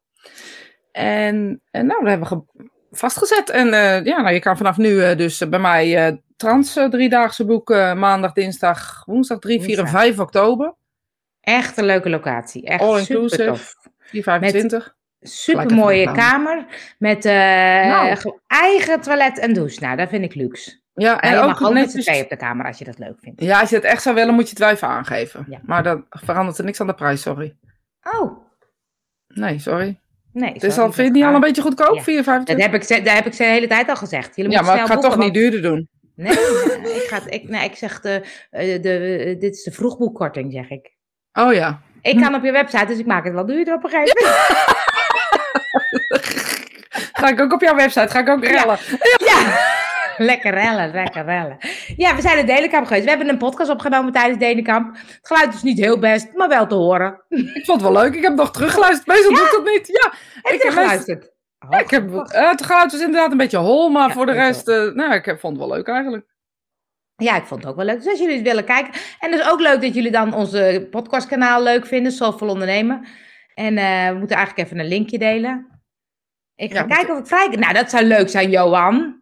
En, 0.93 1.63
en 1.71 1.87
nou, 1.87 2.01
dat 2.01 2.09
hebben 2.09 2.29
we 2.29 2.35
ge- 2.35 2.71
vastgezet. 2.91 3.51
En 3.51 3.73
eh, 3.73 4.05
ja, 4.05 4.21
nou, 4.21 4.35
je 4.35 4.41
kan 4.41 4.57
vanaf 4.57 4.77
nu 4.77 5.03
eh, 5.03 5.17
dus 5.17 5.41
eh, 5.41 5.49
bij 5.49 5.59
mij 5.59 6.07
eh, 6.07 6.17
trans 6.37 6.77
eh, 6.77 6.89
driedaagse 6.89 7.45
boeken. 7.45 7.99
maandag, 7.99 8.33
dinsdag, 8.33 9.05
woensdag 9.05 9.39
3, 9.39 9.61
4 9.63 9.71
en 9.71 9.77
Woensdag. 9.77 10.01
5 10.01 10.19
oktober. 10.19 10.75
Echt 11.41 11.77
een 11.79 11.85
leuke 11.85 12.11
locatie. 12.11 12.65
Echt 12.67 12.83
All 12.83 12.99
inclusive. 12.99 13.45
tof. 13.45 13.75
4,25. 14.07 14.95
Super 15.21 15.75
mooie 15.75 16.13
kamer 16.13 16.67
met 16.99 17.25
eh, 17.25 17.33
Nou. 17.87 18.17
ge- 18.17 18.41
eigen 18.47 19.01
toilet 19.01 19.39
en 19.39 19.53
douche. 19.53 19.81
Nou, 19.81 19.97
dat 19.97 20.09
vind 20.09 20.25
ik 20.25 20.35
luxe. 20.35 20.81
Ja, 20.99 21.21
En 21.21 21.31
je 21.33 21.39
ook 21.39 21.47
mag 21.47 21.63
ook 21.63 21.73
met 21.73 21.91
z'n 21.91 22.01
tweeën 22.01 22.23
op 22.23 22.29
de 22.29 22.37
kamer 22.37 22.67
als 22.67 22.79
je 22.79 22.85
dat 22.85 22.99
leuk 22.99 23.17
vindt. 23.21 23.41
Ja, 23.43 23.61
als 23.61 23.71
je 23.71 23.77
het 23.77 23.85
echt 23.85 24.03
zou 24.03 24.15
willen, 24.15 24.35
moet 24.35 24.43
je 24.45 24.51
het 24.51 24.59
wel 24.59 24.69
even 24.71 24.89
aangeven. 24.89 25.47
Ja. 25.49 25.59
Maar 25.63 25.83
dan 25.83 26.05
verandert 26.11 26.59
er 26.59 26.65
niks 26.65 26.81
aan 26.81 26.87
de 26.87 26.95
prijs, 26.95 27.21
sorry. 27.23 27.57
Oh, 28.19 28.45
Nee, 29.29 29.59
sorry. 29.59 29.99
nee. 30.33 30.53
Het 30.53 30.63
is 30.63 30.75
sorry, 30.75 30.89
al, 30.89 30.93
vind 30.93 30.97
je 30.97 31.03
het 31.03 31.13
niet 31.13 31.25
al 31.25 31.35
een 31.35 31.41
beetje 31.41 31.63
goedkoop? 31.63 31.95
Ja. 31.95 32.03
4,25? 32.03 32.45
Dat 32.45 32.61
heb, 32.61 32.75
ik, 32.75 32.83
ze- 32.83 33.03
dat 33.03 33.13
heb 33.15 33.27
ik 33.27 33.33
ze 33.33 33.43
de 33.43 33.49
hele 33.49 33.67
tijd 33.67 33.89
al 33.89 33.97
gezegd. 33.97 34.37
Jullie 34.37 34.53
Ja, 34.53 34.63
maar 34.63 34.75
ik 34.81 34.87
ga 34.87 34.95
toch 34.95 35.01
boeken, 35.03 35.19
niet 35.21 35.35
duurder 35.35 35.63
doen. 35.63 35.89
Nee, 36.15 36.37
nee, 36.83 36.95
ik, 36.95 37.07
ga, 37.09 37.17
het- 37.23 37.35
ik, 37.35 37.49
nee, 37.49 37.65
ik 37.65 37.75
zeg, 37.77 38.01
de, 38.01 38.23
eh, 38.51 38.83
de, 38.83 38.99
eh, 38.99 39.41
dit 39.41 39.55
is 39.55 39.63
de 39.63 39.71
vroegboekkorting, 39.73 40.53
zeg 40.53 40.71
ik. 40.71 40.95
Oh 41.33 41.53
ja. 41.53 41.81
Ik 42.03 42.21
kan 42.21 42.35
op 42.35 42.45
je 42.45 42.53
website, 42.53 42.87
dus 42.87 42.99
ik 42.99 43.07
maak 43.07 43.25
het 43.25 43.33
wel 43.33 43.47
duurder 43.47 43.75
op 43.75 43.85
een 43.85 43.91
gegeven 43.91 44.23
moment. 44.23 44.45
ga 47.21 47.29
ik 47.29 47.41
ook 47.41 47.53
op 47.53 47.61
jouw 47.61 47.75
website, 47.77 48.09
ga 48.09 48.19
ik 48.19 48.29
ook 48.29 48.45
rellen. 48.45 48.79
Ja, 49.27 49.59
lekker 50.31 50.55
rellen, 50.55 50.91
lekker 50.91 51.25
rellen. 51.25 51.57
Ja, 51.97 52.15
we 52.15 52.21
zijn 52.21 52.39
in 52.39 52.47
Denenkamp 52.47 52.87
geweest. 52.87 53.05
We 53.05 53.11
hebben 53.11 53.29
een 53.29 53.39
podcast 53.39 53.71
opgenomen 53.71 54.13
tijdens 54.13 54.39
Denenkamp. 54.39 54.97
Het 54.97 55.19
geluid 55.23 55.55
is 55.55 55.63
niet 55.63 55.79
heel 55.79 55.99
best, 55.99 56.33
maar 56.35 56.49
wel 56.49 56.67
te 56.67 56.75
horen. 56.75 57.23
Ik 57.29 57.65
vond 57.65 57.81
het 57.83 57.93
wel 57.93 58.03
leuk. 58.03 58.15
Ik 58.15 58.23
heb 58.23 58.35
nog 58.35 58.51
teruggeluisterd. 58.51 59.07
Meestal 59.07 59.35
doe 59.35 59.45
ik 59.45 59.51
dat 59.51 59.65
niet. 59.65 59.87
Ja, 59.87 60.13
Heb 60.43 60.55
ik 60.55 60.63
heb 60.63 60.73
geluisterd? 60.73 61.35
Ja, 61.71 61.79
ik 61.79 61.91
heb, 61.91 62.15
eh, 62.15 62.51
het 62.51 62.65
geluid 62.65 62.93
was 62.93 63.01
inderdaad 63.01 63.31
een 63.31 63.37
beetje 63.37 63.57
hol, 63.59 63.89
maar 63.89 64.09
Ja, 64.09 64.15
voor 64.15 64.27
de 64.27 64.33
rest, 64.33 64.69
eh, 64.69 64.93
nou, 64.93 65.15
ik 65.15 65.25
heb, 65.25 65.41
vond 65.41 65.57
het 65.57 65.67
wel 65.67 65.77
leuk 65.77 65.89
eigenlijk. 65.89 66.27
Ja, 67.17 67.37
ik 67.37 67.45
vond 67.45 67.61
het 67.61 67.71
ook 67.71 67.77
wel 67.77 67.85
leuk. 67.85 67.97
Dus 67.97 68.11
als 68.11 68.19
jullie 68.19 68.35
het 68.37 68.47
willen 68.47 68.65
kijken. 68.65 68.93
En 69.21 69.31
het 69.33 69.41
is 69.41 69.49
ook 69.51 69.61
leuk 69.61 69.81
dat 69.81 69.95
jullie 69.95 70.11
dan 70.11 70.35
onze 70.35 70.87
podcastkanaal 70.91 71.63
leuk 71.63 71.87
vinden, 71.87 72.13
Soulful 72.13 72.49
Ondernemen. 72.49 73.07
En 73.55 73.79
eh, 73.79 74.09
we 74.09 74.19
moeten 74.19 74.37
eigenlijk 74.37 74.67
even 74.69 74.81
een 74.81 74.89
linkje 74.89 75.19
delen. 75.19 75.81
Ik 76.55 76.73
ga 76.73 76.79
Ja, 76.79 76.95
kijken 76.95 77.15
of 77.15 77.21
ik 77.21 77.27
vrij... 77.27 77.49
Nou, 77.49 77.73
dat 77.73 77.91
zou 77.91 78.05
leuk 78.05 78.29
zijn, 78.29 78.51
Johan. 78.51 79.16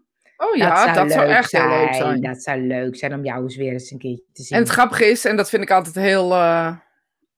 Oh 0.44 0.57
ja, 0.57 0.92
dat 0.92 1.12
zou, 1.12 1.28
echt 1.28 1.52
heel 1.52 1.68
leuk 1.68 1.94
zijn. 1.94 2.20
Dat 2.20 2.42
zou 2.42 2.61
leuk 2.61 2.96
zijn 2.96 3.14
om 3.14 3.24
jou 3.24 3.42
eens 3.42 3.57
weer 3.57 3.72
eens 3.72 3.90
een 3.90 3.98
keertje 3.98 4.24
te 4.33 4.42
zien. 4.42 4.57
En 4.57 4.62
het 4.62 4.72
grappige 4.72 5.04
is, 5.04 5.24
en 5.24 5.37
dat 5.37 5.48
vind 5.48 5.62
ik 5.62 5.70
altijd 5.70 5.94
heel, 5.94 6.33
eh, 6.33 6.76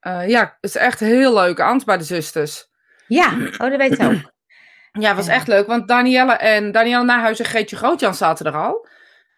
eh, 0.01 0.29
ja, 0.29 0.40
het 0.61 0.71
is 0.71 0.77
echt 0.77 1.01
heel 1.01 1.35
leuk, 1.35 1.61
Ans, 1.61 1.85
bij 1.85 1.99
de 1.99 2.05
zusters. 2.05 2.69
Ja, 3.07 3.33
oh, 3.59 3.71
dat 3.71 3.77
weet 3.77 3.97
ze 3.97 4.05
ook. 4.05 4.35
Ja, 5.01 5.09
het 5.09 5.16
was 5.16 5.29
echt 5.29 5.47
leuk, 5.47 5.66
want 5.66 5.88
Danielle 5.88 6.33
en 6.33 6.73
Danielle 6.73 7.05
Nijhuis 7.05 7.38
en 7.38 7.45
Geetje 7.45 7.77
Grootjan 7.77 8.14
zaten 8.14 8.47
er 8.47 8.57
al. 8.57 8.88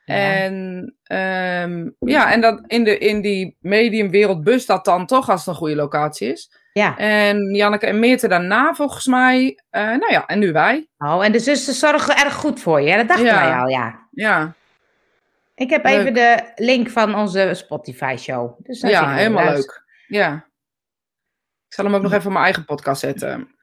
Ja. 0.04 0.14
En 0.14 0.94
ehm, 1.02 1.88
ja, 1.98 2.33
en 2.33 2.40
dat 2.40 2.62
in, 2.66 2.85
de, 2.85 2.98
in 2.98 3.20
die 3.20 3.57
mediumwereld 3.61 4.44
bus 4.44 4.66
dat 4.66 4.85
dan 4.85 5.07
toch 5.07 5.28
als 5.28 5.40
het 5.40 5.48
een 5.48 5.54
goede 5.54 5.74
locatie 5.74 6.33
is. 6.33 6.50
Ja. 6.78 6.96
En 6.96 7.54
Janneke 7.54 7.86
en 7.86 7.98
Meerte 7.98 8.28
daarna 8.28 8.74
volgens 8.74 9.06
mij. 9.06 9.58
eh, 9.70 9.82
nou 9.82 10.12
ja, 10.12 10.26
en 10.26 10.38
nu 10.38 10.52
wij. 10.52 10.88
Oh, 10.98 11.24
en 11.24 11.32
de 11.32 11.38
zussen 11.38 11.74
zorgen 11.74 12.16
erg 12.16 12.34
goed 12.34 12.60
voor 12.60 12.80
je. 12.80 12.90
hè? 12.90 12.96
Dat 12.96 13.08
dachten 13.08 13.26
Ja. 13.26 13.44
wij 13.48 13.56
al, 13.58 13.66
ja. 13.68 14.06
Ja, 14.10 14.54
Ik 15.54 15.70
heb 15.70 15.84
Leuk. 15.84 15.94
even 15.98 16.14
de 16.14 16.52
link 16.54 16.90
van 16.90 17.14
onze 17.14 17.50
Spotify-show. 17.54 18.54
Dus 18.58 18.80
ja 18.80 19.12
helemaal 19.14 19.44
luisteren. 19.44 19.82
leuk. 20.06 20.20
Ja. 20.20 20.34
Ik 21.68 21.74
zal 21.74 21.84
hem 21.84 21.94
ook 21.94 22.02
nog 22.02 22.12
even 22.12 22.26
op 22.26 22.32
mijn 22.32 22.44
eigen 22.44 22.64
podcast 22.64 23.00
zetten. 23.00 23.54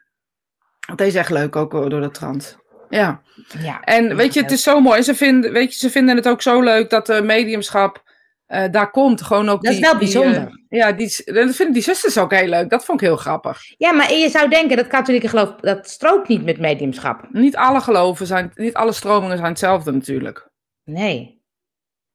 Want 0.87 0.97
deze 0.99 1.11
is 1.11 1.15
echt 1.17 1.29
leuk, 1.29 1.55
ook 1.55 1.71
door 1.71 2.01
de 2.01 2.11
trant. 2.11 2.57
Ja. 2.89 3.21
Ja. 3.59 3.81
En 3.81 4.15
weet 4.15 4.33
je, 4.33 4.41
het 4.41 4.51
is 4.51 4.63
zo 4.63 4.79
mooi. 4.79 5.03
Ze 5.03 5.15
vinden, 5.15 5.51
weet 5.51 5.73
je, 5.73 5.79
ze 5.79 5.89
vinden 5.89 6.15
het 6.15 6.27
ook 6.27 6.41
zo 6.41 6.61
leuk 6.61 6.89
dat 6.89 7.05
de 7.05 7.21
mediumschap 7.21 8.04
eh, 8.45 8.63
daar 8.71 8.91
komt. 8.91 9.21
Gewoon 9.21 9.49
ook 9.49 9.63
Dat 9.63 9.71
is 9.73 9.77
die, 9.79 9.85
wel 9.89 9.99
die, 9.99 10.13
bijzonder. 10.13 10.41
eh, 10.69 10.79
ja, 10.79 10.91
die, 10.91 11.07
dat 11.25 11.55
vinden 11.55 11.73
die 11.73 11.83
zusters 11.83 12.17
ook 12.17 12.33
heel 12.33 12.47
leuk. 12.47 12.69
Dat 12.69 12.85
vond 12.85 13.01
ik 13.01 13.07
heel 13.07 13.17
grappig. 13.17 13.59
Ja, 13.77 13.91
maar 13.91 14.13
je 14.13 14.29
zou 14.29 14.49
denken 14.49 14.77
dat 14.77 14.87
katholieke 14.87 15.27
geloof, 15.27 15.55
dat 15.55 15.89
strookt 15.89 16.27
niet 16.27 16.43
met 16.45 16.59
mediumschap. 16.59 17.27
Niet 17.31 17.55
alle 17.55 17.81
geloven 17.81 18.25
zijn, 18.27 18.51
niet 18.55 18.73
alle 18.73 18.91
stromingen 18.93 19.37
zijn 19.37 19.49
hetzelfde 19.49 19.91
natuurlijk. 19.91 20.49
Nee. 20.83 21.33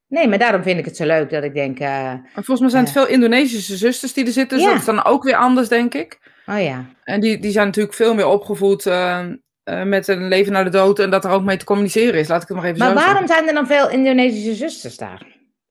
Nee, 0.07 0.29
maar 0.29 0.39
daarom 0.39 0.63
vind 0.63 0.79
ik 0.79 0.85
het 0.85 0.97
zo 0.97 1.07
leuk 1.07 1.31
dat 1.31 1.45
ik 1.45 1.55
denk, 1.55 1.79
En 1.79 2.25
volgens 2.33 2.61
mij 2.61 2.69
zijn 2.71 2.85
het 2.85 2.93
veel 2.93 3.07
Indonesische 3.07 3.77
zusters 3.77 4.13
die 4.13 4.27
er 4.27 4.33
zitten. 4.33 4.57
Dus 4.57 4.67
Ja. 4.67 4.73
dat 4.73 4.81
is 4.81 4.87
dan 4.87 5.05
ook 5.05 5.23
weer 5.23 5.37
anders, 5.37 5.69
denk 5.69 5.95
ik. 5.95 6.19
oh 6.47 6.63
ja. 6.63 6.85
En 7.05 7.21
die, 7.21 7.39
die 7.39 7.51
zijn 7.51 7.67
natuurlijk 7.67 7.95
veel 7.95 8.15
meer 8.15 8.27
opgevoed 8.27 8.85
met 9.85 10.09
een 10.09 10.29
leven 10.29 10.53
naar 10.53 10.65
de 10.65 10.71
dood. 10.71 10.99
En 10.99 11.11
dat 11.11 11.25
er 11.25 11.31
ook 11.31 11.43
mee 11.43 11.57
te 11.57 11.65
communiceren 11.65 12.21
is. 12.21 12.29
Laat 12.29 12.43
ik 12.43 12.49
het 12.49 12.57
nog 12.57 12.67
even 12.67 12.79
Maar 12.79 12.89
zo 12.89 12.95
waarom 12.95 13.17
zeggen. 13.27 13.29
zijn 13.37 13.49
er 13.49 13.55
dan 13.55 13.67
veel 13.67 13.91
Indonesische 13.91 14.55
zusters 14.55 14.97
daar? 14.97 15.27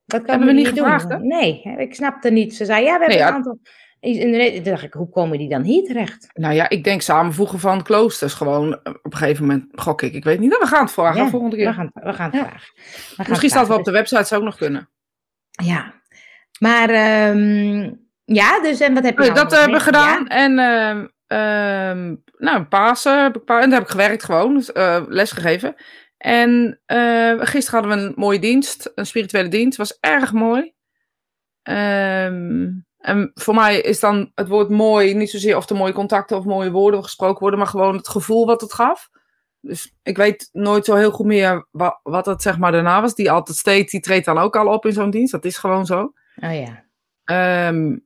Dat 0.09 0.21
Hebben 0.25 0.47
we 0.47 0.53
niet 0.53 0.65
doen. 0.65 0.73
gevraagd, 0.75 1.09
hè? 1.09 1.17
Nee, 1.19 1.61
ik 1.77 1.95
snapte 1.95 2.29
niet. 2.29 2.55
Ze 2.55 2.65
zei, 2.65 2.79
ja, 2.85 2.85
we 2.85 2.89
hebben 2.99 3.07
Nee, 3.09 3.17
een 3.27 3.33
aantal... 3.33 3.59
Toen 4.01 4.63
dacht 4.63 4.83
ik, 4.83 4.93
hoe 4.93 5.09
komen 5.09 5.37
die 5.37 5.49
dan 5.49 5.61
hier 5.61 5.83
terecht? 5.83 6.27
Nou 6.33 6.53
ja, 6.53 6.69
ik 6.69 6.83
denk 6.83 7.01
samenvoegen 7.01 7.59
van 7.59 7.83
kloosters 7.83 8.33
gewoon. 8.33 8.73
eh, 8.83 8.93
Op 9.03 9.11
een 9.13 9.17
gegeven 9.17 9.45
moment 9.45 9.65
gok 9.71 10.01
ik. 10.01 10.13
Ik 10.13 10.23
weet 10.23 10.39
niet. 10.39 10.49
Nou, 10.49 10.61
we 10.61 10.67
gaan 10.67 10.83
het 10.83 10.91
vragen 10.93 11.23
Ja, 11.23 11.29
volgende 11.29 11.55
keer. 11.55 11.67
We 11.67 11.73
gaan, 11.73 11.89
we 11.93 12.13
gaan 12.13 12.29
het 12.31 12.39
vragen. 12.39 12.71
We 12.75 12.81
gaan 13.15 13.25
Misschien 13.29 13.49
staat 13.49 13.59
het 13.59 13.69
wel 13.69 13.77
op 13.77 13.85
de 13.85 13.91
website. 13.91 14.23
Zou 14.23 14.39
ook 14.41 14.47
nog 14.47 14.57
kunnen. 14.57 14.89
Ja. 15.63 15.93
Maar, 16.59 16.89
ehm, 16.89 17.91
ja, 18.25 18.59
dus 18.61 18.79
en 18.79 18.93
wat 18.93 19.03
heb 19.03 19.13
je 19.17 19.19
Nee, 19.23 19.31
nou 19.31 19.41
dat 19.47 19.59
hebben 19.59 19.77
we 19.77 19.83
gedaan. 19.83 20.27
En 20.27 20.59
ehm, 20.59 21.07
ehm, 21.27 22.15
nou, 22.37 22.63
Pasen 22.63 23.23
heb 23.23 23.35
ik, 23.35 23.43
pa- 23.45 23.61
en 23.61 23.69
daar 23.69 23.79
heb 23.79 23.87
ik 23.87 23.93
gewerkt 23.93 24.23
gewoon, 24.23 24.53
dus, 24.53 24.71
eh, 24.71 25.01
lesgegeven. 25.07 25.75
En 26.19 26.79
eh, 26.85 27.33
gisteren 27.39 27.79
hadden 27.79 27.99
we 27.99 28.05
een 28.07 28.13
mooie 28.15 28.39
dienst, 28.39 28.91
een 28.95 29.05
spirituele 29.05 29.47
dienst. 29.49 29.77
was 29.77 29.97
erg 29.99 30.33
mooi. 30.33 30.73
Ehm, 31.61 32.67
en 32.97 33.31
voor 33.33 33.55
mij 33.55 33.79
is 33.81 33.99
dan 33.99 34.31
het 34.35 34.47
woord 34.47 34.69
mooi 34.69 35.13
niet 35.13 35.29
zozeer 35.29 35.57
of 35.57 35.69
er 35.69 35.75
mooie 35.75 35.93
contacten 35.93 36.37
of 36.37 36.43
mooie 36.45 36.71
woorden 36.71 37.03
gesproken 37.03 37.39
worden, 37.39 37.59
maar 37.59 37.67
gewoon 37.67 37.95
het 37.95 38.07
gevoel 38.07 38.45
wat 38.45 38.61
het 38.61 38.73
gaf. 38.73 39.09
Dus 39.61 39.93
ik 40.03 40.17
weet 40.17 40.49
nooit 40.51 40.85
zo 40.85 40.95
heel 40.95 41.11
goed 41.11 41.25
meer 41.25 41.67
wa- 41.71 41.99
wat 42.03 42.25
het 42.25 42.41
zeg 42.41 42.57
maar 42.57 42.71
daarna 42.71 43.01
was. 43.01 43.15
Die 43.15 43.31
altijd 43.31 43.57
steeds, 43.57 43.91
die 43.91 44.01
treedt 44.01 44.25
dan 44.25 44.37
ook 44.37 44.55
al 44.55 44.67
op 44.73 44.85
in 44.85 44.93
zo'n 44.93 45.09
dienst. 45.09 45.31
Dat 45.31 45.45
is 45.45 45.57
gewoon 45.57 45.85
zo. 45.85 46.13
Oh 46.35 46.53
ja. 46.53 46.83
Ehm 47.23 47.97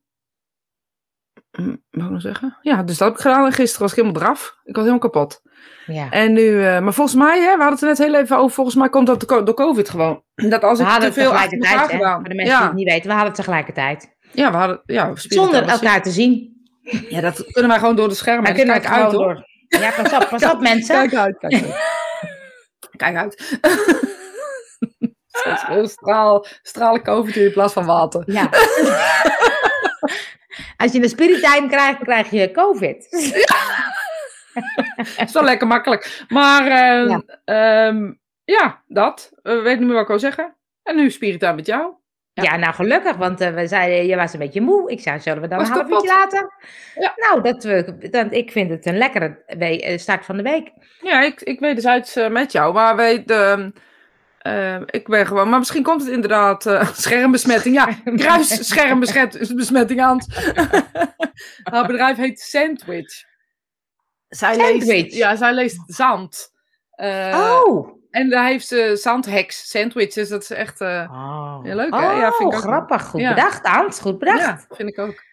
hm, 1.55 1.75
wat 1.91 2.05
ik 2.05 2.11
nog 2.11 2.21
zeggen? 2.21 2.57
Ja, 2.61 2.83
dus 2.83 2.97
dat 2.97 3.07
heb 3.07 3.17
ik 3.17 3.23
gedaan. 3.23 3.45
En 3.45 3.51
gisteren 3.51 3.81
was 3.81 3.91
ik 3.91 3.97
helemaal 3.97 4.21
draf. 4.21 4.57
Ik 4.63 4.75
was 4.75 4.85
helemaal 4.85 5.09
kapot. 5.09 5.41
ja. 5.85 6.09
En 6.09 6.33
nu, 6.33 6.65
eh, 6.65 6.79
maar 6.79 6.93
volgens 6.93 7.15
mij, 7.15 7.39
hè, 7.39 7.43
we 7.57 7.63
hadden 7.63 7.69
het 7.71 7.81
er 7.81 7.87
net 7.87 7.97
heel 7.97 8.15
even 8.15 8.37
over. 8.37 8.55
Volgens 8.55 8.75
mij 8.75 8.89
komt 8.89 9.07
dat 9.07 9.27
door 9.27 9.53
COVID 9.53 9.89
gewoon. 9.89 10.23
Dat 10.35 10.63
als 10.63 10.77
We 10.77 10.83
ik 10.83 10.89
hadden 10.89 11.13
te 11.13 11.19
het 11.19 11.27
veel 11.27 11.37
elkaar 11.37 11.49
tegelijkertijd, 11.49 11.91
hè? 11.91 11.97
gedaan. 11.97 12.19
voor 12.19 12.29
de 12.29 12.35
mensen 12.35 12.57
die 12.57 12.65
het 12.65 12.75
niet 12.75 12.89
weten. 12.89 13.03
We 13.03 13.11
hadden 13.11 13.27
het 13.27 13.35
tegelijkertijd. 13.35 14.15
ja, 14.31 14.51
we 14.51 14.57
hadden, 14.57 14.81
ja, 14.85 15.13
we 15.13 15.19
Zonder 15.19 15.61
het 15.61 15.69
elkaar 15.69 16.01
te 16.01 16.11
zien. 16.11 16.61
Ja, 17.09 17.21
dat 17.21 17.45
kunnen 17.51 17.71
wij 17.71 17.79
gewoon 17.79 17.95
door 17.95 18.09
de 18.09 18.15
schermen. 18.15 18.55
Dus 18.55 18.63
kijk 18.63 18.83
het 18.83 18.93
uit, 18.93 19.11
hoor. 19.11 19.23
door. 19.23 19.47
Ja, 19.67 19.91
pas 20.01 20.13
op, 20.13 20.27
pas 20.29 20.51
op 20.51 20.61
mensen. 20.61 20.95
Kijk 20.95 21.15
uit, 21.15 21.37
kijk 21.37 21.53
uit. 21.53 21.75
kijk 23.03 23.15
uit. 23.15 23.57
Het 25.33 25.89
straal, 25.89 26.45
stralen 26.61 27.03
COVID 27.03 27.35
in 27.35 27.51
plaats 27.51 27.73
van 27.73 27.85
water. 27.85 28.23
Ja. 28.25 28.49
Als 30.77 30.91
je 30.91 31.03
een 31.03 31.09
spiritime 31.09 31.67
krijgt, 31.69 31.99
krijg 32.03 32.29
je 32.29 32.51
COVID. 32.51 33.07
Het 34.95 35.27
is 35.27 35.33
wel 35.33 35.43
lekker 35.43 35.67
makkelijk. 35.67 36.23
Maar 36.27 36.61
ehm, 36.67 37.09
Ja. 37.09 37.21
ja, 37.45 38.13
ja 38.45 38.81
dat. 38.87 39.31
We 39.41 39.53
weten 39.53 39.77
niet 39.77 39.79
meer 39.87 39.93
wat 39.93 40.01
ik 40.01 40.07
wil 40.07 40.19
zeggen. 40.19 40.55
En 40.83 40.95
nu 40.95 41.11
Spirita 41.11 41.51
met 41.51 41.65
jou. 41.65 41.93
Ja. 42.33 42.43
Ja, 42.43 42.55
nou 42.57 42.73
gelukkig, 42.73 43.15
want 43.15 43.41
eh, 43.41 43.53
we 43.53 43.67
zeiden, 43.67 44.05
je 44.05 44.15
was 44.15 44.33
een 44.33 44.39
beetje 44.39 44.61
moe. 44.61 44.91
Ik 44.91 44.99
zei, 44.99 45.19
zullen 45.19 45.41
we 45.41 45.47
dan 45.47 45.57
Was 45.57 45.67
een 45.67 45.73
half 45.73 45.85
kapot. 45.87 46.03
uurtje 46.03 46.19
later? 46.19 46.53
Ja. 46.95 47.13
Nou, 47.15 47.41
dat, 47.41 47.63
we, 47.63 48.07
dat, 48.09 48.27
ik 48.33 48.51
vind 48.51 48.69
het 48.69 48.85
een 48.85 48.97
lekkere 48.97 49.43
we- 49.47 49.81
eh, 49.81 49.97
start 49.97 50.25
van 50.25 50.37
de 50.37 50.43
week. 50.43 50.71
Ja, 51.01 51.21
ik, 51.21 51.41
ik 51.41 51.59
weet 51.59 51.75
dus 51.75 51.87
uit 51.87 52.17
eh, 52.17 52.29
met 52.29 52.51
jou. 52.51 52.73
Maar 52.73 52.95
weet, 52.95 53.31
ehm, 54.43 54.55
eh, 54.55 54.81
ik 54.85 55.07
ben 55.07 55.27
gewoon... 55.27 55.49
Maar 55.49 55.59
misschien 55.59 55.83
komt 55.83 56.01
het 56.01 56.11
inderdaad 56.11 56.65
eh, 56.65 56.87
schermbesmetting. 57.03 57.75
Ja, 57.75 57.87
kruis 58.15 58.67
schermbesmetting 58.67 60.01
aan. 60.01 60.19
Haar 61.71 61.87
bedrijf 61.87 62.17
heet 62.17 62.39
Sandwich. 62.39 63.23
Zij 64.29 64.53
Sandwich? 64.53 64.85
Leest, 64.85 65.15
ja, 65.15 65.35
zij 65.35 65.53
leest 65.53 65.83
zand. 65.85 66.51
Eh, 66.91 67.61
oh. 67.65 68.01
En 68.09 68.29
daar 68.29 68.45
heeft 68.45 68.67
ze 68.67 68.91
zandheks 69.01 69.69
sandwiches. 69.69 70.29
Dat 70.29 70.41
is 70.41 70.49
echt... 70.49 70.81
eh, 70.81 71.09
oh. 71.11 71.59
Ja, 71.63 71.75
leuk, 71.75 71.93
hè? 71.93 72.11
Ja, 72.11 72.31
vind 72.31 72.39
ik 72.53 72.57
Oh, 72.59 72.63
ook. 72.63 72.69
grappig. 72.71 73.03
Goed 73.03 73.21
Ja. 73.21 73.33
bedacht, 73.33 73.63
Ans. 73.65 73.99
Goed 73.99 74.19
bedacht. 74.19 74.39
ja, 74.39 74.75
vind 74.75 74.89
ik 74.89 74.99
ook. 74.99 75.23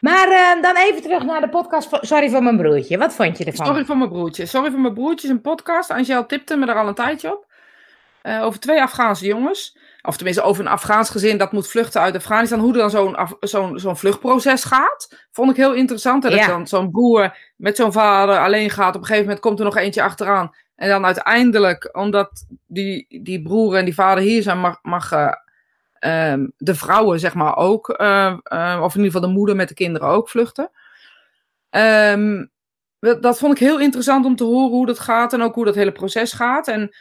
Maar 0.00 0.58
dan 0.62 0.76
even 0.76 1.02
terug 1.02 1.22
naar 1.24 1.40
de 1.40 1.48
podcast. 1.48 1.88
Sorry 2.00 2.30
voor 2.30 2.42
mijn 2.42 2.56
broertje. 2.56 2.98
Wat 2.98 3.14
vond 3.14 3.38
je 3.38 3.44
ervan? 3.44 3.66
Sorry 3.66 3.84
voor 3.84 3.96
mijn 3.96 4.08
broertje. 4.10 4.46
Sorry 4.46 4.70
voor 4.70 4.80
mijn 4.80 4.94
broertje 4.94 5.26
is 5.26 5.32
een 5.32 5.40
podcast. 5.40 5.90
Angel 5.90 6.26
tipte 6.26 6.56
me 6.56 6.66
er 6.66 6.74
al 6.74 6.88
een 6.88 6.94
tijdje 6.94 7.32
op. 7.32 7.51
Eh, 8.22 8.42
over 8.42 8.60
twee 8.60 8.82
Afghaanse 8.82 9.26
jongens. 9.26 9.78
Of 10.02 10.14
tenminste 10.16 10.42
over 10.42 10.64
een 10.64 10.70
Afghaans 10.70 11.10
gezin 11.10 11.38
dat 11.38 11.52
moet 11.52 11.68
vluchten 11.68 12.00
uit 12.00 12.16
Afghanistan. 12.16 12.58
Hoe 12.58 12.72
dan 12.72 12.90
zo'n 12.90 13.16
zo'n 13.40 13.78
zo'n 13.78 13.96
vluchtproces 13.96 14.64
gaat. 14.64 15.26
Vond 15.30 15.50
ik 15.50 15.56
heel 15.56 15.74
interessant. 15.74 16.24
En 16.24 16.30
dat 16.30 16.46
dan 16.46 16.66
zo'n 16.66 16.90
broer 16.90 17.36
met 17.56 17.76
zo'n 17.76 17.92
vader 17.92 18.38
alleen 18.38 18.70
gaat. 18.70 18.94
Op 18.94 19.00
een 19.00 19.06
gegeven 19.06 19.24
moment 19.24 19.40
komt 19.40 19.58
er 19.58 19.64
nog 19.64 19.76
eentje 19.76 20.02
achteraan. 20.02 20.54
En 20.74 20.88
dan 20.88 21.04
uiteindelijk, 21.04 21.88
omdat 21.96 22.46
die, 22.66 23.06
die 23.22 23.42
broer 23.42 23.76
en 23.76 23.84
die 23.84 23.94
vader 23.94 24.24
hier 24.24 24.42
zijn, 24.42 24.58
mag, 24.58 24.78
mag 24.82 25.12
eh, 25.12 25.32
ehm, 25.98 26.46
de 26.56 26.74
vrouwen 26.74 27.20
zeg 27.20 27.34
maar 27.34 27.56
ook. 27.56 27.88
eh, 27.88 28.36
of 28.82 28.94
in 28.94 29.00
ieder 29.00 29.12
geval 29.12 29.28
de 29.28 29.34
moeder 29.34 29.56
met 29.56 29.68
de 29.68 29.74
kinderen 29.74 30.08
ook 30.08 30.28
vluchten. 30.28 30.70
Ehm, 31.70 32.44
dat, 33.00 33.22
dat 33.22 33.38
vond 33.38 33.52
ik 33.52 33.58
heel 33.58 33.80
interessant 33.80 34.24
om 34.24 34.36
te 34.36 34.44
horen 34.44 34.70
hoe 34.70 34.86
dat 34.86 34.98
gaat 34.98 35.32
en 35.32 35.42
ook 35.42 35.54
hoe 35.54 35.64
dat 35.64 35.74
hele 35.74 35.92
proces 35.92 36.32
gaat. 36.32 36.68
En, 36.68 36.94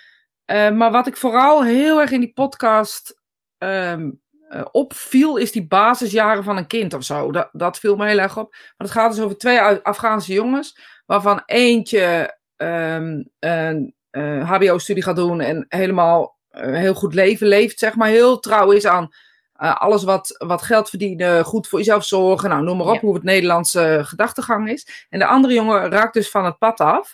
eh, 0.52 0.72
maar 0.72 0.92
wat 0.92 1.08
ik 1.08 1.18
vooral 1.18 1.64
heel 1.64 2.02
erg 2.02 2.12
in 2.12 2.20
die 2.20 2.34
podcast 2.34 3.20
ehm, 3.58 4.12
eh, 4.50 4.66
opviel, 4.72 5.38
is 5.38 5.52
die 5.52 5.68
basisjaren 5.68 6.44
van 6.44 6.58
een 6.58 6.68
kind 6.68 6.94
of 6.94 7.04
zo. 7.04 7.32
Dat, 7.32 7.50
dat 7.52 7.80
viel 7.80 7.96
me 7.96 8.08
heel 8.08 8.20
erg 8.20 8.38
op. 8.38 8.52
Maar 8.52 8.88
het 8.88 8.92
gaat 8.92 9.12
dus 9.16 9.24
over 9.24 9.38
twee 9.38 9.62
Af- 9.62 9.82
Afghaanse 9.84 10.34
jongens, 10.34 10.80
waarvan 11.06 11.42
eentje 11.46 12.38
ehm, 12.56 13.24
een 13.40 13.96
eh, 14.10 14.52
HBO-studie 14.52 15.04
gaat 15.04 15.16
doen 15.16 15.42
en 15.42 15.66
helemaal 15.70 16.40
een 16.50 16.74
heel 16.74 16.94
goed 16.94 17.14
leven 17.14 17.48
leeft, 17.48 17.80
zeg 17.80 17.96
maar, 17.96 18.08
heel 18.08 18.40
trouw 18.40 18.72
is 18.72 18.86
aan, 18.86 19.10
eh, 19.54 19.76
alles 19.76 20.04
wat, 20.04 20.36
wat 20.48 20.62
geld 20.62 20.90
verdienen, 20.90 21.44
goed 21.44 21.68
voor 21.68 21.80
jezelf 21.80 22.06
zorgen. 22.06 22.50
Nou, 22.50 22.64
noem 22.64 22.78
maar 22.78 22.88
op 22.88 22.94
Ja. 22.94 23.00
hoe 23.00 23.14
het 23.14 23.24
Nederlandse 23.24 24.00
gedachtegang 24.04 24.70
is. 24.70 25.06
En 25.10 25.20
de 25.20 25.26
andere 25.26 25.54
jongen 25.54 25.90
raakt 25.92 26.14
dus 26.14 26.30
van 26.30 26.46
het 26.46 26.58
pad 26.58 26.80
af. 26.80 27.14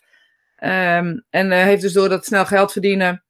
Ehm, 0.55 1.17
en 1.29 1.51
eh, 1.51 1.63
heeft 1.63 1.81
dus 1.81 1.93
door 1.93 2.09
dat 2.09 2.25
snel 2.25 2.45
geld 2.45 2.71
verdienen 2.71 3.21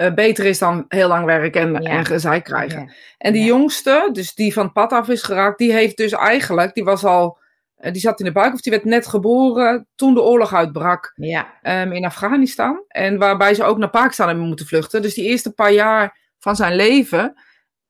eh, 0.00 0.14
beter 0.14 0.44
is 0.44 0.58
dan 0.58 0.84
heel 0.88 1.08
lang 1.08 1.24
werken 1.24 1.60
en, 1.76 1.82
Ja. 1.82 1.88
en 1.90 2.04
gezeik 2.04 2.44
krijgen. 2.44 2.80
Ja. 2.80 2.92
En 3.18 3.32
die 3.32 3.42
Ja. 3.42 3.46
jongste, 3.48 4.08
dus 4.12 4.34
die 4.34 4.52
van 4.52 4.64
het 4.64 4.72
pad 4.72 4.92
af 4.92 5.08
is 5.08 5.22
geraakt, 5.22 5.58
die 5.58 5.72
heeft 5.72 5.96
dus 5.96 6.12
eigenlijk, 6.12 6.74
die 6.74 6.84
was 6.84 7.04
al, 7.04 7.38
eh, 7.76 7.92
die 7.92 8.00
zat 8.00 8.18
in 8.18 8.24
de 8.24 8.32
buik 8.32 8.52
of 8.52 8.60
die 8.60 8.72
werd 8.72 8.84
net 8.84 9.06
geboren 9.06 9.86
toen 9.94 10.14
de 10.14 10.22
oorlog 10.22 10.54
uitbrak 10.54 11.12
Ja. 11.14 11.46
ehm, 11.62 11.92
in 11.92 12.04
Afghanistan. 12.04 12.84
En 12.88 13.18
waarbij 13.18 13.54
ze 13.54 13.64
ook 13.64 13.78
naar 13.78 13.90
Pakistan 13.90 14.28
hebben 14.28 14.46
moeten 14.46 14.66
vluchten. 14.66 15.02
Dus 15.02 15.14
die 15.14 15.24
eerste 15.24 15.52
paar 15.52 15.72
jaar 15.72 16.18
van 16.38 16.56
zijn 16.56 16.76
leven 16.76 17.34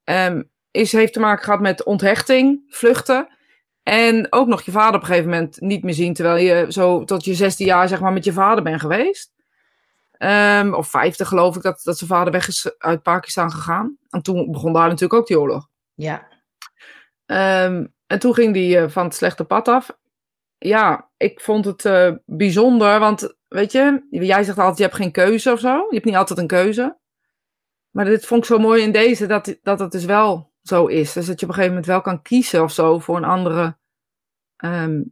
ehm, 0.04 0.42
is, 0.70 0.92
heeft 0.92 1.12
te 1.12 1.20
maken 1.20 1.44
gehad 1.44 1.61
met 1.61 1.84
onthechting, 1.84 2.62
vluchten. 2.68 3.28
En 3.82 4.26
ook 4.32 4.46
nog 4.48 4.62
je 4.62 4.70
vader 4.70 4.94
op 4.94 5.00
een 5.00 5.06
gegeven 5.06 5.30
moment 5.30 5.61
niet 5.61 5.82
meer 5.82 5.94
zien. 5.94 6.14
Terwijl 6.14 6.36
je 6.44 6.72
zo 6.72 7.04
tot 7.04 7.24
je 7.24 7.34
zesde 7.34 7.64
jaar 7.64 7.88
zeg 7.88 8.00
maar 8.00 8.12
met 8.12 8.24
je 8.24 8.32
vader 8.32 8.64
bent 8.64 8.80
geweest. 8.80 9.32
Ehm, 10.21 10.75
of 10.75 10.89
vijfde 10.89 11.25
geloof 11.25 11.57
ik 11.57 11.62
dat, 11.62 11.81
dat 11.85 11.99
zijn 11.99 12.11
vader 12.11 12.33
weg 12.33 12.49
is 12.49 12.75
uit 12.79 13.03
Pakistan 13.03 13.51
gegaan. 13.51 13.97
En 14.09 14.23
toen 14.23 14.53
begon 14.53 14.73
daar 14.73 14.89
natuurlijk 14.89 15.21
ook 15.21 15.27
die 15.27 15.41
oorlog. 15.41 15.68
Ja. 15.95 16.29
Ehm, 17.27 17.87
en 18.07 18.18
toen 18.18 18.35
ging 18.35 18.55
die 18.55 18.79
eh, 18.79 18.89
van 18.89 19.05
het 19.05 19.14
slechte 19.14 19.45
pad 19.45 19.68
af. 19.68 19.99
Ja, 20.59 21.11
ik 21.16 21.41
vond 21.41 21.64
het 21.64 21.85
eh, 21.85 22.12
bijzonder, 22.27 22.99
want 22.99 23.35
weet 23.49 23.73
je, 23.73 24.07
jij 24.11 24.45
zegt 24.45 24.59
altijd 24.59 24.77
je 24.77 24.83
hebt 24.83 24.97
geen 24.97 25.12
keuze 25.12 25.53
of 25.53 25.61
zo. 25.61 25.77
Je 25.77 25.95
hebt 25.95 26.05
niet 26.05 26.16
altijd 26.16 26.39
een 26.39 26.47
keuze. 26.47 26.99
Maar 27.91 28.05
dit 28.05 28.27
vond 28.27 28.41
ik 28.41 28.47
zo 28.47 28.59
mooi 28.59 28.83
in 28.83 28.93
deze, 28.93 29.27
dat, 29.27 29.59
dat 29.62 29.81
het 29.81 29.93
dus 29.93 30.05
wel 30.05 30.53
zo 30.62 30.87
is. 30.87 31.12
Dus 31.12 31.27
dat 31.27 31.41
je 31.41 31.47
op 31.47 31.53
een 31.53 31.59
gegeven 31.59 31.68
moment 31.68 31.87
wel 31.87 32.01
kan 32.01 32.23
kiezen 32.23 32.62
of 32.62 32.73
zo 32.73 32.99
voor 32.99 33.16
een 33.16 33.25
andere, 33.25 33.77
ehm, 34.57 35.03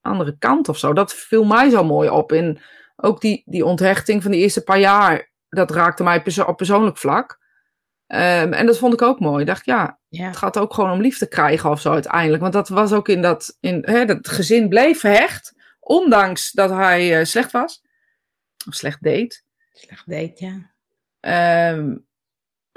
andere 0.00 0.38
kant 0.38 0.68
of 0.68 0.78
zo. 0.78 0.92
Dat 0.92 1.14
viel 1.14 1.44
mij 1.44 1.70
zo 1.70 1.84
mooi 1.84 2.08
op. 2.08 2.32
En 2.32 2.60
ook 3.00 3.20
die, 3.20 3.42
die 3.46 3.64
onthechting 3.64 4.22
van 4.22 4.30
die 4.30 4.40
eerste 4.40 4.62
paar 4.62 4.78
jaar, 4.78 5.30
dat 5.48 5.70
raakte 5.70 6.02
mij 6.02 6.22
perso- 6.22 6.42
op 6.44 6.56
persoonlijk 6.56 6.96
vlak. 6.98 7.38
Ehm, 8.06 8.52
en 8.52 8.66
dat 8.66 8.78
vond 8.78 8.92
ik 8.92 9.02
ook 9.02 9.20
mooi. 9.20 9.40
Ik 9.40 9.46
dacht, 9.46 9.64
ja, 9.64 9.98
Ja. 10.08 10.26
het 10.26 10.36
gaat 10.36 10.58
ook 10.58 10.74
gewoon 10.74 10.90
om 10.90 11.00
liefde 11.00 11.28
krijgen 11.28 11.70
of 11.70 11.80
zo 11.80 11.92
uiteindelijk. 11.92 12.40
Want 12.40 12.52
dat 12.52 12.68
was 12.68 12.92
ook 12.92 13.08
in 13.08 13.22
dat, 13.22 13.56
in, 13.60 13.82
hè, 13.86 14.04
dat 14.04 14.28
gezin 14.28 14.68
bleef 14.68 15.00
hecht. 15.00 15.54
Ondanks 15.80 16.52
dat 16.52 16.70
hij 16.70 17.18
eh, 17.18 17.24
slecht 17.24 17.50
was. 17.52 17.82
Of 18.68 18.74
slecht 18.74 19.02
deed. 19.02 19.44
Slecht 19.72 20.10
date, 20.10 20.32
ja. 20.44 20.70
Ehm, 21.20 21.96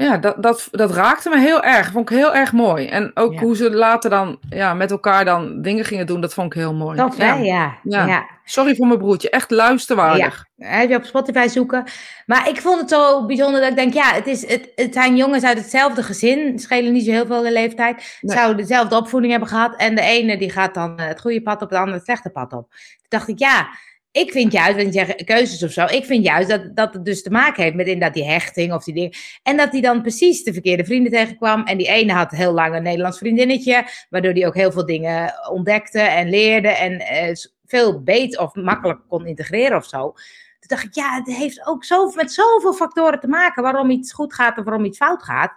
ja, 0.02 0.18
dat, 0.18 0.44
dat, 0.44 0.68
dat 0.72 0.92
raakte 0.92 1.30
me 1.30 1.40
heel 1.40 1.64
erg. 1.64 1.92
Vond 1.92 2.10
ik 2.10 2.18
heel 2.18 2.36
erg 2.36 2.52
mooi. 2.52 2.88
En 2.88 3.12
ook 3.14 3.34
Ja. 3.34 3.40
hoe 3.40 3.56
ze 3.56 3.72
later 3.72 4.10
dan 4.10 4.40
ja, 4.50 4.74
met 4.74 4.92
elkaar 4.92 5.26
dan 5.26 5.62
dingen 5.62 5.86
gingen 5.86 6.06
doen. 6.06 6.22
Dat 6.22 6.34
vond 6.34 6.54
ik 6.54 6.60
heel 6.60 6.74
mooi. 6.74 7.00
Hè? 7.00 7.26
Ja. 7.26 7.36
Ja. 7.36 7.78
Ja. 7.84 8.06
ja. 8.06 8.26
Sorry 8.44 8.76
voor 8.76 8.88
mijn 8.88 9.00
broertje. 9.00 9.30
Echt 9.30 9.52
luisterwaardig. 9.52 10.46
Even 10.58 10.96
op 10.96 11.04
Spotify 11.04 11.48
zoeken. 11.48 11.84
Maar 12.26 12.50
ik 12.50 12.62
vond 12.62 12.80
het 12.80 12.90
zo 12.90 13.26
bijzonder 13.26 13.62
dat 13.62 13.70
ik 13.70 13.76
denk, 13.76 13.94
ja, 13.94 14.14
het, 14.14 14.28
is, 14.28 14.48
het, 14.48 14.72
het 14.76 14.94
zijn 14.94 15.16
jongens 15.16 15.44
uit 15.44 15.58
hetzelfde 15.58 16.04
gezin. 16.04 16.60
Schelen 16.60 16.92
niet 16.94 17.06
zo 17.06 17.12
heel 17.12 17.26
veel 17.26 17.42
de 17.42 17.52
leeftijd. 17.52 18.18
Nee. 18.22 18.38
Zouden 18.38 18.58
dezelfde 18.58 18.96
opvoeding 18.96 19.32
hebben 19.32 19.50
gehad. 19.50 19.76
En 19.76 19.96
de 19.96 20.02
ene 20.02 20.38
die 20.38 20.52
gaat 20.52 20.74
dan 20.74 20.98
eh, 20.98 21.08
het 21.08 21.22
goede 21.22 21.42
pad 21.42 21.62
op, 21.62 21.70
de 21.70 21.78
andere 21.78 21.98
het 21.98 22.06
slechte 22.06 22.30
pad 22.30 22.54
op. 22.54 22.70
Toen 22.70 23.06
dacht 23.08 23.28
ik, 23.28 23.40
ja, 23.40 23.68
ik 24.12 24.32
vind 24.32 24.52
juist, 24.52 24.80
je 24.80 24.92
zegt 24.92 25.24
keuzes 25.24 25.64
of 25.64 25.72
zo. 25.72 25.86
Ik 25.86 26.06
vind 26.06 26.24
juist 26.24 26.50
dat, 26.50 26.76
dat 26.76 26.94
het 26.94 27.06
dus 27.06 27.24
te 27.24 27.30
maken 27.30 27.64
heeft 27.64 27.76
met 27.76 27.88
inderdaad 27.88 28.14
die 28.14 28.26
hechting 28.26 28.74
of 28.74 28.84
die 28.84 28.94
dingen. 28.94 29.12
En 29.44 29.58
dat 29.58 29.72
hij 29.72 29.82
dan 29.82 30.02
precies 30.02 30.44
de 30.44 30.54
verkeerde 30.54 30.86
vrienden 30.86 31.12
tegenkwam. 31.12 31.64
En 31.64 31.78
die 31.78 31.88
ene 31.88 32.14
had 32.14 32.32
heel 32.32 32.52
lang 32.52 32.76
een 32.76 32.84
Nederlands 32.84 33.18
vriendinnetje. 33.18 33.88
Waardoor 34.10 34.34
hij 34.34 34.48
ook 34.48 34.56
heel 34.56 34.72
veel 34.72 34.86
dingen 34.86 35.34
ontdekte 35.50 36.00
en 36.00 36.30
leerde. 36.30 36.68
En 36.68 37.00
eh, 37.00 37.36
veel 37.66 38.04
beter 38.04 38.42
of 38.42 38.56
makkelijk 38.56 39.00
kon 39.08 39.26
integreren 39.26 39.78
of 39.78 39.86
zo. 39.86 40.12
Toen 40.60 40.78
dacht 40.78 40.84
ik, 40.84 40.96
ja, 40.96 41.14
het 41.14 41.36
heeft 41.36 41.68
ook 41.68 41.84
zo, 41.84 42.12
met 42.16 42.32
zoveel 42.32 42.74
factoren 42.74 43.20
te 43.20 43.28
maken 43.28 43.64
waarom 43.64 43.90
iets 43.90 44.14
goed 44.14 44.34
gaat 44.34 44.58
of 44.58 44.64
waarom 44.64 44.86
iets 44.86 44.98
fout 44.98 45.24
gaat. 45.24 45.54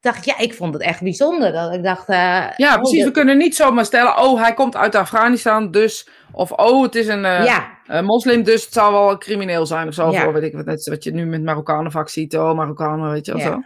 Dacht 0.00 0.24
ja, 0.24 0.38
ik 0.38 0.54
vond 0.54 0.74
het 0.74 0.82
echt 0.82 1.02
bijzonder. 1.02 1.52
Dat 1.52 1.74
ik 1.74 1.82
dacht, 1.82 2.08
eh, 2.08 2.16
Ja, 2.56 2.74
oh, 2.74 2.80
precies. 2.80 3.04
We 3.04 3.10
kunnen 3.10 3.36
niet 3.38 3.56
zomaar 3.56 3.84
stellen. 3.84 4.18
Oh, 4.18 4.40
hij 4.40 4.54
komt 4.54 4.76
uit 4.76 4.94
Afghanistan. 4.94 5.70
Dus. 5.70 6.08
Of 6.32 6.52
oh, 6.52 6.82
het 6.82 6.94
is 6.94 7.06
een. 7.06 7.24
eh, 7.24 7.44
ja, 7.44 8.02
moslim, 8.02 8.42
dus 8.42 8.64
het 8.64 8.72
zou 8.72 8.92
wel 8.92 9.18
crimineel 9.18 9.66
zijn 9.66 9.88
of 9.88 9.94
zo. 9.94 10.10
Ja. 10.10 10.22
Voor, 10.22 10.32
weet 10.32 10.42
ik 10.42 10.52
wat, 10.54 10.64
net 10.64 10.88
wat 10.88 11.04
je 11.04 11.10
nu 11.12 11.26
met 11.26 11.42
Marokkanen 11.42 11.90
vaak 11.90 12.08
ziet. 12.08 12.36
Oh, 12.36 12.54
Marokkanen, 12.54 13.10
weet 13.10 13.26
je 13.26 13.32
wel 13.32 13.40
Ja. 13.40 13.46
zo. 13.46 13.60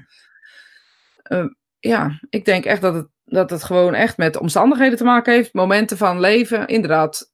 Eh, 1.23 1.45
ja, 1.79 2.19
ik 2.31 2.45
denk 2.45 2.65
echt 2.65 2.81
dat 2.81 2.95
het, 2.95 3.07
dat 3.25 3.51
het 3.51 3.63
gewoon 3.65 3.95
echt 3.95 4.17
met 4.17 4.37
omstandigheden 4.39 4.99
te 4.99 5.05
maken 5.05 5.33
heeft. 5.33 5.53
Momenten 5.55 5.97
van 5.97 6.21
leven, 6.21 6.67
inderdaad. 6.67 7.31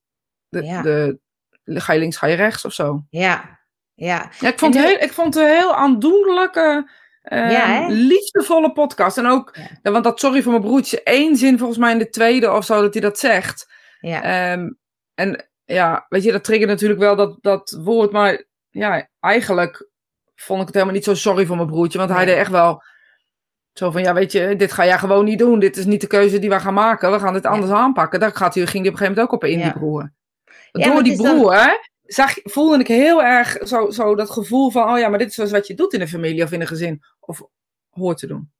De, 0.48 1.18
de, 1.64 1.80
ga 1.80 1.92
je 1.92 1.98
links, 1.98 2.16
ga 2.16 2.26
je 2.26 2.36
rechts 2.36 2.64
of 2.64 2.72
zo. 2.72 3.02
ja, 3.10 3.58
ja. 3.94 4.30
Ja, 4.40 4.48
ik 4.48 4.58
vond, 4.58 4.74
nu- 4.74 4.80
heel, 4.80 4.98
ik 4.98 5.12
vond 5.12 5.34
het 5.34 5.42
een 5.44 5.50
heel 5.50 5.74
aandoenlijke, 5.74 6.90
eh, 7.22 7.50
Ja, 7.50 7.66
hè? 7.66 7.88
liefdevolle 7.88 8.72
podcast. 8.72 9.18
En 9.18 9.26
ook, 9.26 9.50
Ja. 9.56 9.68
ja, 9.82 9.90
want 9.90 10.04
dat 10.04 10.20
sorry 10.20 10.42
voor 10.42 10.52
mijn 10.52 10.64
broertje, 10.64 11.02
één 11.02 11.36
zin 11.36 11.58
volgens 11.58 11.78
mij 11.78 11.92
in 11.92 11.98
de 11.98 12.08
tweede 12.08 12.52
of 12.52 12.64
zo, 12.64 12.80
dat 12.80 12.92
hij 12.92 13.02
dat 13.02 13.18
zegt. 13.18 13.66
ja. 14.00 14.22
Ehm, 14.22 14.68
en 15.14 15.48
ja, 15.64 16.06
weet 16.08 16.22
je, 16.22 16.32
dat 16.32 16.44
triggert 16.44 16.70
natuurlijk 16.70 17.00
wel 17.00 17.16
dat, 17.16 17.38
dat 17.40 17.78
woord. 17.82 18.12
Maar 18.12 18.44
ja, 18.70 19.08
eigenlijk 19.20 19.88
vond 20.34 20.60
ik 20.60 20.66
het 20.66 20.74
helemaal 20.74 20.94
niet 20.96 21.04
zo 21.04 21.14
sorry 21.14 21.46
voor 21.46 21.56
mijn 21.56 21.68
broertje. 21.68 21.98
Want 21.98 22.10
hij 22.10 22.24
deed 22.24 22.36
echt 22.36 22.50
wel 22.50 22.82
zo 23.72 23.90
van, 23.90 24.02
ja, 24.02 24.14
weet 24.14 24.32
je, 24.32 24.56
dit 24.56 24.72
ga 24.72 24.84
jij 24.84 24.98
gewoon 24.98 25.24
niet 25.24 25.38
doen. 25.38 25.58
Dit 25.58 25.76
is 25.76 25.84
niet 25.84 26.00
de 26.00 26.06
keuze 26.06 26.38
die 26.38 26.48
we 26.50 26.60
gaan 26.60 26.74
maken. 26.74 27.12
We 27.12 27.18
gaan 27.18 27.32
dit 27.32 27.42
Ja. 27.42 27.48
anders 27.50 27.72
aanpakken. 27.72 28.20
Daar 28.20 28.32
gaat 28.34 28.54
hij, 28.54 28.66
ging 28.66 28.84
hij 28.84 28.92
op 28.92 29.00
een 29.00 29.06
gegeven 29.06 29.14
moment 29.14 29.26
ook 29.34 29.42
op 29.42 29.48
in, 29.48 29.60
die 29.62 29.72
broer. 29.72 30.12
Ja, 30.72 30.92
Door 30.92 31.02
die 31.02 31.16
dan- 31.22 31.36
broer 31.36 31.54
zag, 32.08 32.34
voelde 32.42 32.78
ik 32.78 32.86
heel 32.88 33.22
erg 33.22 33.56
zo, 33.66 33.90
zo 33.90 34.14
dat 34.14 34.30
gevoel 34.30 34.70
van, 34.70 34.90
oh 34.92 34.98
ja, 34.98 35.08
maar 35.08 35.18
dit 35.18 35.28
is 35.28 35.34
zoals 35.34 35.50
wat 35.50 35.66
je 35.66 35.74
doet 35.74 35.92
in 35.92 36.00
een 36.00 36.08
familie 36.08 36.42
of 36.42 36.52
in 36.52 36.60
een 36.60 36.66
gezin. 36.66 37.02
Of 37.20 37.42
hoort 37.90 38.18
te 38.18 38.26
doen. 38.26 38.50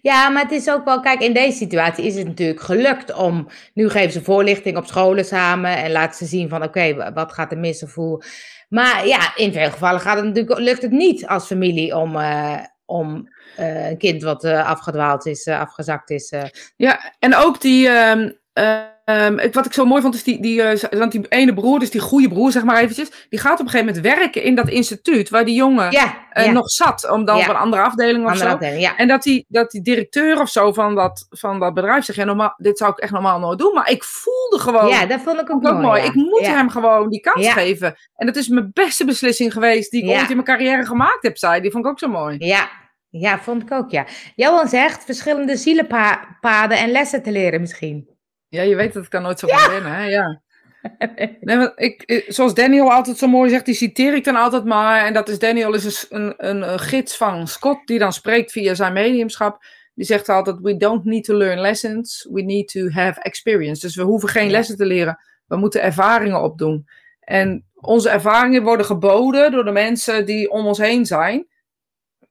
Ja, 0.00 0.28
maar 0.28 0.42
het 0.42 0.52
is 0.52 0.70
ook 0.70 0.84
wel, 0.84 1.00
kijk, 1.00 1.20
in 1.20 1.32
deze 1.32 1.56
situatie 1.56 2.04
is 2.04 2.14
het 2.14 2.26
natuurlijk 2.26 2.60
gelukt 2.60 3.14
om, 3.14 3.48
nu 3.74 3.88
geven 3.88 4.12
ze 4.12 4.22
voorlichting 4.22 4.76
op 4.76 4.86
scholen 4.86 5.24
samen 5.24 5.76
en 5.76 5.90
laten 5.92 6.16
ze 6.16 6.24
zien 6.36 6.48
van, 6.48 6.62
oké, 6.62 6.94
wa- 6.94 7.12
wat 7.12 7.32
gaat 7.32 7.52
er 7.52 7.58
mis 7.58 7.82
of 7.82 7.94
hoe. 7.94 8.24
Maar 8.68 9.06
ja, 9.06 9.36
in 9.36 9.52
veel 9.52 9.70
gevallen 9.70 10.00
gaat 10.00 10.16
het 10.16 10.24
natuurlijk, 10.24 10.58
lukt 10.58 10.82
het 10.82 10.90
niet 10.90 11.26
als 11.26 11.46
familie 11.46 11.96
om, 11.96 12.16
eh, 12.16 12.58
om 12.84 13.28
eh, 13.56 13.88
een 13.90 13.98
kind 13.98 14.22
wat 14.22 14.44
eh, 14.44 14.66
afgedwaald 14.68 15.26
is, 15.26 15.48
afgezakt 15.48 16.10
is. 16.10 16.32
Ja, 16.76 17.14
en 17.18 17.34
ook 17.36 17.60
die. 17.60 17.88
ehm, 17.88 18.30
ehm, 18.52 19.38
ik- 19.38 19.54
wat 19.54 19.66
ik 19.66 19.72
zo 19.72 19.84
mooi 19.84 20.02
vond, 20.02 20.14
is 20.14 20.22
die, 20.24 20.42
die, 20.42 20.62
eh, 20.62 20.98
want 20.98 21.12
die 21.12 21.26
ene 21.28 21.54
broer, 21.54 21.78
dus 21.78 21.90
die 21.90 22.00
goede 22.00 22.28
broer, 22.28 22.52
zeg 22.52 22.64
maar 22.64 22.80
eventjes. 22.80 23.26
Die 23.28 23.38
gaat 23.40 23.52
op 23.60 23.64
een 23.66 23.70
gegeven 23.70 23.94
moment 23.94 24.14
werken 24.16 24.42
in 24.42 24.54
dat 24.54 24.68
instituut 24.68 25.30
waar 25.30 25.44
die 25.44 25.54
jongen 25.54 25.90
eh, 26.30 26.52
nog 26.52 26.70
zat. 26.70 27.10
Om 27.10 27.24
dan 27.24 27.36
Ja. 27.36 27.42
op 27.42 27.48
een 27.48 27.56
andere 27.56 27.82
afdeling 27.82 28.24
of 28.24 28.30
andere 28.30 28.48
zo. 28.48 28.54
afdeling. 28.54 28.92
En 28.96 29.08
dat 29.08 29.22
die, 29.22 29.44
dat 29.48 29.70
die 29.70 29.82
directeur 29.82 30.40
of 30.40 30.48
zo 30.48 30.72
van 30.72 30.94
dat, 30.94 31.26
van 31.30 31.58
dat 31.60 31.74
bedrijf 31.74 32.04
zegt: 32.04 32.18
ja, 32.18 32.24
normaal, 32.24 32.54
Dit 32.56 32.78
zou 32.78 32.90
ik 32.90 32.98
echt 32.98 33.12
normaal 33.12 33.38
nooit 33.38 33.58
doen. 33.58 33.74
Maar 33.74 33.90
ik 33.90 34.04
voelde 34.04 34.58
gewoon. 34.58 34.88
Ja, 34.88 35.06
dat 35.06 35.20
vond 35.20 35.40
ik 35.40 35.50
ook 35.50 35.62
mooi. 35.62 35.74
mooi. 35.74 36.00
ja. 36.02 36.06
Ik 36.08 36.14
moet 36.14 36.46
hem 36.46 36.70
gewoon 36.70 37.08
die 37.08 37.20
kans 37.20 37.48
geven. 37.52 37.94
En 38.16 38.26
dat 38.26 38.36
is 38.36 38.48
mijn 38.48 38.70
beste 38.72 39.04
beslissing 39.04 39.52
geweest 39.52 39.90
die 39.90 40.02
ik 40.04 40.08
ooit 40.10 40.20
in 40.30 40.36
mijn 40.36 40.44
carrière 40.44 40.86
gemaakt 40.86 41.22
heb, 41.22 41.36
zei. 41.38 41.60
Die 41.60 41.70
vond 41.70 41.84
ik 41.84 41.90
ook 41.90 41.98
zo 41.98 42.08
mooi. 42.08 42.36
Ja, 42.38 42.70
ja, 43.10 43.38
vond 43.38 43.62
ik 43.62 43.72
ook, 43.72 43.90
ja. 43.90 44.04
Johan 44.36 44.68
zegt 44.68 45.04
verschillende 45.04 45.56
zielenpaden 45.56 46.78
en 46.78 46.90
lessen 46.90 47.22
te 47.22 47.30
leren 47.30 47.60
misschien. 47.60 48.11
Ja, 48.52 48.62
je 48.62 48.76
weet 48.76 48.92
dat 48.92 49.04
ik 49.04 49.10
daar 49.10 49.20
nooit 49.20 49.38
zo 49.38 49.46
van 49.48 49.70
ben, 49.70 49.92
hè? 49.92 50.04
Ja. 50.04 50.40
Nee, 51.40 51.56
maar 51.56 51.72
ik, 51.76 52.24
zoals 52.28 52.54
Daniel 52.54 52.92
altijd 52.92 53.18
zo 53.18 53.26
mooi 53.26 53.50
zegt, 53.50 53.64
die 53.64 53.74
citeer 53.74 54.14
ik 54.14 54.24
dan 54.24 54.36
altijd 54.36 54.64
maar. 54.64 55.04
En 55.04 55.12
dat 55.12 55.28
is 55.28 55.38
Daniel 55.38 55.74
is 55.74 56.06
een, 56.10 56.34
een, 56.36 56.72
een 56.72 56.78
gids 56.78 57.16
van 57.16 57.48
Scott, 57.48 57.86
die 57.86 57.98
dan 57.98 58.12
spreekt 58.12 58.52
via 58.52 58.74
zijn 58.74 58.92
mediumschap. 58.92 59.64
Die 59.94 60.06
zegt 60.06 60.28
altijd, 60.28 60.56
we 60.60 60.76
don't 60.76 61.04
need 61.04 61.24
to 61.24 61.34
learn 61.34 61.60
lessons, 61.60 62.28
we 62.30 62.42
need 62.42 62.68
to 62.68 62.88
have 62.88 63.20
experience. 63.20 63.80
Dus 63.80 63.96
we 63.96 64.02
hoeven 64.02 64.28
geen 64.28 64.50
lessen 64.50 64.76
te 64.76 64.86
leren, 64.86 65.18
we 65.46 65.56
moeten 65.56 65.82
ervaringen 65.82 66.42
opdoen. 66.42 66.88
En 67.20 67.64
onze 67.74 68.08
ervaringen 68.08 68.62
worden 68.62 68.86
geboden 68.86 69.52
door 69.52 69.64
de 69.64 69.70
mensen 69.70 70.26
die 70.26 70.50
om 70.50 70.66
ons 70.66 70.78
heen 70.78 71.06
zijn. 71.06 71.46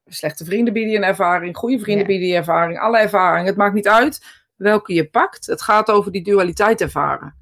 Slechte 0.06 0.46
vrienden 0.46 0.74
bieden 0.74 0.92
je 0.92 0.98
een 0.98 1.04
ervaring, 1.04 1.58
goede 1.58 1.80
vrienden 1.80 2.08
Ja. 2.08 2.12
bieden 2.12 2.28
je 2.28 2.36
ervaring, 2.36 2.80
alle 2.80 2.98
ervaringen. 2.98 3.46
Het 3.46 3.58
maakt 3.58 3.74
niet 3.74 3.88
uit 3.88 4.40
welke 4.62 4.94
je 4.94 5.10
pakt. 5.10 5.46
Het 5.46 5.62
gaat 5.62 5.92
over 5.92 6.12
die 6.12 6.24
dualiteit 6.24 6.82
ervaren. 6.82 7.36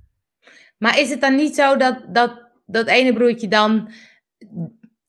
Maar 0.78 1.00
is 1.00 1.10
het 1.10 1.22
dan 1.22 1.36
niet 1.36 1.56
zo 1.56 1.78
dat 1.78 2.04
dat, 2.08 2.50
dat 2.66 2.88
ene 2.88 3.14
broertje 3.14 3.48
dan 3.48 3.92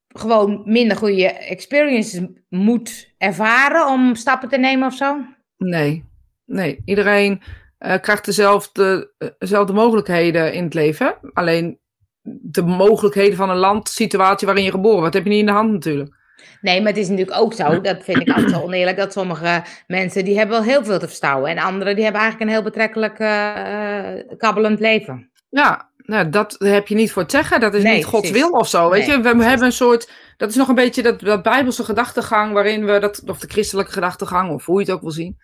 gewoon 0.08 0.62
minder 0.64 0.96
goede 0.96 1.32
experiences 1.32 2.26
moet 2.48 3.14
ervaren 3.18 3.86
om 3.86 4.14
stappen 4.14 4.48
te 4.48 4.58
nemen 4.58 4.86
of 4.86 4.94
zo? 4.94 5.24
Nee, 5.56 6.04
nee. 6.44 6.82
Iedereen 6.84 7.42
eh, 7.78 8.00
krijgt 8.00 8.24
dezelfde, 8.24 9.12
eh, 9.18 9.28
dezelfde 9.38 9.72
mogelijkheden 9.72 10.52
in 10.52 10.64
het 10.64 10.74
leven. 10.74 11.16
Alleen 11.32 11.78
de 12.22 12.62
mogelijkheden 12.62 13.36
van 13.36 13.50
een 13.50 13.56
land, 13.56 13.88
situatie 13.88 14.46
waarin 14.46 14.64
je 14.64 14.70
geboren 14.70 14.98
wordt, 14.98 15.14
heb 15.14 15.24
je 15.24 15.30
niet 15.30 15.40
in 15.40 15.46
de 15.46 15.52
hand 15.52 15.72
natuurlijk. 15.72 16.19
Nee, 16.60 16.78
maar 16.78 16.88
het 16.88 17.00
is 17.00 17.08
natuurlijk 17.08 17.38
ook 17.38 17.54
zo, 17.54 17.80
dat 17.80 18.04
vind 18.04 18.20
ik 18.20 18.28
altijd 18.28 18.50
zo 18.50 18.60
oneerlijk, 18.60 18.96
dat 18.96 19.12
sommige 19.12 19.62
mensen 19.86 20.24
die 20.24 20.38
hebben 20.38 20.56
wel 20.56 20.66
heel 20.66 20.84
veel 20.84 20.98
te 20.98 21.06
verstouwen. 21.06 21.50
En 21.50 21.58
anderen 21.58 21.94
die 21.94 22.04
hebben 22.04 22.20
eigenlijk 22.20 22.50
een 22.50 22.56
heel 22.56 22.66
betrekkelijk 22.66 23.18
uh, 23.18 24.36
kabbelend 24.36 24.80
leven. 24.80 25.30
Ja, 25.48 25.90
nou, 26.10 26.28
dat 26.28 26.56
heb 26.58 26.88
je 26.88 26.94
niet 26.94 27.12
voor 27.12 27.26
te 27.26 27.36
zeggen. 27.36 27.60
Dat 27.60 27.74
is 27.74 27.82
niet 27.82 28.04
Gods 28.04 28.30
wil 28.30 28.50
of 28.50 28.68
zo. 28.68 28.90
Weet 28.90 29.06
je, 29.06 29.20
we 29.20 29.44
hebben 29.44 29.66
een 29.66 29.72
soort. 29.72 30.10
Dat 30.36 30.48
is 30.48 30.54
nog 30.54 30.68
een 30.68 30.74
beetje 30.74 31.02
dat, 31.02 31.20
dat 31.20 31.42
Bijbelse 31.42 31.84
gedachtegang 31.84 32.52
waarin 32.52 32.84
we 32.84 32.98
dat, 32.98 33.22
of 33.26 33.38
de 33.38 33.48
christelijke 33.48 33.92
gedachtegang, 33.92 34.50
of 34.50 34.64
hoe 34.64 34.80
je 34.80 34.86
het 34.86 34.94
ook 34.94 35.00
wil 35.00 35.10
zien. 35.10 35.38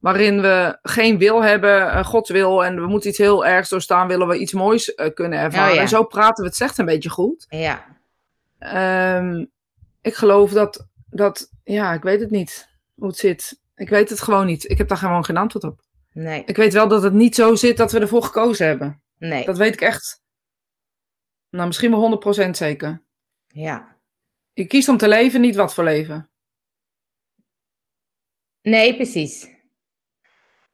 Waarin 0.00 0.40
we 0.40 0.78
geen 0.82 1.18
wil 1.18 1.42
hebben, 1.42 1.80
uh, 1.80 2.04
Gods 2.04 2.30
wil, 2.30 2.64
en 2.64 2.74
we 2.74 2.86
moeten 2.86 3.08
iets 3.08 3.18
heel 3.18 3.46
ergs 3.46 3.68
doorstaan, 3.68 4.08
willen 4.08 4.28
we 4.28 4.38
iets 4.38 4.52
moois 4.52 4.92
uh, 4.96 5.06
kunnen 5.14 5.38
ervaren. 5.38 5.74
Oh, 5.74 5.80
En 5.80 5.88
zo 5.88 6.04
praten 6.04 6.42
we 6.42 6.48
het 6.48 6.56
slecht 6.56 6.78
een 6.78 6.84
beetje 6.84 7.10
goed. 7.10 7.46
Ja. 7.48 7.84
Um, 9.16 9.50
ik 10.00 10.14
geloof 10.14 10.52
dat, 10.52 10.86
dat, 11.10 11.50
ja, 11.64 11.92
ik 11.92 12.02
weet 12.02 12.20
het 12.20 12.30
niet 12.30 12.68
hoe 12.94 13.08
het 13.08 13.16
zit. 13.16 13.60
Ik 13.74 13.88
weet 13.88 14.08
het 14.08 14.20
gewoon 14.20 14.46
niet. 14.46 14.70
Ik 14.70 14.78
heb 14.78 14.88
daar 14.88 14.98
gewoon 14.98 15.24
geen 15.24 15.36
antwoord 15.36 15.64
op. 15.64 15.80
Nee. 16.12 16.42
Ik 16.44 16.56
weet 16.56 16.72
wel 16.72 16.88
dat 16.88 17.02
het 17.02 17.12
niet 17.12 17.34
zo 17.34 17.54
zit 17.54 17.76
dat 17.76 17.92
we 17.92 17.98
ervoor 17.98 18.22
gekozen 18.22 18.66
hebben. 18.66 19.02
Nee. 19.18 19.44
Dat 19.44 19.58
weet 19.58 19.74
ik 19.74 19.80
echt. 19.80 20.22
Nou, 21.50 21.66
misschien 21.66 21.90
wel 21.90 22.46
100% 22.46 22.50
zeker. 22.50 23.02
Ja. 23.46 23.96
Je 24.52 24.66
kiest 24.66 24.88
om 24.88 24.96
te 24.96 25.08
leven, 25.08 25.40
niet 25.40 25.56
wat 25.56 25.74
voor 25.74 25.84
leven. 25.84 26.30
Nee, 28.62 28.94
precies. 28.94 29.48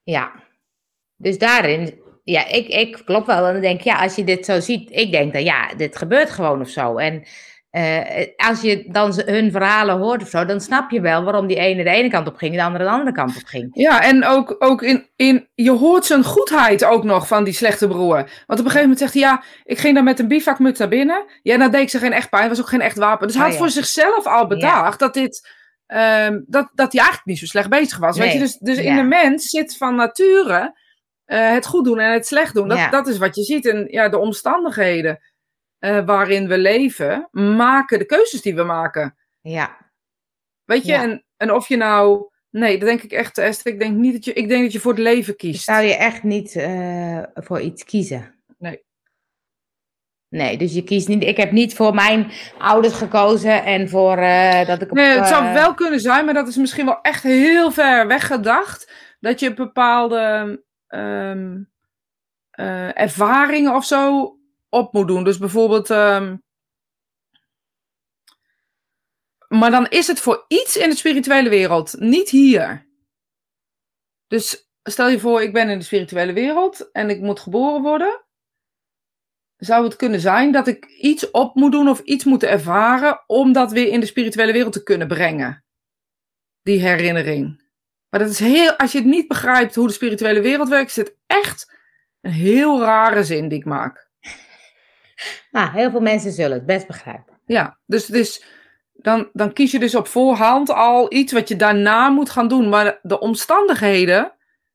Ja. 0.03 0.43
Dus 1.17 1.39
daarin, 1.39 2.03
ja, 2.25 2.47
ik, 2.47 2.69
ik 2.69 3.03
klopt 3.05 3.27
wel. 3.27 3.47
En 3.47 3.53
dan 3.53 3.63
denk 3.63 3.79
ik, 3.79 3.85
ja, 3.85 4.03
als 4.03 4.15
je 4.15 4.25
dit 4.25 4.45
zo 4.45 4.61
ziet, 4.61 4.91
ik 4.91 5.11
denk 5.11 5.33
dan, 5.33 5.45
ja, 5.45 5.75
dit 5.75 5.97
gebeurt 5.97 6.31
gewoon 6.31 6.61
of 6.61 6.69
zo. 6.69 6.97
En 6.97 7.25
uh, 7.77 8.27
als 8.37 8.61
je 8.61 8.85
dan 8.89 9.13
hun 9.25 9.51
verhalen 9.51 9.99
hoort 9.99 10.23
of 10.23 10.29
zo, 10.29 10.45
dan 10.45 10.61
snap 10.61 10.91
je 10.91 11.01
wel 11.01 11.25
waarom 11.25 11.47
die 11.47 11.57
ene 11.57 11.85
de 11.85 11.91
ene 11.91 12.11
kant 12.11 12.27
op 12.27 12.37
ging 12.37 12.51
en 12.51 12.59
de 12.59 12.65
andere 12.65 12.85
de 12.85 12.91
andere 12.91 13.13
kant 13.13 13.37
op 13.37 13.45
ging. 13.45 13.71
Ja, 13.73 14.03
en 14.03 14.25
ook, 14.25 14.57
ook 14.59 14.83
in, 14.83 15.09
in, 15.17 15.49
je 15.55 15.71
hoort 15.71 16.05
zijn 16.05 16.25
goedheid 16.25 16.85
ook 16.85 17.05
nog 17.05 17.27
van 17.27 17.45
die 17.45 17.53
slechte 17.53 17.89
broer. 17.89 18.17
Want 18.47 18.61
op 18.61 18.65
een 18.65 18.71
gegeven 18.71 18.81
moment 18.81 18.99
zegt 18.99 19.13
hij, 19.13 19.23
ja, 19.23 19.43
ik 19.65 19.79
ging 19.79 19.95
dan 19.95 20.05
met 20.05 20.19
een 20.19 20.29
bivakmuts 20.29 20.79
naar 20.79 20.89
binnen. 20.89 21.25
Ja, 21.43 21.59
dan 21.59 21.71
deed 21.71 21.91
ze 21.91 21.99
geen 21.99 22.13
echt 22.13 22.31
pijn, 22.31 22.49
was 22.49 22.61
ook 22.61 22.69
geen 22.69 22.81
echt 22.81 22.97
wapen. 22.97 23.27
Dus 23.27 23.37
hij 23.37 23.45
oh, 23.45 23.51
had 23.51 23.61
voor 23.61 23.71
zichzelf 23.71 24.27
al 24.27 24.47
bedacht 24.47 24.99
dat 24.99 25.15
dit, 25.15 25.49
um, 25.87 26.45
dat, 26.47 26.71
dat 26.75 26.93
hij 26.93 27.01
eigenlijk 27.01 27.25
niet 27.25 27.39
zo 27.39 27.47
slecht 27.47 27.69
bezig 27.69 27.99
was. 27.99 28.19
Weet 28.19 28.33
je? 28.33 28.39
Dus, 28.39 28.57
dus 28.57 28.79
in 28.79 28.97
de 28.97 29.03
mens 29.03 29.49
zit 29.49 29.77
van 29.77 29.95
nature 29.95 30.79
uh, 31.27 31.51
het 31.51 31.67
goed 31.67 31.85
doen 31.85 31.99
en 31.99 32.13
het 32.13 32.27
slecht 32.27 32.55
doen. 32.55 32.69
Dat, 32.69 32.91
dat 32.91 33.07
is 33.07 33.19
wat 33.19 33.37
je 33.37 33.43
ziet. 33.43 33.67
En 33.67 33.87
ja, 33.91 34.09
de 34.09 34.19
omstandigheden 34.19 35.19
uh, 35.85 36.05
waarin 36.05 36.49
we 36.49 36.59
leven, 36.59 37.29
maken 37.31 37.99
de 37.99 38.05
keuzes 38.05 38.43
die 38.43 38.55
we 38.55 38.63
maken. 38.63 39.17
Ja. 39.41 39.77
Weet 40.65 40.87
je, 40.87 40.95
en, 40.95 41.25
en 41.37 41.53
of 41.53 41.69
je 41.69 41.77
nou. 41.77 42.33
Nee, 42.51 42.79
dat 42.79 42.89
denk 42.89 43.03
ik 43.03 43.13
echt, 43.13 43.39
Esther. 43.39 43.73
Ik 43.73 43.79
denk, 43.79 43.97
niet 43.97 44.13
dat 44.13 44.25
je, 44.25 44.33
ik 44.33 44.49
denk 44.49 44.63
dat 44.63 44.73
je 44.73 44.81
voor 44.81 44.93
het 44.93 45.01
leven 45.01 45.37
kiest. 45.37 45.65
Zou 45.65 45.83
je 45.83 45.97
echt 45.97 46.23
niet 46.23 46.55
uh, 46.55 47.23
voor 47.35 47.61
iets 47.61 47.85
kiezen? 47.85 48.35
Nee. 48.59 48.85
Nee, 50.29 50.57
dus 50.57 50.75
je 50.75 50.85
kiest 50.85 51.09
niet. 51.09 51.23
Ik 51.23 51.37
heb 51.37 51.51
niet 51.51 51.75
voor 51.75 51.95
mijn 51.95 52.31
ouders 52.59 52.95
gekozen 52.95 53.65
en 53.65 53.89
voor 53.89 54.19
uh, 54.19 54.67
dat 54.67 54.83
ik. 54.83 54.91
Op, 54.91 54.97
nee, 54.97 55.19
het 55.19 55.27
zou 55.27 55.53
wel 55.53 55.75
kunnen 55.75 56.01
zijn, 56.01 56.25
maar 56.25 56.35
dat 56.35 56.49
is 56.49 56.57
misschien 56.57 56.85
wel 56.85 57.01
echt 57.01 57.23
heel 57.23 57.71
ver 57.71 58.07
weggedacht. 58.07 58.93
Dat 59.21 59.41
je 59.41 59.55
bepaalde 59.55 60.63
um, 60.89 61.73
ervaringen 62.95 63.75
of 63.75 63.85
zo 63.85 64.33
op 64.75 64.93
moet 64.93 65.09
doen. 65.09 65.25
Dus 65.25 65.39
bijvoorbeeld. 65.39 65.91
Um... 65.91 66.43
Maar 69.49 69.71
dan 69.71 69.89
is 69.89 70.07
het 70.07 70.21
voor 70.21 70.45
iets 70.49 70.77
in 70.77 70.89
de 70.89 70.97
spirituele 70.97 71.49
wereld, 71.49 71.95
niet 71.99 72.31
hier. 72.31 72.89
Dus 74.27 74.69
stel 74.83 75.09
je 75.09 75.21
voor, 75.21 75.43
ik 75.43 75.53
ben 75.53 75.69
in 75.69 75.79
de 75.79 75.85
spirituele 75.85 76.33
wereld 76.33 76.91
en 76.93 77.11
ik 77.11 77.21
moet 77.21 77.41
geboren 77.41 77.83
worden. 77.83 78.25
Zou 79.57 79.85
het 79.85 79.97
kunnen 79.97 80.21
zijn 80.21 80.53
dat 80.53 80.67
ik 80.67 80.87
iets 80.87 81.31
op 81.31 81.55
moet 81.55 81.73
doen 81.73 81.89
of 81.89 82.01
iets 82.01 82.25
moet 82.25 82.43
ervaren 82.43 83.25
om 83.27 83.53
dat 83.53 83.73
weer 83.73 83.89
in 83.89 84.01
de 84.01 84.07
spirituele 84.07 84.53
wereld 84.53 84.73
te 84.73 84.83
kunnen 84.83 85.09
brengen? 85.09 85.65
Die 86.63 86.81
herinnering. 86.81 87.63
Maar 88.09 88.21
dat 88.21 88.31
is 88.31 88.39
heel, 88.39 88.77
als 88.77 88.93
je 88.93 88.99
het 88.99 89.07
niet 89.07 89.29
begrijpt 89.29 89.75
hoe 89.75 89.87
de 89.87 89.93
spirituele 89.93 90.41
wereld 90.41 90.69
werkt, 90.69 90.91
is 90.91 90.97
het 90.97 91.17
echt 91.27 91.75
een 92.21 92.31
heel 92.31 92.81
rare 92.81 93.25
zin 93.25 93.49
die 93.49 93.59
ik 93.59 93.65
maak. 93.65 94.04
Nou, 95.51 95.71
heel 95.71 95.91
veel 95.91 96.01
mensen 96.01 96.33
zullen 96.33 96.57
het 96.57 96.67
best 96.67 96.87
begrijpen. 96.87 97.39
Ja, 97.47 97.79
dus, 97.87 98.07
dus 98.07 98.45
dan, 98.93 99.31
dan 99.33 99.53
kies 99.53 99.71
je 99.71 99.79
dus 99.79 99.95
op 99.95 100.07
voorhand 100.07 100.71
al 100.71 101.13
iets 101.13 101.33
wat 101.33 101.49
je 101.49 101.57
daarna 101.57 102.09
moet 102.09 102.31
gaan 102.31 102.49
doen. 102.49 102.69
Maar 102.69 102.99
de 103.03 103.19
omstandigheden 103.19 104.33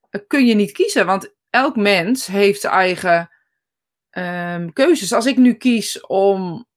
eh, 0.09 0.21
kun 0.27 0.45
je 0.45 0.55
niet 0.55 0.71
kiezen, 0.71 1.05
want 1.05 1.33
elk 1.49 1.75
mens 1.75 2.25
heeft 2.25 2.61
zijn 2.61 2.73
eigen 2.73 3.29
um, 4.11 4.73
keuzes. 4.73 5.13
Als 5.13 5.25
ik 5.25 5.37
nu 5.37 5.53
kies 5.53 6.05
om 6.05 6.67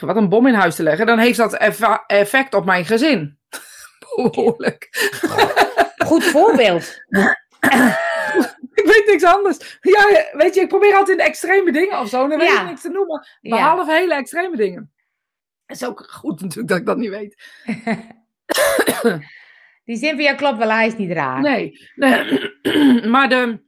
wat 0.00 0.16
een 0.16 0.28
bom 0.28 0.46
in 0.46 0.54
huis 0.54 0.74
te 0.74 0.82
leggen, 0.82 1.06
dan 1.06 1.18
heeft 1.18 1.38
dat 1.38 1.54
effect 2.06 2.54
op 2.54 2.64
mijn 2.64 2.84
gezin. 2.84 3.38
Behoorlijk. 4.16 4.88
Goed 5.96 6.24
voorbeeld. 6.24 7.04
ik 8.80 8.84
weet 8.84 9.06
niks 9.06 9.24
anders. 9.24 9.78
Ja, 9.80 10.28
weet 10.32 10.54
je, 10.54 10.60
ik 10.60 10.68
probeer 10.68 10.94
altijd 10.94 11.18
de 11.18 11.24
extreme 11.24 11.72
dingen 11.72 11.98
of 11.98 12.08
zo. 12.08 12.28
Dan 12.28 12.38
weet 12.38 12.52
ik 12.52 12.64
niks 12.64 12.80
te 12.80 12.88
noemen. 12.88 13.26
Behalve 13.40 13.92
hele 13.92 14.14
extreme 14.14 14.56
dingen. 14.56 14.92
Is 15.66 15.84
ook 15.84 16.06
goed 16.10 16.40
natuurlijk 16.40 16.68
dat 16.68 16.78
ik 16.78 16.86
dat 16.86 16.96
niet 16.96 17.10
weet. 17.10 17.36
Die 19.84 19.96
zin 19.96 20.14
van 20.14 20.22
jou 20.22 20.36
klopt 20.36 20.58
wel, 20.58 20.70
hij 20.70 20.86
is 20.86 20.96
niet 20.96 21.10
raar. 21.10 21.40
Nee, 21.40 21.88
nee. 21.94 22.50
maar 23.12 23.28
de, 23.28 23.60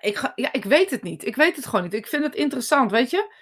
ik, 0.00 0.16
ga, 0.16 0.32
ja, 0.34 0.52
ik 0.52 0.64
weet 0.64 0.90
het 0.90 1.02
niet. 1.02 1.26
Ik 1.26 1.36
weet 1.36 1.56
het 1.56 1.66
gewoon 1.66 1.84
niet. 1.84 1.94
Ik 1.94 2.06
vind 2.06 2.24
het 2.24 2.34
interessant, 2.34 2.90
weet 2.90 3.10
je. 3.10 3.32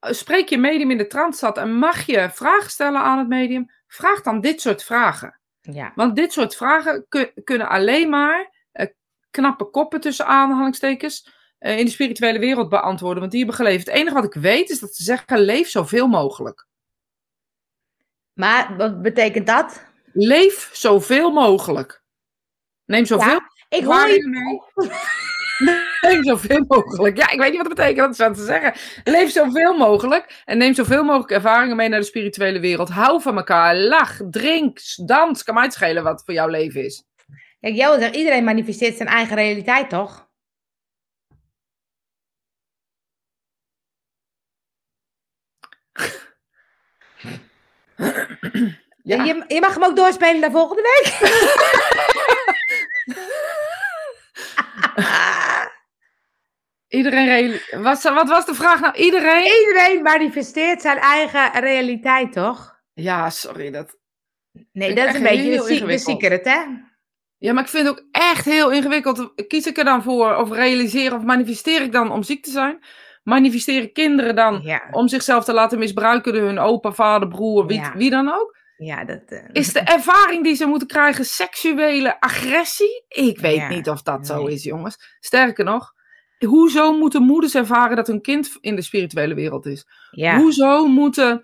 Spreek 0.00 0.48
je 0.48 0.58
medium 0.58 0.90
in 0.90 0.98
de 0.98 1.06
trance 1.06 1.52
en 1.52 1.74
mag 1.74 2.06
je 2.06 2.30
vragen 2.30 2.70
stellen 2.70 3.00
aan 3.00 3.18
het 3.18 3.28
medium, 3.28 3.70
vraag 3.86 4.22
dan 4.22 4.40
dit 4.40 4.60
soort 4.60 4.84
vragen. 4.84 5.40
Ja. 5.60 5.92
Want 5.94 6.16
dit 6.16 6.32
soort 6.32 6.56
vragen 6.56 7.06
kunnen 7.44 7.68
alleen 7.68 8.08
maar 8.08 8.51
knappe 9.32 9.64
koppen 9.64 10.00
tussen 10.00 10.26
aanhalingstekens 10.26 11.32
uh, 11.60 11.78
in 11.78 11.84
de 11.84 11.90
spirituele 11.90 12.38
wereld 12.38 12.68
beantwoorden. 12.68 13.18
Want 13.18 13.30
die 13.30 13.40
hebben 13.40 13.58
geleefd. 13.58 13.86
Het 13.86 13.94
enige 13.94 14.14
wat 14.14 14.24
ik 14.24 14.34
weet 14.34 14.70
is 14.70 14.80
dat 14.80 14.94
ze 14.94 15.02
zeggen: 15.02 15.38
leef 15.38 15.68
zoveel 15.68 16.06
mogelijk. 16.06 16.66
Maar 18.32 18.76
wat 18.76 19.02
betekent 19.02 19.46
dat? 19.46 19.84
Leef 20.12 20.70
zoveel 20.72 21.30
mogelijk. 21.30 22.02
Neem 22.84 23.04
zoveel 23.04 23.28
ja, 23.28 23.50
ik 23.68 23.84
hoor 23.84 24.08
je 24.08 24.28
mee. 24.28 24.60
neem 26.10 26.24
zoveel 26.24 26.64
mogelijk. 26.68 27.16
Ja, 27.16 27.30
ik 27.30 27.38
weet 27.38 27.48
niet 27.48 27.62
wat 27.62 27.76
dat 27.76 27.76
betekent, 27.76 27.98
dat 27.98 28.10
is 28.10 28.18
wat 28.18 28.34
te 28.34 28.44
zeggen. 28.44 28.72
Leef 29.12 29.30
zoveel 29.30 29.76
mogelijk 29.76 30.42
en 30.44 30.58
neem 30.58 30.74
zoveel 30.74 31.04
mogelijk 31.04 31.30
ervaringen 31.30 31.76
mee 31.76 31.88
naar 31.88 32.00
de 32.00 32.06
spirituele 32.06 32.60
wereld. 32.60 32.88
Hou 32.88 33.22
van 33.22 33.36
elkaar, 33.36 33.76
lach, 33.76 34.20
drink, 34.30 34.78
dans. 35.04 35.42
Kan 35.42 35.54
mij 35.54 35.64
het 35.64 35.72
schelen 35.72 36.02
wat 36.02 36.22
voor 36.24 36.34
jouw 36.34 36.48
leven 36.48 36.84
is. 36.84 37.04
Kijk, 37.62 37.76
zegt, 38.00 38.14
iedereen 38.16 38.44
manifesteert 38.44 38.96
zijn 38.96 39.08
eigen 39.08 39.36
realiteit, 39.36 39.88
toch? 39.88 40.30
Ja. 49.04 49.24
Je, 49.24 49.44
je, 49.48 49.60
mag 49.60 49.74
hem 49.74 49.84
ook 49.84 49.96
doorspelen 49.96 50.40
naar 50.40 50.50
volgende 50.50 50.82
week. 50.82 51.18
Iedereen 56.98 57.60
was, 57.70 58.02
wat 58.02 58.28
was 58.28 58.46
de 58.46 58.54
vraag 58.54 58.80
nou? 58.80 58.94
Iedereen? 58.96 59.44
Iedereen 59.44 60.02
manifesteert 60.02 60.80
zijn 60.80 60.98
eigen 60.98 61.60
realiteit, 61.60 62.32
toch? 62.32 62.80
Ja, 62.92 63.30
sorry. 63.30 63.70
Dat... 63.70 63.98
Nee, 64.72 64.94
dat 64.94 65.08
is 65.08 65.14
een 65.14 65.22
beetje 65.22 65.86
de, 65.86 65.98
secret, 65.98 66.44
hè? 66.44 66.81
Ja, 67.42 67.52
maar 67.52 67.62
ik 67.62 67.68
vind 67.68 67.86
het 67.86 67.98
ook 67.98 68.04
echt 68.10 68.44
heel 68.44 68.70
ingewikkeld. 68.70 69.32
Kies 69.48 69.66
ik 69.66 69.78
er 69.78 69.84
dan 69.84 70.02
voor 70.02 70.36
of 70.36 70.50
realiseer 70.50 71.14
of 71.14 71.22
manifesteer 71.22 71.82
ik 71.82 71.92
dan 71.92 72.12
om 72.12 72.22
ziek 72.22 72.44
te 72.44 72.50
zijn? 72.50 72.78
Manifesteren 73.22 73.92
kinderen 73.92 74.34
dan 74.34 74.80
om 74.90 75.08
zichzelf 75.08 75.44
te 75.44 75.52
laten 75.52 75.78
misbruiken 75.78 76.32
door 76.32 76.42
hun 76.42 76.58
opa, 76.58 76.92
vader, 76.92 77.28
broer, 77.28 77.66
wie, 77.66 77.82
wie 77.94 78.10
dan 78.10 78.32
ook? 78.32 78.56
Ja, 78.76 79.04
dat, 79.04 79.22
uh... 79.28 79.38
Is 79.52 79.72
de 79.72 79.80
ervaring 79.80 80.44
die 80.44 80.54
ze 80.54 80.66
moeten 80.66 80.88
krijgen 80.88 81.24
seksuele 81.24 82.20
agressie? 82.20 83.04
Ik 83.08 83.38
weet 83.38 83.68
niet 83.68 83.88
of 83.88 84.02
dat 84.02 84.26
zo 84.26 84.46
is, 84.46 84.62
jongens. 84.62 85.16
Sterker 85.20 85.64
nog, 85.64 85.92
hoezo 86.46 86.98
moeten 86.98 87.22
moeders 87.22 87.54
ervaren 87.54 87.96
dat 87.96 88.06
hun 88.06 88.20
kind 88.20 88.56
in 88.60 88.76
de 88.76 88.82
spirituele 88.82 89.34
wereld 89.34 89.66
is? 89.66 89.86
Hoezo 90.36 90.86
moeten 90.86 91.42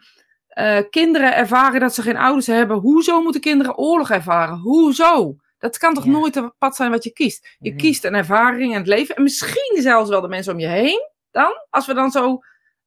uh, 0.58 0.78
kinderen 0.90 1.36
ervaren 1.36 1.80
dat 1.80 1.94
ze 1.94 2.02
geen 2.02 2.16
ouders 2.16 2.46
hebben? 2.46 2.76
Hoezo 2.76 3.22
moeten 3.22 3.40
kinderen 3.40 3.76
oorlog 3.76 4.10
ervaren? 4.10 4.58
Hoezo? 4.58 5.36
Dat 5.58 5.78
kan 5.78 5.94
toch 5.94 6.04
nooit 6.04 6.34
het 6.34 6.58
pad 6.58 6.76
zijn 6.76 6.90
wat 6.90 7.04
je 7.04 7.12
kiest? 7.12 7.56
Je 7.58 7.74
kiest 7.74 8.04
een 8.04 8.14
ervaring 8.14 8.72
in 8.72 8.78
het 8.78 8.86
leven. 8.86 9.16
En 9.16 9.22
misschien 9.22 9.76
zelfs 9.82 10.10
wel 10.10 10.20
de 10.20 10.28
mensen 10.28 10.52
om 10.52 10.58
je 10.58 10.66
heen. 10.66 11.00
Dan, 11.30 11.52
als 11.70 11.86
we 11.86 11.94
dan 11.94 12.10
zo. 12.10 12.38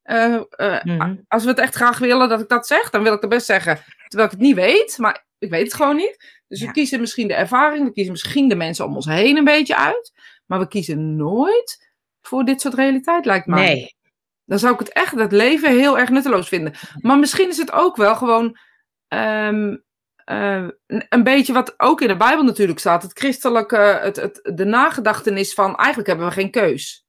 Uh, 0.03 0.39
uh, 0.57 1.09
Als 1.27 1.43
we 1.43 1.49
het 1.49 1.59
echt 1.59 1.75
graag 1.75 1.97
willen 1.99 2.29
dat 2.29 2.41
ik 2.41 2.49
dat 2.49 2.67
zeg, 2.67 2.89
dan 2.89 3.03
wil 3.03 3.13
ik 3.13 3.21
er 3.23 3.29
best 3.29 3.45
zeggen. 3.45 3.79
terwijl 4.07 4.29
ik 4.29 4.35
het 4.37 4.45
niet 4.47 4.55
weet, 4.55 4.97
maar 4.97 5.25
ik 5.37 5.49
weet 5.49 5.63
het 5.63 5.73
gewoon 5.73 5.95
niet. 5.95 6.41
Dus 6.47 6.59
Ja. 6.59 6.65
we 6.65 6.71
kiezen 6.71 6.99
misschien 6.99 7.27
de 7.27 7.33
ervaring, 7.33 7.85
we 7.85 7.91
kiezen 7.93 8.11
misschien 8.11 8.49
de 8.49 8.55
mensen 8.55 8.85
om 8.85 8.95
ons 8.95 9.05
heen 9.05 9.37
een 9.37 9.43
beetje 9.43 9.75
uit, 9.77 10.11
maar 10.45 10.59
we 10.59 10.67
kiezen 10.67 11.15
nooit 11.15 11.89
voor 12.21 12.43
dit 12.45 12.61
soort 12.61 12.73
realiteit, 12.73 13.25
lijkt 13.25 13.45
mij. 13.45 13.73
Nee. 13.73 13.95
Dan 14.45 14.59
zou 14.59 14.73
ik 14.73 14.79
het 14.79 14.91
echt, 14.91 15.15
het 15.15 15.31
leven 15.31 15.69
heel 15.77 15.97
erg 15.99 16.09
nutteloos 16.09 16.47
vinden. 16.47 16.73
Maar 16.99 17.19
misschien 17.19 17.49
is 17.49 17.57
het 17.57 17.71
ook 17.71 17.95
wel 17.95 18.15
gewoon 18.15 18.57
ehm, 19.07 19.75
eh, 20.25 20.67
een- 21.09 21.23
beetje 21.23 21.53
wat 21.53 21.73
ook 21.79 22.01
in 22.01 22.07
de 22.07 22.17
Bijbel 22.17 22.43
natuurlijk 22.43 22.79
staat. 22.79 23.03
Het 23.03 23.17
christelijke, 23.17 23.75
het, 24.01 24.15
het, 24.15 24.39
de 24.55 24.65
nagedachtenis 24.65 25.53
van 25.53 25.75
eigenlijk 25.75 26.07
hebben 26.07 26.27
we 26.27 26.33
geen 26.33 26.51
keus. 26.51 27.05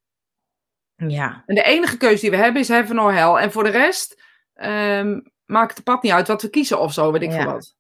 Ja. 0.97 1.43
En 1.47 1.55
de 1.55 1.63
enige 1.63 1.97
keus 1.97 2.21
die 2.21 2.31
we 2.31 2.37
hebben 2.37 2.61
is 2.63 2.69
heaven 2.69 2.99
or 2.99 3.13
hell. 3.15 3.35
En 3.43 3.53
voor 3.53 3.65
de 3.65 3.71
rest 3.71 4.23
ehm, 4.55 5.21
maakt 5.47 5.75
het 5.77 5.85
pad 5.85 6.03
niet 6.03 6.13
uit 6.13 6.29
wat 6.29 6.43
we 6.43 6.51
kiezen 6.51 6.81
of 6.81 6.93
zo, 6.93 7.13
weet 7.13 7.23
ik 7.23 7.31
Ja. 7.31 7.43
veel 7.43 7.53
wat. 7.53 7.77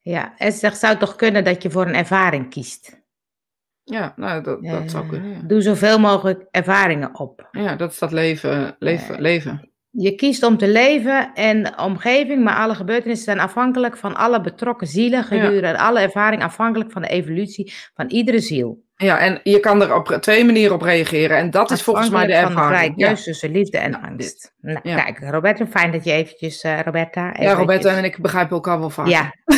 Ja. 0.00 0.36
En 0.36 0.52
het 0.60 0.76
zou 0.76 0.96
toch 0.96 1.16
kunnen 1.16 1.44
dat 1.44 1.62
je 1.62 1.70
voor 1.70 1.86
een 1.86 1.94
ervaring 1.94 2.50
kiest. 2.50 3.04
Ja, 3.82 4.12
nou, 4.16 4.42
dat, 4.42 4.62
dat 4.62 4.90
zou 4.90 5.08
kunnen. 5.08 5.30
Ja. 5.30 5.40
Doe 5.42 5.60
zoveel 5.62 5.98
mogelijk 5.98 6.44
ervaringen 6.50 7.18
op. 7.18 7.48
ja, 7.50 7.76
dat 7.76 7.92
is 7.92 7.98
dat 7.98 8.12
leven. 8.12 8.76
leven, 8.78 9.20
leven. 9.20 9.70
Je 9.98 10.14
kiest 10.14 10.42
om 10.42 10.56
te 10.58 10.68
leven 10.68 11.30
en 11.34 11.62
de 11.62 11.72
omgeving, 11.76 12.44
maar 12.44 12.56
alle 12.56 12.74
gebeurtenissen 12.74 13.24
zijn 13.24 13.40
afhankelijk 13.40 13.96
van 13.96 14.16
alle 14.16 14.40
betrokken 14.40 14.86
zielen 14.86 15.24
gedurende 15.24 15.78
alle 15.78 16.00
ervaring, 16.00 16.42
afhankelijk 16.42 16.92
van 16.92 17.02
de 17.02 17.08
evolutie 17.08 17.72
van 17.94 18.06
iedere 18.08 18.40
ziel. 18.40 18.84
Ja, 18.96 19.18
en 19.18 19.40
je 19.42 19.60
kan 19.60 19.82
er 19.82 19.94
op 19.94 20.06
twee 20.20 20.44
manieren 20.44 20.74
op 20.74 20.82
reageren. 20.82 21.36
En 21.36 21.50
dat 21.50 21.70
is 21.70 21.82
volgens 21.82 22.10
mij 22.10 22.26
de 22.26 22.32
Afhankelijk 22.32 22.58
van 22.64 22.72
ervaring. 22.72 22.94
vrije 22.94 23.08
Ja. 23.08 23.14
keus 23.14 23.24
tussen 23.24 23.50
liefde 23.50 23.78
en 23.78 23.90
Ja, 23.90 24.00
angst. 24.08 24.52
Nou, 24.60 24.78
Ja. 24.82 25.02
kijk, 25.02 25.18
Roberta, 25.30 25.66
fijn 25.66 25.90
dat 25.92 26.04
je 26.04 26.12
eventjes, 26.12 26.62
eh, 26.62 26.78
Roberta... 26.84 27.34
ja, 27.40 27.52
Roberta 27.52 27.96
en 27.96 28.04
ik 28.04 28.18
begrijpen 28.18 28.54
elkaar 28.54 28.78
wel 28.78 28.90
vaak. 28.90 29.06
Ja. 29.06 29.32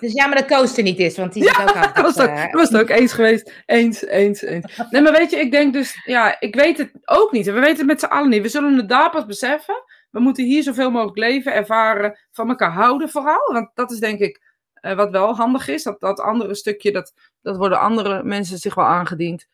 dus 0.00 0.12
jammer 0.12 0.38
dat 0.38 0.46
Koos 0.46 0.76
er 0.76 0.82
niet 0.82 0.98
is, 0.98 1.16
want 1.16 1.32
die 1.32 1.42
zit 1.42 1.60
ook 1.60 1.74
aan 1.74 1.92
Dat 1.94 2.02
was, 2.14 2.14
het 2.14 2.30
ook, 2.30 2.36
dat 2.36 2.52
was 2.52 2.68
het 2.68 2.80
ook 2.80 2.88
eens 2.88 3.12
geweest. 3.12 3.52
Eens, 3.66 4.06
eens, 4.06 4.42
eens. 4.42 4.76
Nee, 4.90 5.02
maar 5.02 5.12
weet 5.12 5.30
je, 5.30 5.36
ik 5.36 5.50
denk 5.50 5.72
dus, 5.72 6.00
ja, 6.04 6.40
ik 6.40 6.54
weet 6.54 6.78
het 6.78 6.90
ook 7.04 7.32
niet. 7.32 7.46
We 7.46 7.52
weten 7.52 7.76
het 7.76 7.86
met 7.86 8.00
z'n 8.00 8.06
allen 8.06 8.30
niet. 8.30 8.42
We 8.42 8.48
zullen 8.48 8.76
het 8.76 8.88
daar 8.88 9.10
pas 9.10 9.26
beseffen. 9.26 9.82
We 10.10 10.20
moeten 10.20 10.44
hier 10.44 10.62
zoveel 10.62 10.90
mogelijk 10.90 11.18
leven, 11.18 11.54
ervaren, 11.54 12.18
van 12.30 12.48
elkaar 12.48 12.72
houden 12.72 13.08
vooral. 13.08 13.52
Want 13.52 13.70
dat 13.74 13.90
is 13.90 13.98
denk 13.98 14.18
ik 14.20 14.40
eh, 14.74 14.94
wat 14.94 15.10
wel 15.10 15.34
handig 15.34 15.68
is. 15.68 15.82
Dat, 15.82 16.00
dat 16.00 16.20
andere 16.20 16.54
stukje, 16.54 16.92
dat, 16.92 17.14
dat 17.42 17.56
worden 17.56 17.80
andere 17.80 18.22
mensen 18.22 18.58
zich 18.58 18.74
wel 18.74 18.84
aangediend. 18.84 19.48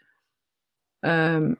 Ehm, 1.01 1.55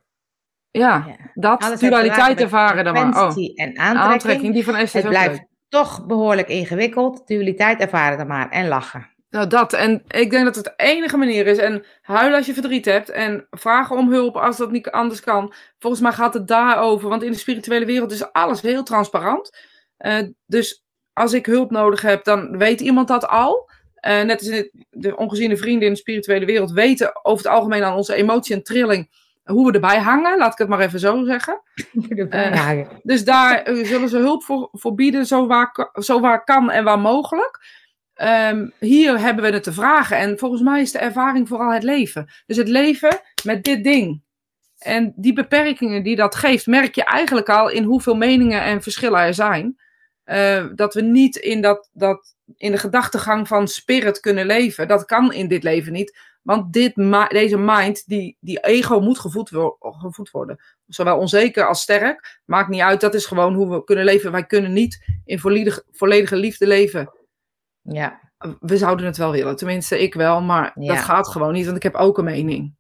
ja, 0.71 1.05
Ja. 1.07 1.17
dat, 1.35 1.63
Alles 1.63 1.81
dualiteit 1.81 2.41
ervaren 2.41 2.85
dan 2.85 2.95
maar. 2.95 3.03
Oh, 3.05 3.37
en 3.37 3.79
aantrekking. 3.79 4.13
aantrekking, 4.13 4.55
die 4.55 4.65
van 4.65 4.75
Esther 4.75 5.01
Het 5.01 5.11
blijft. 5.11 5.45
Toch 5.71 6.07
behoorlijk 6.07 6.49
ingewikkeld. 6.49 7.27
Dualiteit 7.27 7.81
ervaren 7.81 8.19
dan 8.19 8.27
maar 8.27 8.51
en 8.51 8.69
lachen. 8.69 9.09
Nou, 9.31 9.47
dat. 9.47 9.73
En 9.73 10.03
ik 10.09 10.31
denk 10.31 10.45
dat 10.45 10.55
het 10.55 10.65
de 10.65 10.73
enige 10.77 11.17
manier 11.17 11.47
is. 11.47 11.59
En 11.59 11.85
huilen 12.03 12.37
als 12.37 12.47
je 12.47 12.55
verdriet 12.55 12.85
hebt. 12.85 13.11
En 13.11 13.47
vragen 13.51 13.97
om 13.97 14.11
hulp 14.11 14.37
als 14.37 14.57
dat 14.57 14.71
niet 14.71 14.91
anders 14.91 15.21
kan. 15.21 15.53
Volgens 15.79 16.03
mij 16.03 16.13
gaat 16.13 16.35
het 16.35 16.49
daarover. 16.49 17.09
Want 17.09 17.23
in 17.23 17.33
de 17.33 17.39
spirituele 17.39 17.85
wereld 17.85 18.13
is 18.13 18.33
alles 18.33 18.61
heel 18.61 18.83
transparant. 18.83 19.57
Eh, 19.97 20.23
dus 20.47 20.85
als 21.13 21.33
ik 21.33 21.47
hulp 21.47 21.71
nodig 21.71 22.03
heb, 22.03 22.25
dan 22.25 22.59
weet 22.59 22.81
iemand 22.81 23.09
dat 23.09 23.29
al. 23.29 23.71
Eh, 23.95 24.23
net 24.23 24.39
als 24.39 24.69
de 24.91 25.17
ongeziene 25.17 25.57
vrienden 25.57 25.87
in 25.87 25.93
de 25.93 25.99
spirituele 25.99 26.47
wereld 26.47 26.71
weten 26.71 27.25
over 27.25 27.45
het 27.45 27.55
algemeen 27.55 27.83
aan 27.83 27.97
onze 27.97 28.15
emotie 28.15 28.55
en 28.55 28.63
trilling 28.63 29.11
hoe 29.51 29.67
we 29.67 29.73
erbij 29.73 29.99
hangen. 29.99 30.39
Laat 30.39 30.53
ik 30.53 30.59
het 30.59 30.69
maar 30.69 30.81
even 30.81 31.01
zo 31.01 31.25
zeggen. 31.25 31.61
Ja, 32.33 32.87
Dus 33.03 33.25
daar 33.25 33.63
eh, 33.63 33.85
zullen 33.87 34.09
ze 34.09 34.19
hulp 34.19 34.45
voor, 34.45 34.69
voor 34.73 34.95
bieden, 34.95 35.27
zo 35.27 35.47
waar, 35.47 35.91
zo 35.93 36.21
waar 36.21 36.45
kan 36.45 36.71
en 36.71 36.85
waar 36.85 36.99
mogelijk. 36.99 37.59
Ehm, 38.15 38.69
hier 38.79 39.19
hebben 39.19 39.45
we 39.45 39.51
het 39.51 39.63
te 39.63 39.73
vragen. 39.73 40.17
En 40.17 40.39
volgens 40.39 40.63
mij 40.63 40.81
is 40.81 40.93
de 40.93 40.99
ervaring 40.99 41.49
vooral 41.49 41.73
het 41.73 41.83
leven. 41.83 42.31
Dus 42.47 42.57
het 42.57 42.69
leven 42.69 43.21
met 43.45 43.65
dit 43.65 43.85
ding. 43.85 44.23
En 44.79 45.13
die 45.17 45.33
beperkingen 45.33 46.03
die 46.03 46.17
dat 46.17 46.35
geeft, 46.35 46.67
merk 46.67 46.95
je 46.95 47.05
eigenlijk 47.05 47.49
al 47.49 47.69
in 47.69 47.85
hoeveel 47.85 48.17
meningen 48.17 48.63
en 48.63 48.83
verschillen 48.83 49.21
er 49.21 49.35
zijn. 49.35 49.77
Eh, 50.25 50.67
dat 50.75 50.95
we 50.95 51.01
niet 51.01 51.37
in, 51.37 51.61
dat, 51.61 51.89
dat, 51.93 52.35
in 52.57 52.73
de 52.73 52.79
gedachtegang 52.79 53.49
van 53.49 53.69
spirit 53.69 54.21
kunnen 54.21 54.47
leven. 54.47 54.89
Dat 54.89 55.05
kan 55.05 55.33
in 55.33 55.49
dit 55.49 55.63
leven 55.63 55.93
niet. 55.93 56.19
Want 56.43 56.73
dit, 56.73 56.95
deze 57.29 57.59
mind, 57.59 58.07
die, 58.07 58.37
die 58.41 58.59
ego 58.61 59.01
moet 59.01 59.19
gevoed, 59.19 59.51
wo- 59.51 59.77
gevoed 59.81 60.31
worden. 60.31 60.59
Zowel 60.87 61.19
onzeker 61.19 61.67
als 61.67 61.81
sterk. 61.83 62.41
Maakt 62.45 62.69
niet 62.69 62.81
uit, 62.81 63.01
dat 63.01 63.15
is 63.15 63.27
gewoon 63.27 63.55
hoe 63.55 63.71
we 63.71 63.85
kunnen 63.85 64.05
leven. 64.05 64.33
Wij 64.33 64.45
kunnen 64.47 64.73
niet 64.73 65.05
in 65.25 65.39
volledig, 65.39 65.83
volledige 65.91 66.37
liefde 66.37 66.67
leven. 66.67 67.13
ja, 67.83 68.21
We 68.61 68.77
zouden 68.77 69.07
het 69.07 69.17
wel 69.17 69.31
willen, 69.33 69.57
tenminste 69.57 70.03
ik 70.03 70.15
wel. 70.15 70.41
Maar 70.41 70.73
Ja. 70.75 70.95
dat 70.95 71.03
gaat 71.05 71.29
gewoon 71.29 71.53
niet, 71.53 71.65
want 71.65 71.77
ik 71.77 71.83
heb 71.83 71.95
ook 71.95 72.19
een 72.19 72.25
mening. 72.25 72.79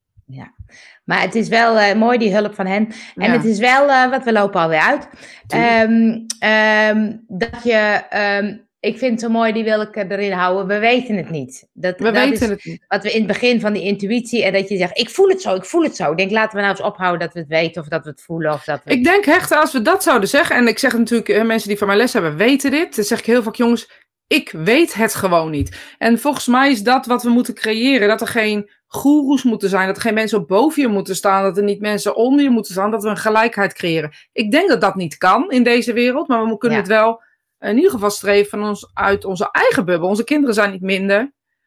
maar 1.04 1.20
het 1.20 1.34
is 1.34 1.48
wel 1.48 1.78
eh, 1.78 1.96
mooi 1.96 2.18
die 2.18 2.34
hulp 2.34 2.54
van 2.54 2.66
hen. 2.66 2.86
En 3.14 3.26
Ja. 3.26 3.32
het 3.32 3.44
is 3.44 3.58
wel, 3.58 3.90
eh, 3.90 4.10
wat 4.10 4.24
we 4.24 4.32
lopen 4.32 4.60
alweer 4.60 4.80
uit. 4.80 5.08
Ehm, 5.46 6.18
ehm, 6.38 7.16
dat 7.28 7.62
je, 7.62 8.02
ehm, 8.10 8.56
ik 8.80 8.98
vind 8.98 9.10
het 9.10 9.20
zo 9.20 9.28
mooi, 9.28 9.52
die 9.52 9.64
wil 9.64 9.80
ik 9.80 9.96
erin 9.96 10.32
houden. 10.32 10.66
We 10.66 10.78
weten 10.78 11.16
het 11.16 11.30
niet. 11.30 11.68
Dat, 11.72 11.98
We 11.98 12.04
dat 12.04 12.12
weten 12.12 12.32
is 12.32 12.40
het 12.40 12.64
niet. 12.64 12.84
wat 12.88 13.02
we 13.02 13.10
in 13.12 13.18
het 13.18 13.26
begin 13.26 13.60
van 13.60 13.72
die 13.72 13.82
intuïtie 13.82 14.44
en 14.44 14.52
dat 14.52 14.68
je 14.68 14.76
zegt, 14.76 14.98
ik 14.98 15.10
voel 15.10 15.28
het 15.28 15.42
zo, 15.42 15.54
ik 15.54 15.64
voel 15.64 15.82
het 15.82 15.96
zo. 15.96 16.10
Ik 16.10 16.16
denk, 16.16 16.30
laten 16.30 16.54
we 16.56 16.60
nou 16.62 16.70
eens 16.70 16.80
ophouden 16.86 17.20
dat 17.20 17.32
we 17.32 17.38
het 17.40 17.48
weten 17.48 17.82
of 17.82 17.88
dat 17.88 18.04
we 18.04 18.10
het 18.10 18.22
voelen 18.22 18.52
of 18.52 18.64
dat 18.64 18.80
we... 18.84 18.90
Ik 18.90 19.04
denk 19.04 19.24
hechten, 19.24 19.60
als 19.60 19.72
we 19.72 19.82
dat 19.82 20.02
zouden 20.02 20.28
zeggen, 20.28 20.56
en 20.56 20.66
ik 20.66 20.78
zeg 20.78 20.92
natuurlijk, 20.96 21.44
mensen 21.46 21.68
die 21.68 21.78
van 21.78 21.86
mijn 21.86 21.98
les 21.98 22.12
hebben, 22.12 22.36
weten 22.36 22.70
dit. 22.70 22.96
Dan 22.96 23.04
zeg 23.04 23.18
ik 23.18 23.26
heel 23.26 23.42
vaak, 23.42 23.54
jongens, 23.54 23.90
ik 24.26 24.50
weet 24.50 24.94
het 24.94 25.14
gewoon 25.14 25.50
niet. 25.50 25.76
En 25.98 26.18
volgens 26.18 26.46
mij 26.46 26.70
is 26.70 26.82
dat 26.82 27.06
wat 27.06 27.22
we 27.22 27.28
moeten 27.30 27.54
creëren, 27.54 28.08
dat 28.08 28.20
er 28.20 28.26
geen 28.26 28.70
goeroes 28.86 29.42
moeten 29.42 29.68
zijn, 29.68 29.86
dat 29.86 29.96
er 29.96 30.02
geen 30.02 30.14
mensen 30.14 30.46
boven 30.46 30.82
je 30.82 30.88
moeten 30.88 31.16
staan, 31.16 31.42
dat 31.42 31.56
er 31.56 31.62
niet 31.62 31.80
mensen 31.80 32.16
onder 32.16 32.42
je 32.44 32.50
moeten 32.50 32.72
staan, 32.72 32.90
dat 32.90 33.02
we 33.02 33.08
een 33.08 33.16
gelijkheid 33.16 33.72
creëren. 33.72 34.10
Ik 34.32 34.50
denk 34.50 34.68
dat 34.68 34.80
dat 34.80 34.94
niet 34.94 35.16
kan 35.16 35.50
in 35.50 35.62
deze 35.62 35.92
wereld, 35.92 36.28
maar 36.28 36.44
we 36.46 36.58
kunnen 36.58 36.78
Ja. 36.78 36.84
het 36.84 36.92
wel 36.92 37.22
in 37.60 37.76
ieder 37.76 37.90
geval 37.90 38.10
streven 38.10 38.50
van 38.50 38.68
ons, 38.68 38.90
uit 38.94 39.24
onze 39.24 39.48
eigen 39.52 39.84
bubbel. 39.84 40.08
Onze 40.08 40.24
kinderen 40.24 40.54
zijn 40.54 40.70
niet 40.70 40.80
minder 40.80 41.18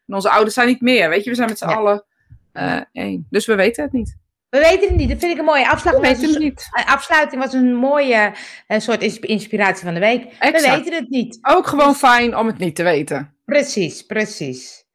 en 0.08 0.14
onze 0.16 0.30
ouders 0.30 0.54
zijn 0.54 0.68
niet 0.68 0.82
meer. 0.82 1.10
Weet 1.10 1.24
je, 1.24 1.30
we 1.30 1.36
zijn 1.36 1.50
met 1.50 1.58
z'n 1.58 1.70
Ja. 1.70 1.74
allen 1.76 2.06
eh, 2.52 2.80
één. 2.92 3.28
Dus 3.30 3.46
we 3.46 3.56
weten 3.56 3.84
het 3.84 3.92
niet. 3.94 4.18
We 4.50 4.60
weten 4.60 4.88
het 4.88 4.96
niet, 4.98 5.10
dat 5.10 5.20
vind 5.20 5.32
ik 5.32 5.38
een 5.40 5.46
mooie 5.46 5.70
afslag. 5.70 5.94
We 5.94 6.00
weten 6.00 6.30
het 6.30 6.40
niet. 6.40 6.68
Afsluiting 6.86 7.42
was 7.42 7.54
een 7.54 7.76
mooie 7.76 8.34
eh, 8.68 8.80
soort 8.80 9.02
ins- 9.02 9.20
inspiratie 9.20 9.86
van 9.86 9.94
de 9.94 10.00
week. 10.00 10.24
We 10.40 10.52
weten 10.52 10.94
het 10.94 11.10
niet. 11.10 11.40
Ook 11.42 11.68
gewoon 11.68 11.96
fijn 11.96 12.38
om 12.38 12.48
het 12.48 12.58
niet 12.58 12.76
te 12.76 12.84
weten. 12.84 13.36
Precies, 13.46 14.02
precies. 14.06 14.86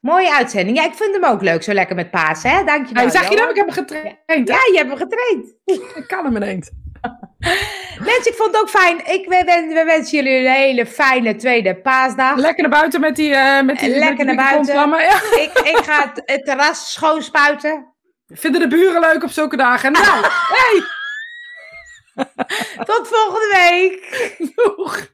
Mooie 0.00 0.34
uitzending. 0.34 0.76
Ja, 0.76 0.84
ik 0.84 0.94
vind 0.94 1.14
hem 1.14 1.24
ook 1.24 1.42
leuk, 1.42 1.62
zo 1.62 1.72
lekker 1.72 1.96
met 1.96 2.10
paas, 2.10 2.42
hè? 2.42 2.64
Dankjewel. 2.64 3.02
Hey, 3.02 3.12
zag 3.12 3.28
je 3.28 3.36
nou, 3.36 3.38
Johan. 3.38 3.50
ik 3.50 3.56
heb 3.56 3.66
hem 3.66 3.74
getraind. 3.74 4.48
Ja, 4.48 4.54
je 4.72 4.72
hebt 4.76 4.88
hem 4.88 4.98
getraind. 4.98 5.54
Ik 5.96 6.04
kan 6.06 6.24
hem 6.24 6.36
ineens. 6.36 6.70
Mensen, 7.98 8.30
ik 8.30 8.34
vond 8.36 8.52
het 8.52 8.60
ook 8.60 8.70
fijn. 8.70 8.98
Ik 8.98 9.28
we, 9.28 9.42
we, 9.44 9.74
we 9.74 9.84
wensen 9.84 10.16
jullie 10.24 10.38
een 10.46 10.52
hele 10.52 10.86
fijne 10.86 11.36
tweede 11.36 11.76
paasdag. 11.76 12.36
Lekker 12.36 12.62
naar 12.68 12.78
buiten 12.78 13.00
met 13.00 13.16
die, 13.16 13.34
eh 13.34 13.62
met 13.62 13.78
die, 13.78 13.88
Lekker 13.88 14.08
met 14.08 14.16
die 14.16 14.26
naar 14.26 14.34
buiten. 14.36 14.56
kontlammen. 14.56 15.00
Ja. 15.00 15.14
ik, 15.44 15.58
ik 15.58 15.76
ga 15.84 16.00
het, 16.12 16.22
het 16.26 16.44
terras 16.44 16.92
schoonspuiten. 16.92 17.92
Vinden 18.26 18.60
de 18.60 18.68
buren 18.76 19.00
leuk 19.00 19.22
op 19.22 19.30
zulke 19.30 19.56
dagen? 19.56 19.92
Nou, 19.92 20.04
hey, 20.54 20.82
Tot 22.84 23.08
volgende 23.08 23.48
week. 23.70 24.26
doeg. 24.54 25.12